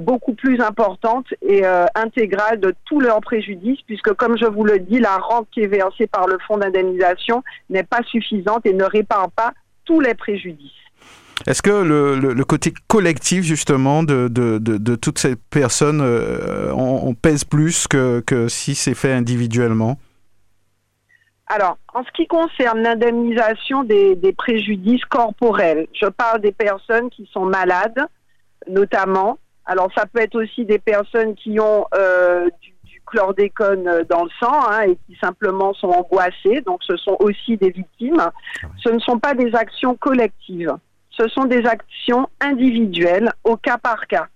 beaucoup 0.00 0.32
plus 0.32 0.58
importante 0.60 1.26
et 1.42 1.64
intégrale 1.94 2.58
de 2.58 2.74
tous 2.86 2.98
leurs 2.98 3.20
préjudices, 3.20 3.80
puisque 3.86 4.14
comme 4.14 4.38
je 4.38 4.46
vous 4.46 4.64
le 4.64 4.78
dis, 4.78 4.98
la 4.98 5.18
rente 5.18 5.46
qui 5.52 5.60
est 5.60 5.66
versée 5.66 6.06
par 6.06 6.26
le 6.26 6.38
fonds 6.46 6.56
d'indemnisation 6.56 7.44
n'est 7.68 7.82
pas 7.82 8.02
suffisante 8.04 8.64
et 8.64 8.72
ne 8.72 8.84
répare 8.84 9.30
pas 9.32 9.52
tous 9.84 10.00
les 10.00 10.14
préjudices. 10.14 10.85
Est-ce 11.44 11.62
que 11.62 11.70
le, 11.70 12.18
le, 12.18 12.44
côté 12.44 12.72
collectif, 12.88 13.44
justement, 13.44 14.02
de, 14.02 14.28
de, 14.28 14.58
de, 14.58 14.96
toutes 14.96 15.18
ces 15.18 15.36
personnes, 15.36 16.00
euh, 16.00 16.72
on, 16.72 17.14
pèse 17.14 17.44
plus 17.44 17.86
que, 17.86 18.20
que 18.20 18.48
si 18.48 18.74
c'est 18.74 18.94
fait 18.94 19.12
individuellement? 19.12 19.98
Alors, 21.46 21.78
en 21.94 22.02
ce 22.02 22.10
qui 22.12 22.26
concerne 22.26 22.80
l'indemnisation 22.80 23.84
des, 23.84 24.16
des, 24.16 24.32
préjudices 24.32 25.04
corporels, 25.04 25.86
je 25.92 26.06
parle 26.06 26.40
des 26.40 26.52
personnes 26.52 27.10
qui 27.10 27.28
sont 27.32 27.44
malades, 27.44 28.06
notamment. 28.68 29.38
Alors, 29.66 29.88
ça 29.96 30.06
peut 30.06 30.20
être 30.20 30.42
aussi 30.42 30.64
des 30.64 30.78
personnes 30.78 31.34
qui 31.36 31.60
ont 31.60 31.86
euh, 31.94 32.48
du, 32.62 32.74
du, 32.84 33.00
chlordécone 33.06 34.04
dans 34.08 34.24
le 34.24 34.30
sang 34.40 34.58
hein, 34.68 34.80
et 34.88 34.98
qui 35.06 35.16
simplement 35.20 35.74
sont 35.74 35.90
angoissées. 35.90 36.62
Donc, 36.66 36.82
ce 36.82 36.96
sont 36.96 37.16
aussi 37.20 37.56
des 37.56 37.70
victimes. 37.70 38.18
Ah 38.18 38.32
ce 38.82 38.88
ne 38.88 38.98
sont 38.98 39.20
pas 39.20 39.34
des 39.34 39.54
actions 39.54 39.94
collectives 39.94 40.74
ce 41.16 41.28
sont 41.28 41.44
des 41.44 41.64
actions 41.66 42.28
individuelles 42.40 43.32
au 43.44 43.56
cas 43.56 43.78
par 43.78 44.06
cas. 44.06 44.28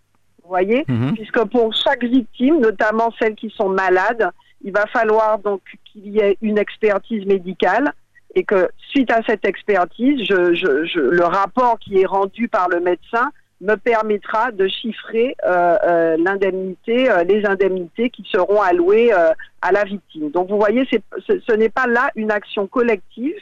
Vous 0.42 0.48
voyez 0.48 0.84
mhm. 0.88 1.14
Puisque 1.14 1.44
pour 1.44 1.74
chaque 1.74 2.04
victime, 2.04 2.60
notamment 2.60 3.12
celles 3.18 3.34
qui 3.34 3.50
sont 3.50 3.68
malades, 3.68 4.30
il 4.62 4.72
va 4.72 4.86
falloir 4.86 5.38
donc 5.38 5.60
qu'il 5.84 6.08
y 6.08 6.18
ait 6.18 6.36
une 6.42 6.58
expertise 6.58 7.24
médicale 7.26 7.92
et 8.34 8.44
que 8.44 8.68
suite 8.90 9.10
à 9.10 9.20
cette 9.26 9.44
expertise, 9.44 10.22
je, 10.24 10.54
je, 10.54 11.00
le 11.00 11.24
rapport 11.24 11.78
qui 11.78 11.98
est 11.98 12.06
rendu 12.06 12.48
par 12.48 12.68
le 12.68 12.80
médecin 12.80 13.30
me 13.60 13.74
permettra 13.74 14.52
de 14.52 14.68
chiffrer 14.68 15.36
euh, 15.44 15.76
euh, 15.84 16.16
l'indemnité, 16.18 17.10
euh, 17.10 17.24
les 17.24 17.44
indemnités 17.44 18.10
qui 18.10 18.24
seront 18.30 18.60
allouées 18.60 19.12
à 19.12 19.72
la 19.72 19.84
victime. 19.84 20.30
Donc 20.30 20.48
vous 20.48 20.58
voyez, 20.58 20.86
ce 20.90 21.52
n'est 21.54 21.68
pas 21.68 21.86
là 21.86 22.10
une 22.16 22.30
action 22.30 22.66
collective, 22.66 23.36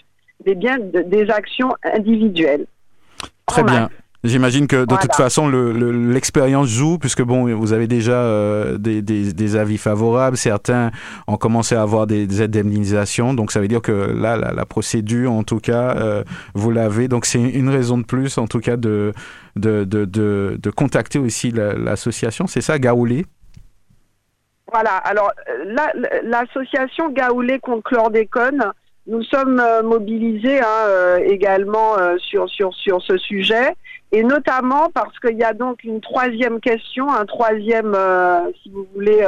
mais 0.45 0.55
bien 0.55 0.78
des 0.78 1.30
actions 1.30 1.74
individuelles. 1.84 2.66
Très 3.47 3.62
bien. 3.62 3.89
J'imagine 4.25 4.66
que 4.66 4.85
de 4.85 4.97
toute 4.97 5.14
façon, 5.14 5.49
l'expérience 5.49 6.66
joue, 6.66 6.99
puisque 6.99 7.23
bon, 7.23 7.55
vous 7.55 7.73
avez 7.73 7.87
déjà 7.87 8.14
euh, 8.14 8.77
des, 8.77 9.01
des, 9.01 9.57
avis 9.57 9.79
favorables. 9.79 10.37
Certains 10.37 10.91
ont 11.29 11.37
commencé 11.37 11.77
à 11.77 11.83
avoir 11.83 12.09
des, 12.09 12.43
indemnisations. 12.43 13.33
Donc, 13.33 13.53
ça 13.53 13.61
veut 13.61 13.69
dire 13.69 13.81
que 13.81 13.93
là, 13.93 14.37
la, 14.37 14.66
procédure, 14.66 15.33
en 15.33 15.45
tout 15.45 15.61
cas, 15.61 15.95
euh, 15.97 16.25
vous 16.55 16.73
l'avez. 16.73 17.07
Donc, 17.07 17.27
c'est 17.27 17.41
une 17.41 17.69
raison 17.69 17.97
de 17.97 18.05
plus, 18.05 18.39
en 18.39 18.49
tout 18.49 18.59
cas, 18.59 18.77
de, 18.77 19.12
de, 19.55 19.85
de, 19.85 20.05
de, 20.05 20.71
contacter 20.71 21.21
aussi 21.21 21.53
l'association. 21.53 22.49
c'est 22.49 22.61
ça, 22.61 22.81
Gaoulé? 22.81 23.25
Voilà. 24.73 24.97
Alors, 24.97 25.31
euh, 25.49 25.75
l'association 26.25 27.11
Gaoulé 27.11 27.61
contre 27.61 27.85
chlordécone, 27.85 28.73
nous 29.09 29.23
sommes 29.23 29.59
euh, 29.59 29.83
mobilisés 29.83 30.61
hein, 30.61 30.85
euh, 30.87 31.17
également 31.25 31.99
euh, 31.99 32.17
sur, 32.19 32.49
sur, 32.49 32.75
sur 32.75 33.03
ce 33.03 33.17
sujet, 33.17 33.75
et 34.13 34.23
notamment 34.23 34.91
parce 34.93 35.19
qu'il 35.19 35.37
y 35.39 35.45
a 35.45 35.55
donc 35.55 35.83
une 35.83 36.01
troisième 36.01 36.61
question, 36.61 37.11
un 37.11 37.25
troisième, 37.25 37.97
si 38.63 38.71
vous 38.71 38.87
voulez, 38.95 39.23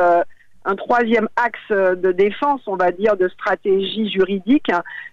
un 0.64 0.74
troisième 0.74 1.28
axe 1.36 1.70
de 1.70 2.12
défense, 2.12 2.62
on 2.66 2.76
va 2.76 2.90
dire, 2.90 3.14
de 3.14 3.28
stratégie 3.28 4.10
juridique. 4.10 4.70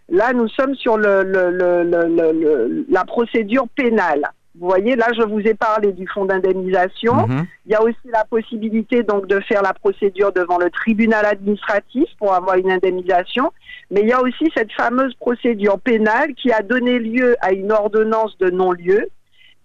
Là, 0.07 0.32
nous 0.32 0.47
sommes 0.47 0.74
sur 0.76 0.97
le, 0.97 1.24
le, 1.24 1.51
le, 1.51 2.86
la 2.89 3.03
procédure 3.03 3.68
pénale. 3.76 4.32
Vous 4.59 4.67
voyez, 4.67 4.95
là, 4.95 5.07
je 5.15 5.21
vous 5.21 5.39
ai 5.41 5.53
parlé 5.53 5.91
du 5.91 6.07
fonds 6.07 6.25
d'indemnisation. 6.25 7.27
Mhm. 7.27 7.45
Il 7.65 7.71
y 7.71 7.75
a 7.75 7.83
aussi 7.83 8.07
la 8.11 8.25
possibilité 8.25 9.03
donc 9.03 9.27
de 9.27 9.39
faire 9.41 9.61
la 9.61 9.73
procédure 9.73 10.31
devant 10.31 10.57
le 10.57 10.71
tribunal 10.71 11.25
administratif 11.25 12.05
pour 12.17 12.33
avoir 12.33 12.55
une 12.57 12.71
indemnisation. 12.71 13.51
Mais 13.91 14.01
il 14.01 14.07
y 14.07 14.13
a 14.13 14.21
aussi 14.21 14.51
cette 14.55 14.71
fameuse 14.71 15.13
procédure 15.15 15.79
pénale 15.79 16.33
qui 16.33 16.51
a 16.51 16.61
donné 16.61 16.97
lieu 16.97 17.35
à 17.41 17.51
une 17.51 17.71
ordonnance 17.71 18.37
de 18.39 18.49
non-lieu. 18.49 19.09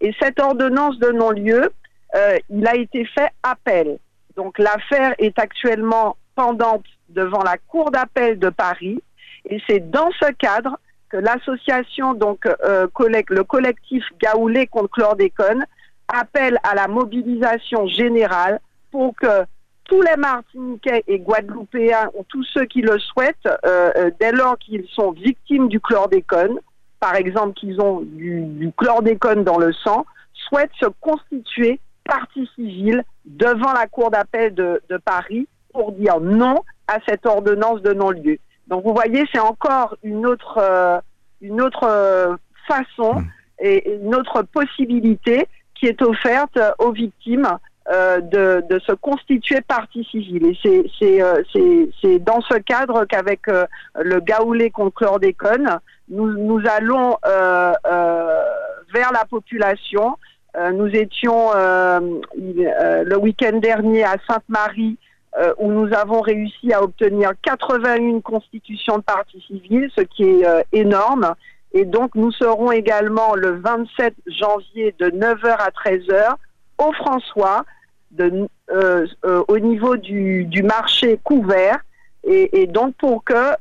Et 0.00 0.14
cette 0.20 0.38
ordonnance 0.40 0.98
de 0.98 1.10
non-lieu, 1.10 1.72
euh, 2.14 2.36
il 2.50 2.66
a 2.66 2.76
été 2.76 3.06
fait 3.06 3.30
appel. 3.42 3.98
Donc 4.36 4.58
l'affaire 4.58 5.14
est 5.18 5.38
actuellement 5.38 6.16
pendante 6.34 6.84
devant 7.08 7.42
la 7.42 7.56
Cour 7.56 7.90
d'appel 7.90 8.38
de 8.38 8.50
Paris. 8.50 9.02
Et 9.48 9.60
c'est 9.66 9.90
dans 9.90 10.10
ce 10.20 10.30
cadre 10.32 10.78
l'association, 11.12 12.14
donc 12.14 12.46
euh, 12.46 12.86
le 13.28 13.42
collectif 13.42 14.04
Gaoulé 14.20 14.66
contre 14.66 14.90
chlordécone, 14.90 15.64
appelle 16.08 16.58
à 16.62 16.74
la 16.74 16.88
mobilisation 16.88 17.86
générale 17.86 18.60
pour 18.90 19.14
que 19.16 19.44
tous 19.84 20.02
les 20.02 20.16
Martiniquais 20.16 21.02
et 21.06 21.18
Guadeloupéens, 21.18 22.10
ou 22.14 22.24
tous 22.28 22.44
ceux 22.54 22.64
qui 22.64 22.82
le 22.82 22.98
souhaitent, 22.98 23.36
euh, 23.46 23.90
euh, 23.96 24.10
dès 24.20 24.32
lors 24.32 24.56
qu'ils 24.58 24.86
sont 24.88 25.12
victimes 25.12 25.68
du 25.68 25.80
chlordécone, 25.80 26.58
par 27.00 27.16
exemple 27.16 27.54
qu'ils 27.54 27.80
ont 27.80 28.00
du, 28.00 28.70
chlordécone 28.76 29.44
dans 29.44 29.58
le 29.58 29.72
sang, 29.72 30.06
souhaitent 30.48 30.74
se 30.80 30.86
constituer 31.00 31.80
partie 32.04 32.48
civile 32.54 33.04
devant 33.24 33.72
la 33.72 33.86
Cour 33.86 34.10
d'appel 34.10 34.54
de 34.54 34.96
Paris 35.04 35.46
pour 35.72 35.92
dire 35.92 36.20
non 36.20 36.62
à 36.86 36.98
cette 37.06 37.26
ordonnance 37.26 37.82
de 37.82 37.92
non-lieu. 37.92 38.38
Donc 38.68 38.84
vous 38.84 38.94
voyez, 38.94 39.24
c'est 39.32 39.40
encore 39.40 39.96
une 40.02 40.26
autre, 40.26 40.58
euh, 40.58 41.00
une 41.40 41.60
autre 41.60 41.84
euh, 41.84 42.36
façon 42.68 43.14
mmh. 43.14 43.24
et 43.60 43.94
une 43.96 44.14
autre 44.14 44.42
possibilité 44.42 45.46
qui 45.74 45.86
est 45.86 46.00
offerte 46.02 46.58
aux 46.78 46.92
victimes 46.92 47.48
euh, 47.92 48.20
de, 48.20 48.62
de, 48.70 48.78
se 48.78 48.92
constituer 48.92 49.60
partie 49.62 50.04
civile. 50.04 50.46
Et 50.46 50.58
c'est, 50.62 50.84
c'est, 50.98 51.20
euh, 51.20 51.42
c'est, 51.52 51.90
c'est 52.00 52.18
dans 52.20 52.40
ce 52.42 52.54
cadre 52.58 53.04
qu'avec 53.06 53.40
le 53.48 54.20
Gaoulé 54.20 54.70
contre 54.70 54.94
chlordécone, 54.94 55.78
nous, 56.08 56.32
nous 56.32 56.60
allons 56.68 57.16
vers 57.24 59.12
la 59.12 59.24
population. 59.28 60.16
nous 60.74 60.88
étions 60.88 61.50
le 61.54 63.16
week-end 63.16 63.58
dernier 63.58 64.04
à 64.04 64.14
Sainte-Marie 64.28 64.98
où 65.58 65.72
nous 65.72 65.94
avons 65.94 66.20
réussi 66.20 66.72
à 66.72 66.82
obtenir 66.82 67.32
81 67.42 68.20
constitutions 68.20 68.98
de 68.98 69.02
partie 69.02 69.40
civile, 69.46 69.90
ce 69.96 70.02
qui 70.02 70.24
est 70.24 70.44
énorme. 70.72 71.34
Et 71.74 71.84
donc 71.84 72.14
nous 72.14 72.32
serons 72.32 72.70
également 72.70 73.34
le 73.34 73.52
27 73.60 74.14
janvier 74.26 74.94
de 74.98 75.06
9h 75.06 75.56
à 75.58 75.70
13h 75.70 76.34
au 76.78 76.92
François, 76.92 77.64
de, 78.10 78.46
euh, 78.70 79.06
euh, 79.24 79.42
au 79.48 79.58
niveau 79.58 79.96
du, 79.96 80.44
du, 80.44 80.62
marché 80.62 81.18
couvert, 81.22 81.78
et, 82.24 82.62
et 82.62 82.66
donc 82.66 82.94
pour 82.96 83.24
que 83.24 83.34
euh, 83.34 83.56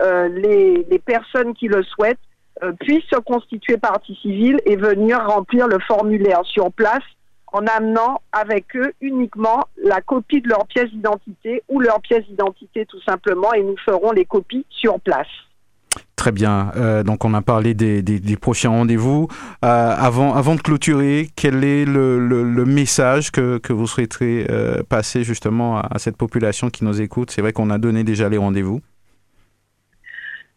euh 0.00 0.28
les, 0.28 0.86
les, 0.88 0.98
personnes 0.98 1.54
qui 1.54 1.68
le 1.68 1.82
souhaitent 1.82 2.18
euh, 2.62 2.72
puissent 2.80 3.08
se 3.12 3.18
constituer 3.18 3.76
partie 3.76 4.16
civile 4.22 4.60
et 4.64 4.76
venir 4.76 5.26
remplir 5.26 5.66
le 5.68 5.78
formulaire 5.80 6.42
sur 6.44 6.72
place 6.72 7.02
en 7.56 7.66
amenant 7.66 8.20
avec 8.32 8.76
eux 8.76 8.92
uniquement 9.00 9.64
la 9.82 10.00
copie 10.00 10.40
de 10.40 10.48
leur 10.48 10.66
pièce 10.66 10.90
d'identité 10.90 11.62
ou 11.68 11.80
leur 11.80 12.00
pièce 12.00 12.24
d'identité 12.28 12.84
tout 12.86 13.00
simplement, 13.02 13.52
et 13.54 13.62
nous 13.62 13.76
ferons 13.84 14.12
les 14.12 14.24
copies 14.24 14.66
sur 14.70 15.00
place. 15.00 15.28
Très 16.16 16.32
bien. 16.32 16.72
Euh, 16.76 17.02
donc, 17.02 17.24
on 17.24 17.34
a 17.34 17.42
parlé 17.42 17.74
des, 17.74 18.02
des, 18.02 18.18
des 18.18 18.36
prochains 18.36 18.70
rendez-vous. 18.70 19.28
Euh, 19.64 19.94
avant, 19.98 20.34
avant 20.34 20.54
de 20.54 20.60
clôturer, 20.60 21.28
quel 21.36 21.62
est 21.62 21.84
le, 21.84 22.18
le, 22.18 22.42
le 22.42 22.64
message 22.64 23.30
que, 23.30 23.58
que, 23.58 23.72
vous 23.72 23.86
souhaiterez 23.86 24.46
euh, 24.50 24.82
passer 24.82 25.24
justement 25.24 25.78
à, 25.78 25.88
à, 25.90 25.98
cette 25.98 26.16
population 26.16 26.70
qui 26.70 26.84
nous 26.84 27.00
écoute? 27.00 27.30
C'est 27.30 27.42
vrai 27.42 27.52
qu'on 27.52 27.70
a 27.70 27.78
donné 27.78 28.02
déjà 28.02 28.28
les 28.28 28.38
rendez-vous. 28.38 28.80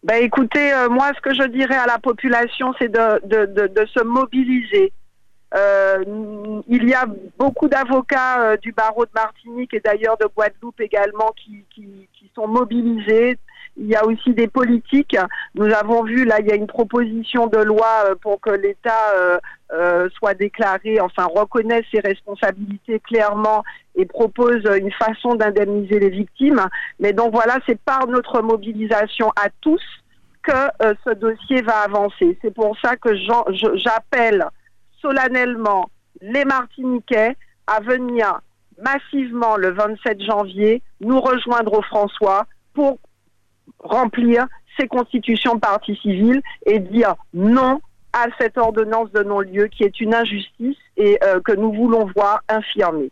Ben, 0.03 0.23
écoutez, 0.23 0.71
moi, 0.89 1.11
ce 1.15 1.21
que 1.21 1.33
je 1.33 1.45
dirais 1.49 1.75
à 1.75 1.85
la 1.85 1.99
population, 1.99 2.73
c'est 2.79 2.87
de, 2.87 3.27
de, 3.27 3.45
de, 3.45 3.67
de, 3.67 3.85
se 3.85 4.01
mobiliser. 4.01 4.93
Euh, 5.55 6.03
il 6.67 6.87
y 6.87 6.93
a 6.93 7.05
beaucoup 7.37 7.67
d'avocats 7.67 8.55
du 8.57 8.71
barreau 8.71 9.05
de 9.05 9.11
Martinique 9.15 9.73
et 9.73 9.79
d'ailleurs 9.79 10.17
de 10.17 10.27
Guadeloupe 10.27 10.79
également 10.79 11.33
qui, 11.35 11.63
qui, 11.73 12.07
qui 12.13 12.31
sont 12.35 12.47
mobilisés 12.47 13.37
il 13.79 13.87
y 13.87 13.95
a 13.95 14.05
aussi 14.05 14.33
des 14.33 14.47
politiques. 14.47 15.17
Nous 15.55 15.73
avons 15.73 16.03
vu, 16.03 16.25
là, 16.25 16.39
il 16.39 16.47
y 16.47 16.51
a 16.51 16.55
une 16.55 16.67
proposition 16.67 17.47
de 17.47 17.57
loi 17.57 17.87
euh, 18.05 18.15
pour 18.21 18.39
que 18.41 18.49
l'État 18.49 19.13
euh, 19.15 19.39
euh, 19.71 20.09
soit 20.17 20.33
déclaré, 20.33 20.99
enfin 20.99 21.25
reconnaisse 21.25 21.85
ses 21.93 22.01
responsabilités 22.01 22.99
clairement 22.99 23.63
et 23.95 24.05
propose 24.05 24.63
une 24.77 24.91
façon 24.91 25.35
d'indemniser 25.35 25.99
les 25.99 26.09
victimes. 26.09 26.61
Mais 26.99 27.13
donc 27.13 27.33
voilà, 27.33 27.57
c'est 27.67 27.79
par 27.79 28.07
notre 28.07 28.41
mobilisation 28.41 29.29
à 29.41 29.49
tous 29.61 29.81
que 30.43 30.51
euh, 30.83 30.93
ce 31.05 31.13
dossier 31.13 31.61
va 31.61 31.79
avancer. 31.79 32.37
C'est 32.41 32.53
pour 32.53 32.77
ça 32.83 32.95
que 32.95 33.15
j'appelle 33.75 34.45
solennellement 35.01 35.89
les 36.21 36.45
Martiniquais 36.45 37.35
à 37.67 37.79
venir 37.79 38.41
massivement 38.81 39.57
le 39.57 39.71
27 39.71 40.21
janvier 40.21 40.81
nous 41.01 41.19
rejoindre 41.19 41.73
au 41.73 41.81
François 41.81 42.45
pour 42.73 42.99
remplir 43.79 44.47
ces 44.77 44.87
constitutions 44.87 45.55
de 45.55 45.59
partie 45.59 45.95
civile 45.97 46.41
et 46.65 46.79
dire 46.79 47.15
non 47.33 47.81
à 48.13 48.25
cette 48.39 48.57
ordonnance 48.57 49.11
de 49.11 49.23
non-lieu 49.23 49.67
qui 49.67 49.83
est 49.83 49.99
une 49.99 50.13
injustice 50.13 50.77
et 50.97 51.19
euh, 51.23 51.39
que 51.41 51.51
nous 51.51 51.71
voulons 51.73 52.09
voir 52.15 52.41
infirmée. 52.49 53.11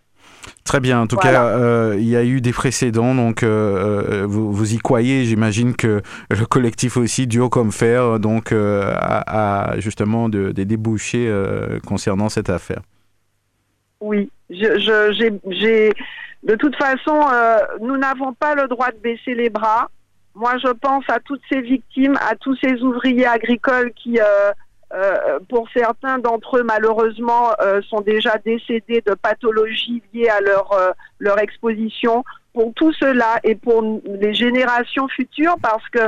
Très 0.68 0.80
bien. 0.82 1.02
En 1.02 1.08
tout 1.08 1.18
voilà. 1.22 1.40
cas, 1.40 1.46
euh, 1.46 1.96
il 1.98 2.08
y 2.08 2.16
a 2.18 2.24
eu 2.26 2.42
des 2.42 2.52
précédents, 2.52 3.16
donc 3.16 3.42
euh, 3.42 4.26
vous, 4.28 4.52
vous, 4.52 4.74
y 4.74 4.78
croyez. 4.78 5.24
J'imagine 5.24 5.76
que 5.76 6.02
le 6.30 6.46
collectif 6.46 6.98
aussi, 6.98 7.26
duo 7.26 7.50
comme 7.50 7.72
fer, 7.72 8.20
donc 8.20 8.52
euh, 8.52 8.92
a, 8.94 9.72
a, 9.72 9.80
justement 9.80 10.28
de, 10.28 10.52
des 10.52 10.66
débouchés 10.66 11.28
euh, 11.30 11.80
concernant 11.86 12.28
cette 12.28 12.50
affaire. 12.50 12.82
Oui, 14.02 14.30
je, 14.50 14.78
je, 14.80 15.40
j'ai, 15.52 15.94
de 16.44 16.56
toute 16.56 16.76
façon, 16.76 17.20
euh, 17.32 17.58
nous 17.82 17.98
n'avons 17.98 18.34
pas 18.34 18.54
le 18.54 18.68
droit 18.68 18.92
de 18.92 18.98
baisser 18.98 19.36
les 19.36 19.50
bras. 19.50 19.90
Moi, 20.36 20.58
je 20.58 20.72
pense 20.72 21.06
à 21.08 21.20
toutes 21.20 21.42
ces 21.50 21.62
victimes, 21.62 22.18
à 22.30 22.36
tous 22.36 22.56
ces 22.62 22.82
ouvriers 22.82 23.26
agricoles 23.26 23.92
qui, 23.94 24.20
euh, 24.94 25.40
pour 25.50 25.68
certains 25.76 26.18
d'entre 26.20 26.58
eux, 26.58 26.64
malheureusement, 26.64 27.52
euh, 27.62 27.82
sont 27.90 28.02
déjà 28.02 28.38
décédés 28.38 29.04
de 29.06 29.14
pathologies 29.14 30.02
liées 30.14 30.30
à 30.30 30.40
leur, 30.40 30.72
euh, 30.72 30.92
leur 31.20 31.40
exposition. 31.40 32.24
Pour 32.54 32.74
tout 32.74 32.94
cela 32.94 33.40
et 33.44 33.56
pour 33.56 33.84
les 34.06 34.34
générations 34.34 35.08
futures, 35.10 35.58
parce 35.62 35.88
que 35.90 36.00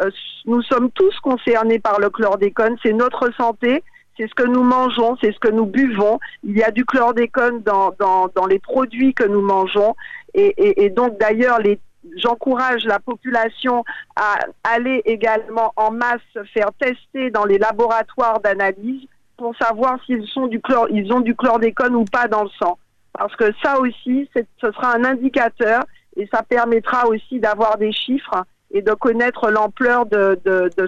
euh, 0.00 0.10
nous 0.46 0.62
sommes 0.62 0.90
tous 0.92 1.14
concernés 1.20 1.78
par 1.78 2.00
le 2.00 2.10
chlordécone, 2.10 2.76
c'est 2.82 2.92
notre 2.92 3.30
santé, 3.34 3.82
c'est 4.16 4.28
ce 4.28 4.34
que 4.34 4.46
nous 4.46 4.62
mangeons, 4.62 5.16
c'est 5.20 5.32
ce 5.32 5.38
que 5.38 5.48
nous 5.48 5.66
buvons. 5.66 6.18
Il 6.44 6.56
y 6.56 6.62
a 6.62 6.70
du 6.70 6.84
chlordécone 6.84 7.62
dans, 7.62 7.92
dans, 7.98 8.28
dans 8.34 8.46
les 8.46 8.58
produits 8.58 9.14
que 9.14 9.24
nous 9.24 9.42
mangeons. 9.42 9.94
Et, 10.34 10.54
et, 10.56 10.84
et 10.84 10.90
donc, 10.90 11.18
d'ailleurs, 11.18 11.58
les 11.60 11.78
j'encourage 12.16 12.84
la 12.84 12.98
population 12.98 13.84
à 14.16 14.38
aller 14.64 15.02
également 15.04 15.72
en 15.76 15.90
masse 15.90 16.20
faire 16.52 16.70
tester 16.78 17.30
dans 17.30 17.44
les 17.44 17.58
laboratoires 17.58 18.40
d'analyse 18.40 19.06
pour 19.36 19.54
savoir 19.56 19.98
s'ils 20.04 20.26
sont 20.26 20.48
du 20.48 20.60
chlore, 20.60 20.88
ils 20.90 21.12
ont 21.12 21.20
du 21.20 21.34
chlordécone 21.34 21.94
ou 21.94 22.04
pas 22.04 22.28
dans 22.28 22.42
le 22.42 22.50
sang. 22.58 22.78
Parce 23.12 23.34
que 23.36 23.52
ça 23.62 23.78
aussi, 23.80 24.28
ce 24.34 24.72
sera 24.72 24.94
un 24.94 25.04
indicateur 25.04 25.84
et 26.16 26.28
ça 26.32 26.42
permettra 26.42 27.06
aussi 27.06 27.40
d'avoir 27.40 27.78
des 27.78 27.92
chiffres 27.92 28.44
et 28.70 28.82
de 28.82 28.92
connaître 28.92 29.50
l'ampleur 29.50 30.06
de, 30.06 30.38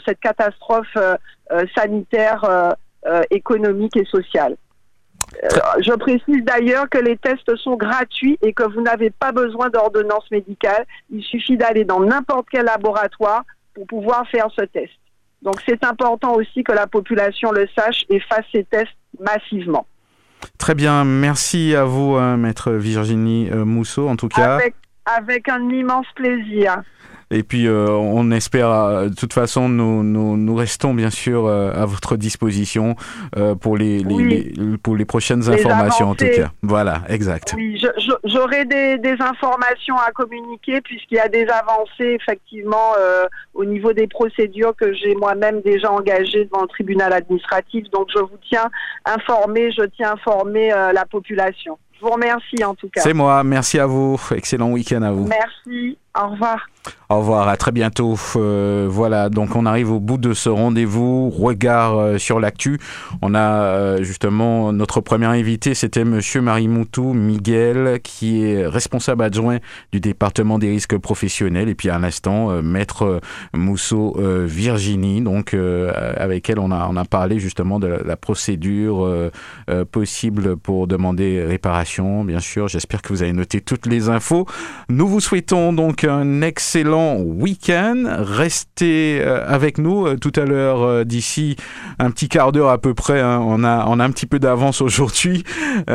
cette 0.05 0.21
catastrophe 0.21 0.97
euh, 0.97 1.17
sanitaire, 1.75 2.45
euh, 2.45 2.71
euh, 3.07 3.23
économique 3.31 3.97
et 3.97 4.05
sociale. 4.05 4.57
Euh, 5.43 5.49
je 5.81 5.93
précise 5.93 6.45
d'ailleurs 6.45 6.89
que 6.89 6.99
les 6.99 7.17
tests 7.17 7.55
sont 7.57 7.77
gratuits 7.77 8.39
et 8.43 8.53
que 8.53 8.65
vous 8.65 8.81
n'avez 8.81 9.11
pas 9.11 9.33
besoin 9.33 9.71
d'ordonnance 9.71 10.31
médicale. 10.31 10.85
Il 11.11 11.23
suffit 11.23 11.57
d'aller 11.57 11.85
dans 11.85 12.01
n'importe 12.01 12.47
quel 12.51 12.65
laboratoire 12.67 13.45
pour 13.75 13.87
pouvoir 13.87 14.27
faire 14.29 14.49
ce 14.57 14.65
test. 14.65 14.93
Donc 15.43 15.57
c'est 15.67 15.85
important 15.85 16.35
aussi 16.35 16.63
que 16.65 16.73
la 16.73 16.87
population 16.87 17.53
le 17.53 17.67
sache 17.77 18.05
et 18.11 18.21
fasse 18.21 18.45
ces 18.53 18.65
tests 18.65 18.93
massivement. 19.19 19.87
Très 20.59 20.75
bien, 20.75 21.05
merci 21.05 21.75
à 21.75 21.85
vous, 21.85 22.17
euh, 22.17 22.37
maître 22.37 22.73
Virginie 22.73 23.49
euh, 23.51 23.65
Mousseau, 23.65 24.09
en 24.09 24.17
tout 24.17 24.29
cas. 24.29 24.57
Avec, 24.57 24.75
avec 25.05 25.49
un 25.49 25.69
immense 25.69 26.07
plaisir. 26.15 26.83
Et 27.33 27.45
puis, 27.45 27.69
euh, 27.69 27.89
on 27.89 28.33
espère, 28.33 28.71
euh, 28.71 29.09
de 29.09 29.15
toute 29.15 29.33
façon, 29.33 29.69
nous, 29.69 30.03
nous, 30.03 30.37
nous 30.37 30.55
restons 30.57 30.95
bien 30.95 31.11
sûr 31.11 31.47
euh, 31.47 31.73
à 31.73 31.87
votre 31.87 32.17
disposition 32.17 32.97
pour, 33.61 33.77
les, 33.77 34.01
les, 34.01 34.15
oui. 34.15 34.53
les, 34.57 34.79
pour 34.79 34.97
les 34.97 35.05
prochaines 35.05 35.41
les 35.41 35.51
informations, 35.51 36.07
avancées. 36.07 36.27
en 36.27 36.31
tout 36.31 36.37
cas. 36.37 36.51
Voilà, 36.63 37.03
exact. 37.09 37.55
Oui, 37.57 37.81
j'aurai 38.25 38.65
des, 38.65 38.99
des, 38.99 39.17
informations 39.21 39.97
à 39.97 40.11
communiquer 40.11 40.81
puisqu'il 40.81 41.17
y 41.17 41.21
a 41.21 41.29
des 41.29 41.47
avancées, 41.47 42.17
effectivement, 42.21 42.95
au 43.55 43.65
niveau 43.65 43.93
des 43.93 44.09
procédures 44.09 44.75
que 44.77 44.93
j'ai 44.93 45.15
moi-même 45.15 45.61
déjà 45.61 45.91
engagées 45.93 46.47
devant 46.47 46.63
le 46.63 46.69
tribunal 46.69 47.13
administratif. 47.13 47.89
Donc, 47.91 48.09
je 48.15 48.21
vous 48.21 48.39
tiens 48.49 48.69
informé, 49.05 49.71
je 49.71 49.85
tiens 49.97 50.13
informé 50.13 50.71
la 50.71 51.05
population. 51.05 51.79
Je 52.01 52.07
vous 52.07 52.13
remercie 52.13 52.65
en 52.65 52.75
tout 52.75 52.89
cas. 52.89 53.03
C'est 53.03 53.13
moi, 53.13 53.45
merci 53.45 53.79
à 53.79 53.85
vous. 53.85 54.19
Excellent 54.35 54.71
week-end 54.71 55.03
à 55.03 55.13
vous. 55.13 55.27
Merci, 55.27 55.99
au 56.19 56.29
revoir. 56.29 56.69
Au 57.09 57.19
revoir, 57.19 57.49
à 57.49 57.57
très 57.57 57.73
bientôt. 57.73 58.17
Euh, 58.37 58.87
voilà, 58.89 59.29
donc 59.29 59.57
on 59.57 59.67
arrive 59.67 59.91
au 59.91 59.99
bout 59.99 60.17
de 60.17 60.33
ce 60.33 60.49
rendez-vous. 60.49 61.29
Regard 61.29 61.99
euh, 61.99 62.19
sur 62.19 62.39
l'actu. 62.39 62.79
On 63.21 63.35
a 63.35 63.41
euh, 63.41 64.03
justement 64.03 64.73
notre 64.73 65.01
premier 65.01 65.27
invité, 65.27 65.75
c'était 65.75 66.05
Monsieur 66.05 66.41
Marimoutou 66.41 67.13
Miguel, 67.13 68.01
qui 68.03 68.45
est 68.45 68.67
responsable 68.67 69.25
adjoint 69.25 69.59
du 69.93 70.01
département 70.01 70.59
des 70.59 70.71
risques 70.71 70.97
professionnels. 70.99 71.69
Et 71.69 71.75
puis 71.75 71.91
à 71.91 71.99
l'instant, 71.99 72.63
Maître 72.63 73.21
Mousseau 73.53 74.17
Virginie, 74.45 75.21
donc 75.21 75.55
avec 75.55 76.49
elle 76.49 76.61
on 76.61 76.71
a 76.71 76.87
on 76.89 76.97
a 76.97 77.05
parlé 77.05 77.39
justement 77.39 77.79
de 77.79 77.89
la 77.89 78.17
procédure 78.17 79.31
possible 79.91 80.57
pour 80.57 80.87
demander 80.87 81.45
réparation. 81.45 82.25
Bien 82.25 82.41
sûr, 82.41 82.69
j'espère 82.69 83.03
que 83.03 83.09
vous 83.09 83.23
avez 83.23 83.33
noté 83.33 83.61
toutes 83.61 83.87
les 83.87 84.09
infos. 84.09 84.47
Nous 84.89 85.09
vous 85.09 85.21
souhaitons 85.21 85.73
donc 85.73 86.00
un 86.05 86.43
excellent 86.43 87.17
week-end. 87.17 88.05
Restez 88.07 89.21
euh, 89.21 89.45
avec 89.47 89.79
nous 89.79 90.07
euh, 90.07 90.17
tout 90.17 90.33
à 90.37 90.45
l'heure 90.45 90.83
euh, 90.83 91.05
d'ici 91.05 91.57
un 91.99 92.11
petit 92.11 92.29
quart 92.29 92.53
d'heure 92.53 92.71
à 92.71 92.79
peu 92.79 92.95
près. 92.95 93.21
Hein. 93.21 93.41
On, 93.43 93.65
a, 93.65 93.87
on 93.89 94.01
a 94.01 94.05
un 94.05 94.11
petit 94.11 94.27
peu 94.27 94.39
d'avance 94.39 94.81
aujourd'hui. 94.81 95.45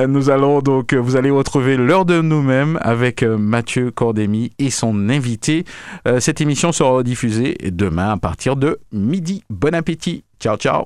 nous 0.07 0.29
allons 0.29 0.61
donc, 0.61 0.93
vous 0.93 1.15
allez 1.15 1.29
retrouver 1.29 1.77
l'heure 1.77 2.05
de 2.05 2.21
nous-mêmes 2.21 2.77
avec 2.81 3.23
Mathieu 3.23 3.91
Cordémy 3.91 4.51
et 4.59 4.69
son 4.69 5.09
invité. 5.09 5.65
cette 6.19 6.41
émission 6.41 6.71
sera 6.71 7.03
diffusée 7.03 7.57
demain 7.71 8.11
à 8.11 8.17
partir 8.17 8.55
de 8.55 8.79
midi. 8.91 9.43
Bon 9.49 9.73
appétit. 9.73 10.23
Ciao, 10.39 10.57
ciao. 10.57 10.85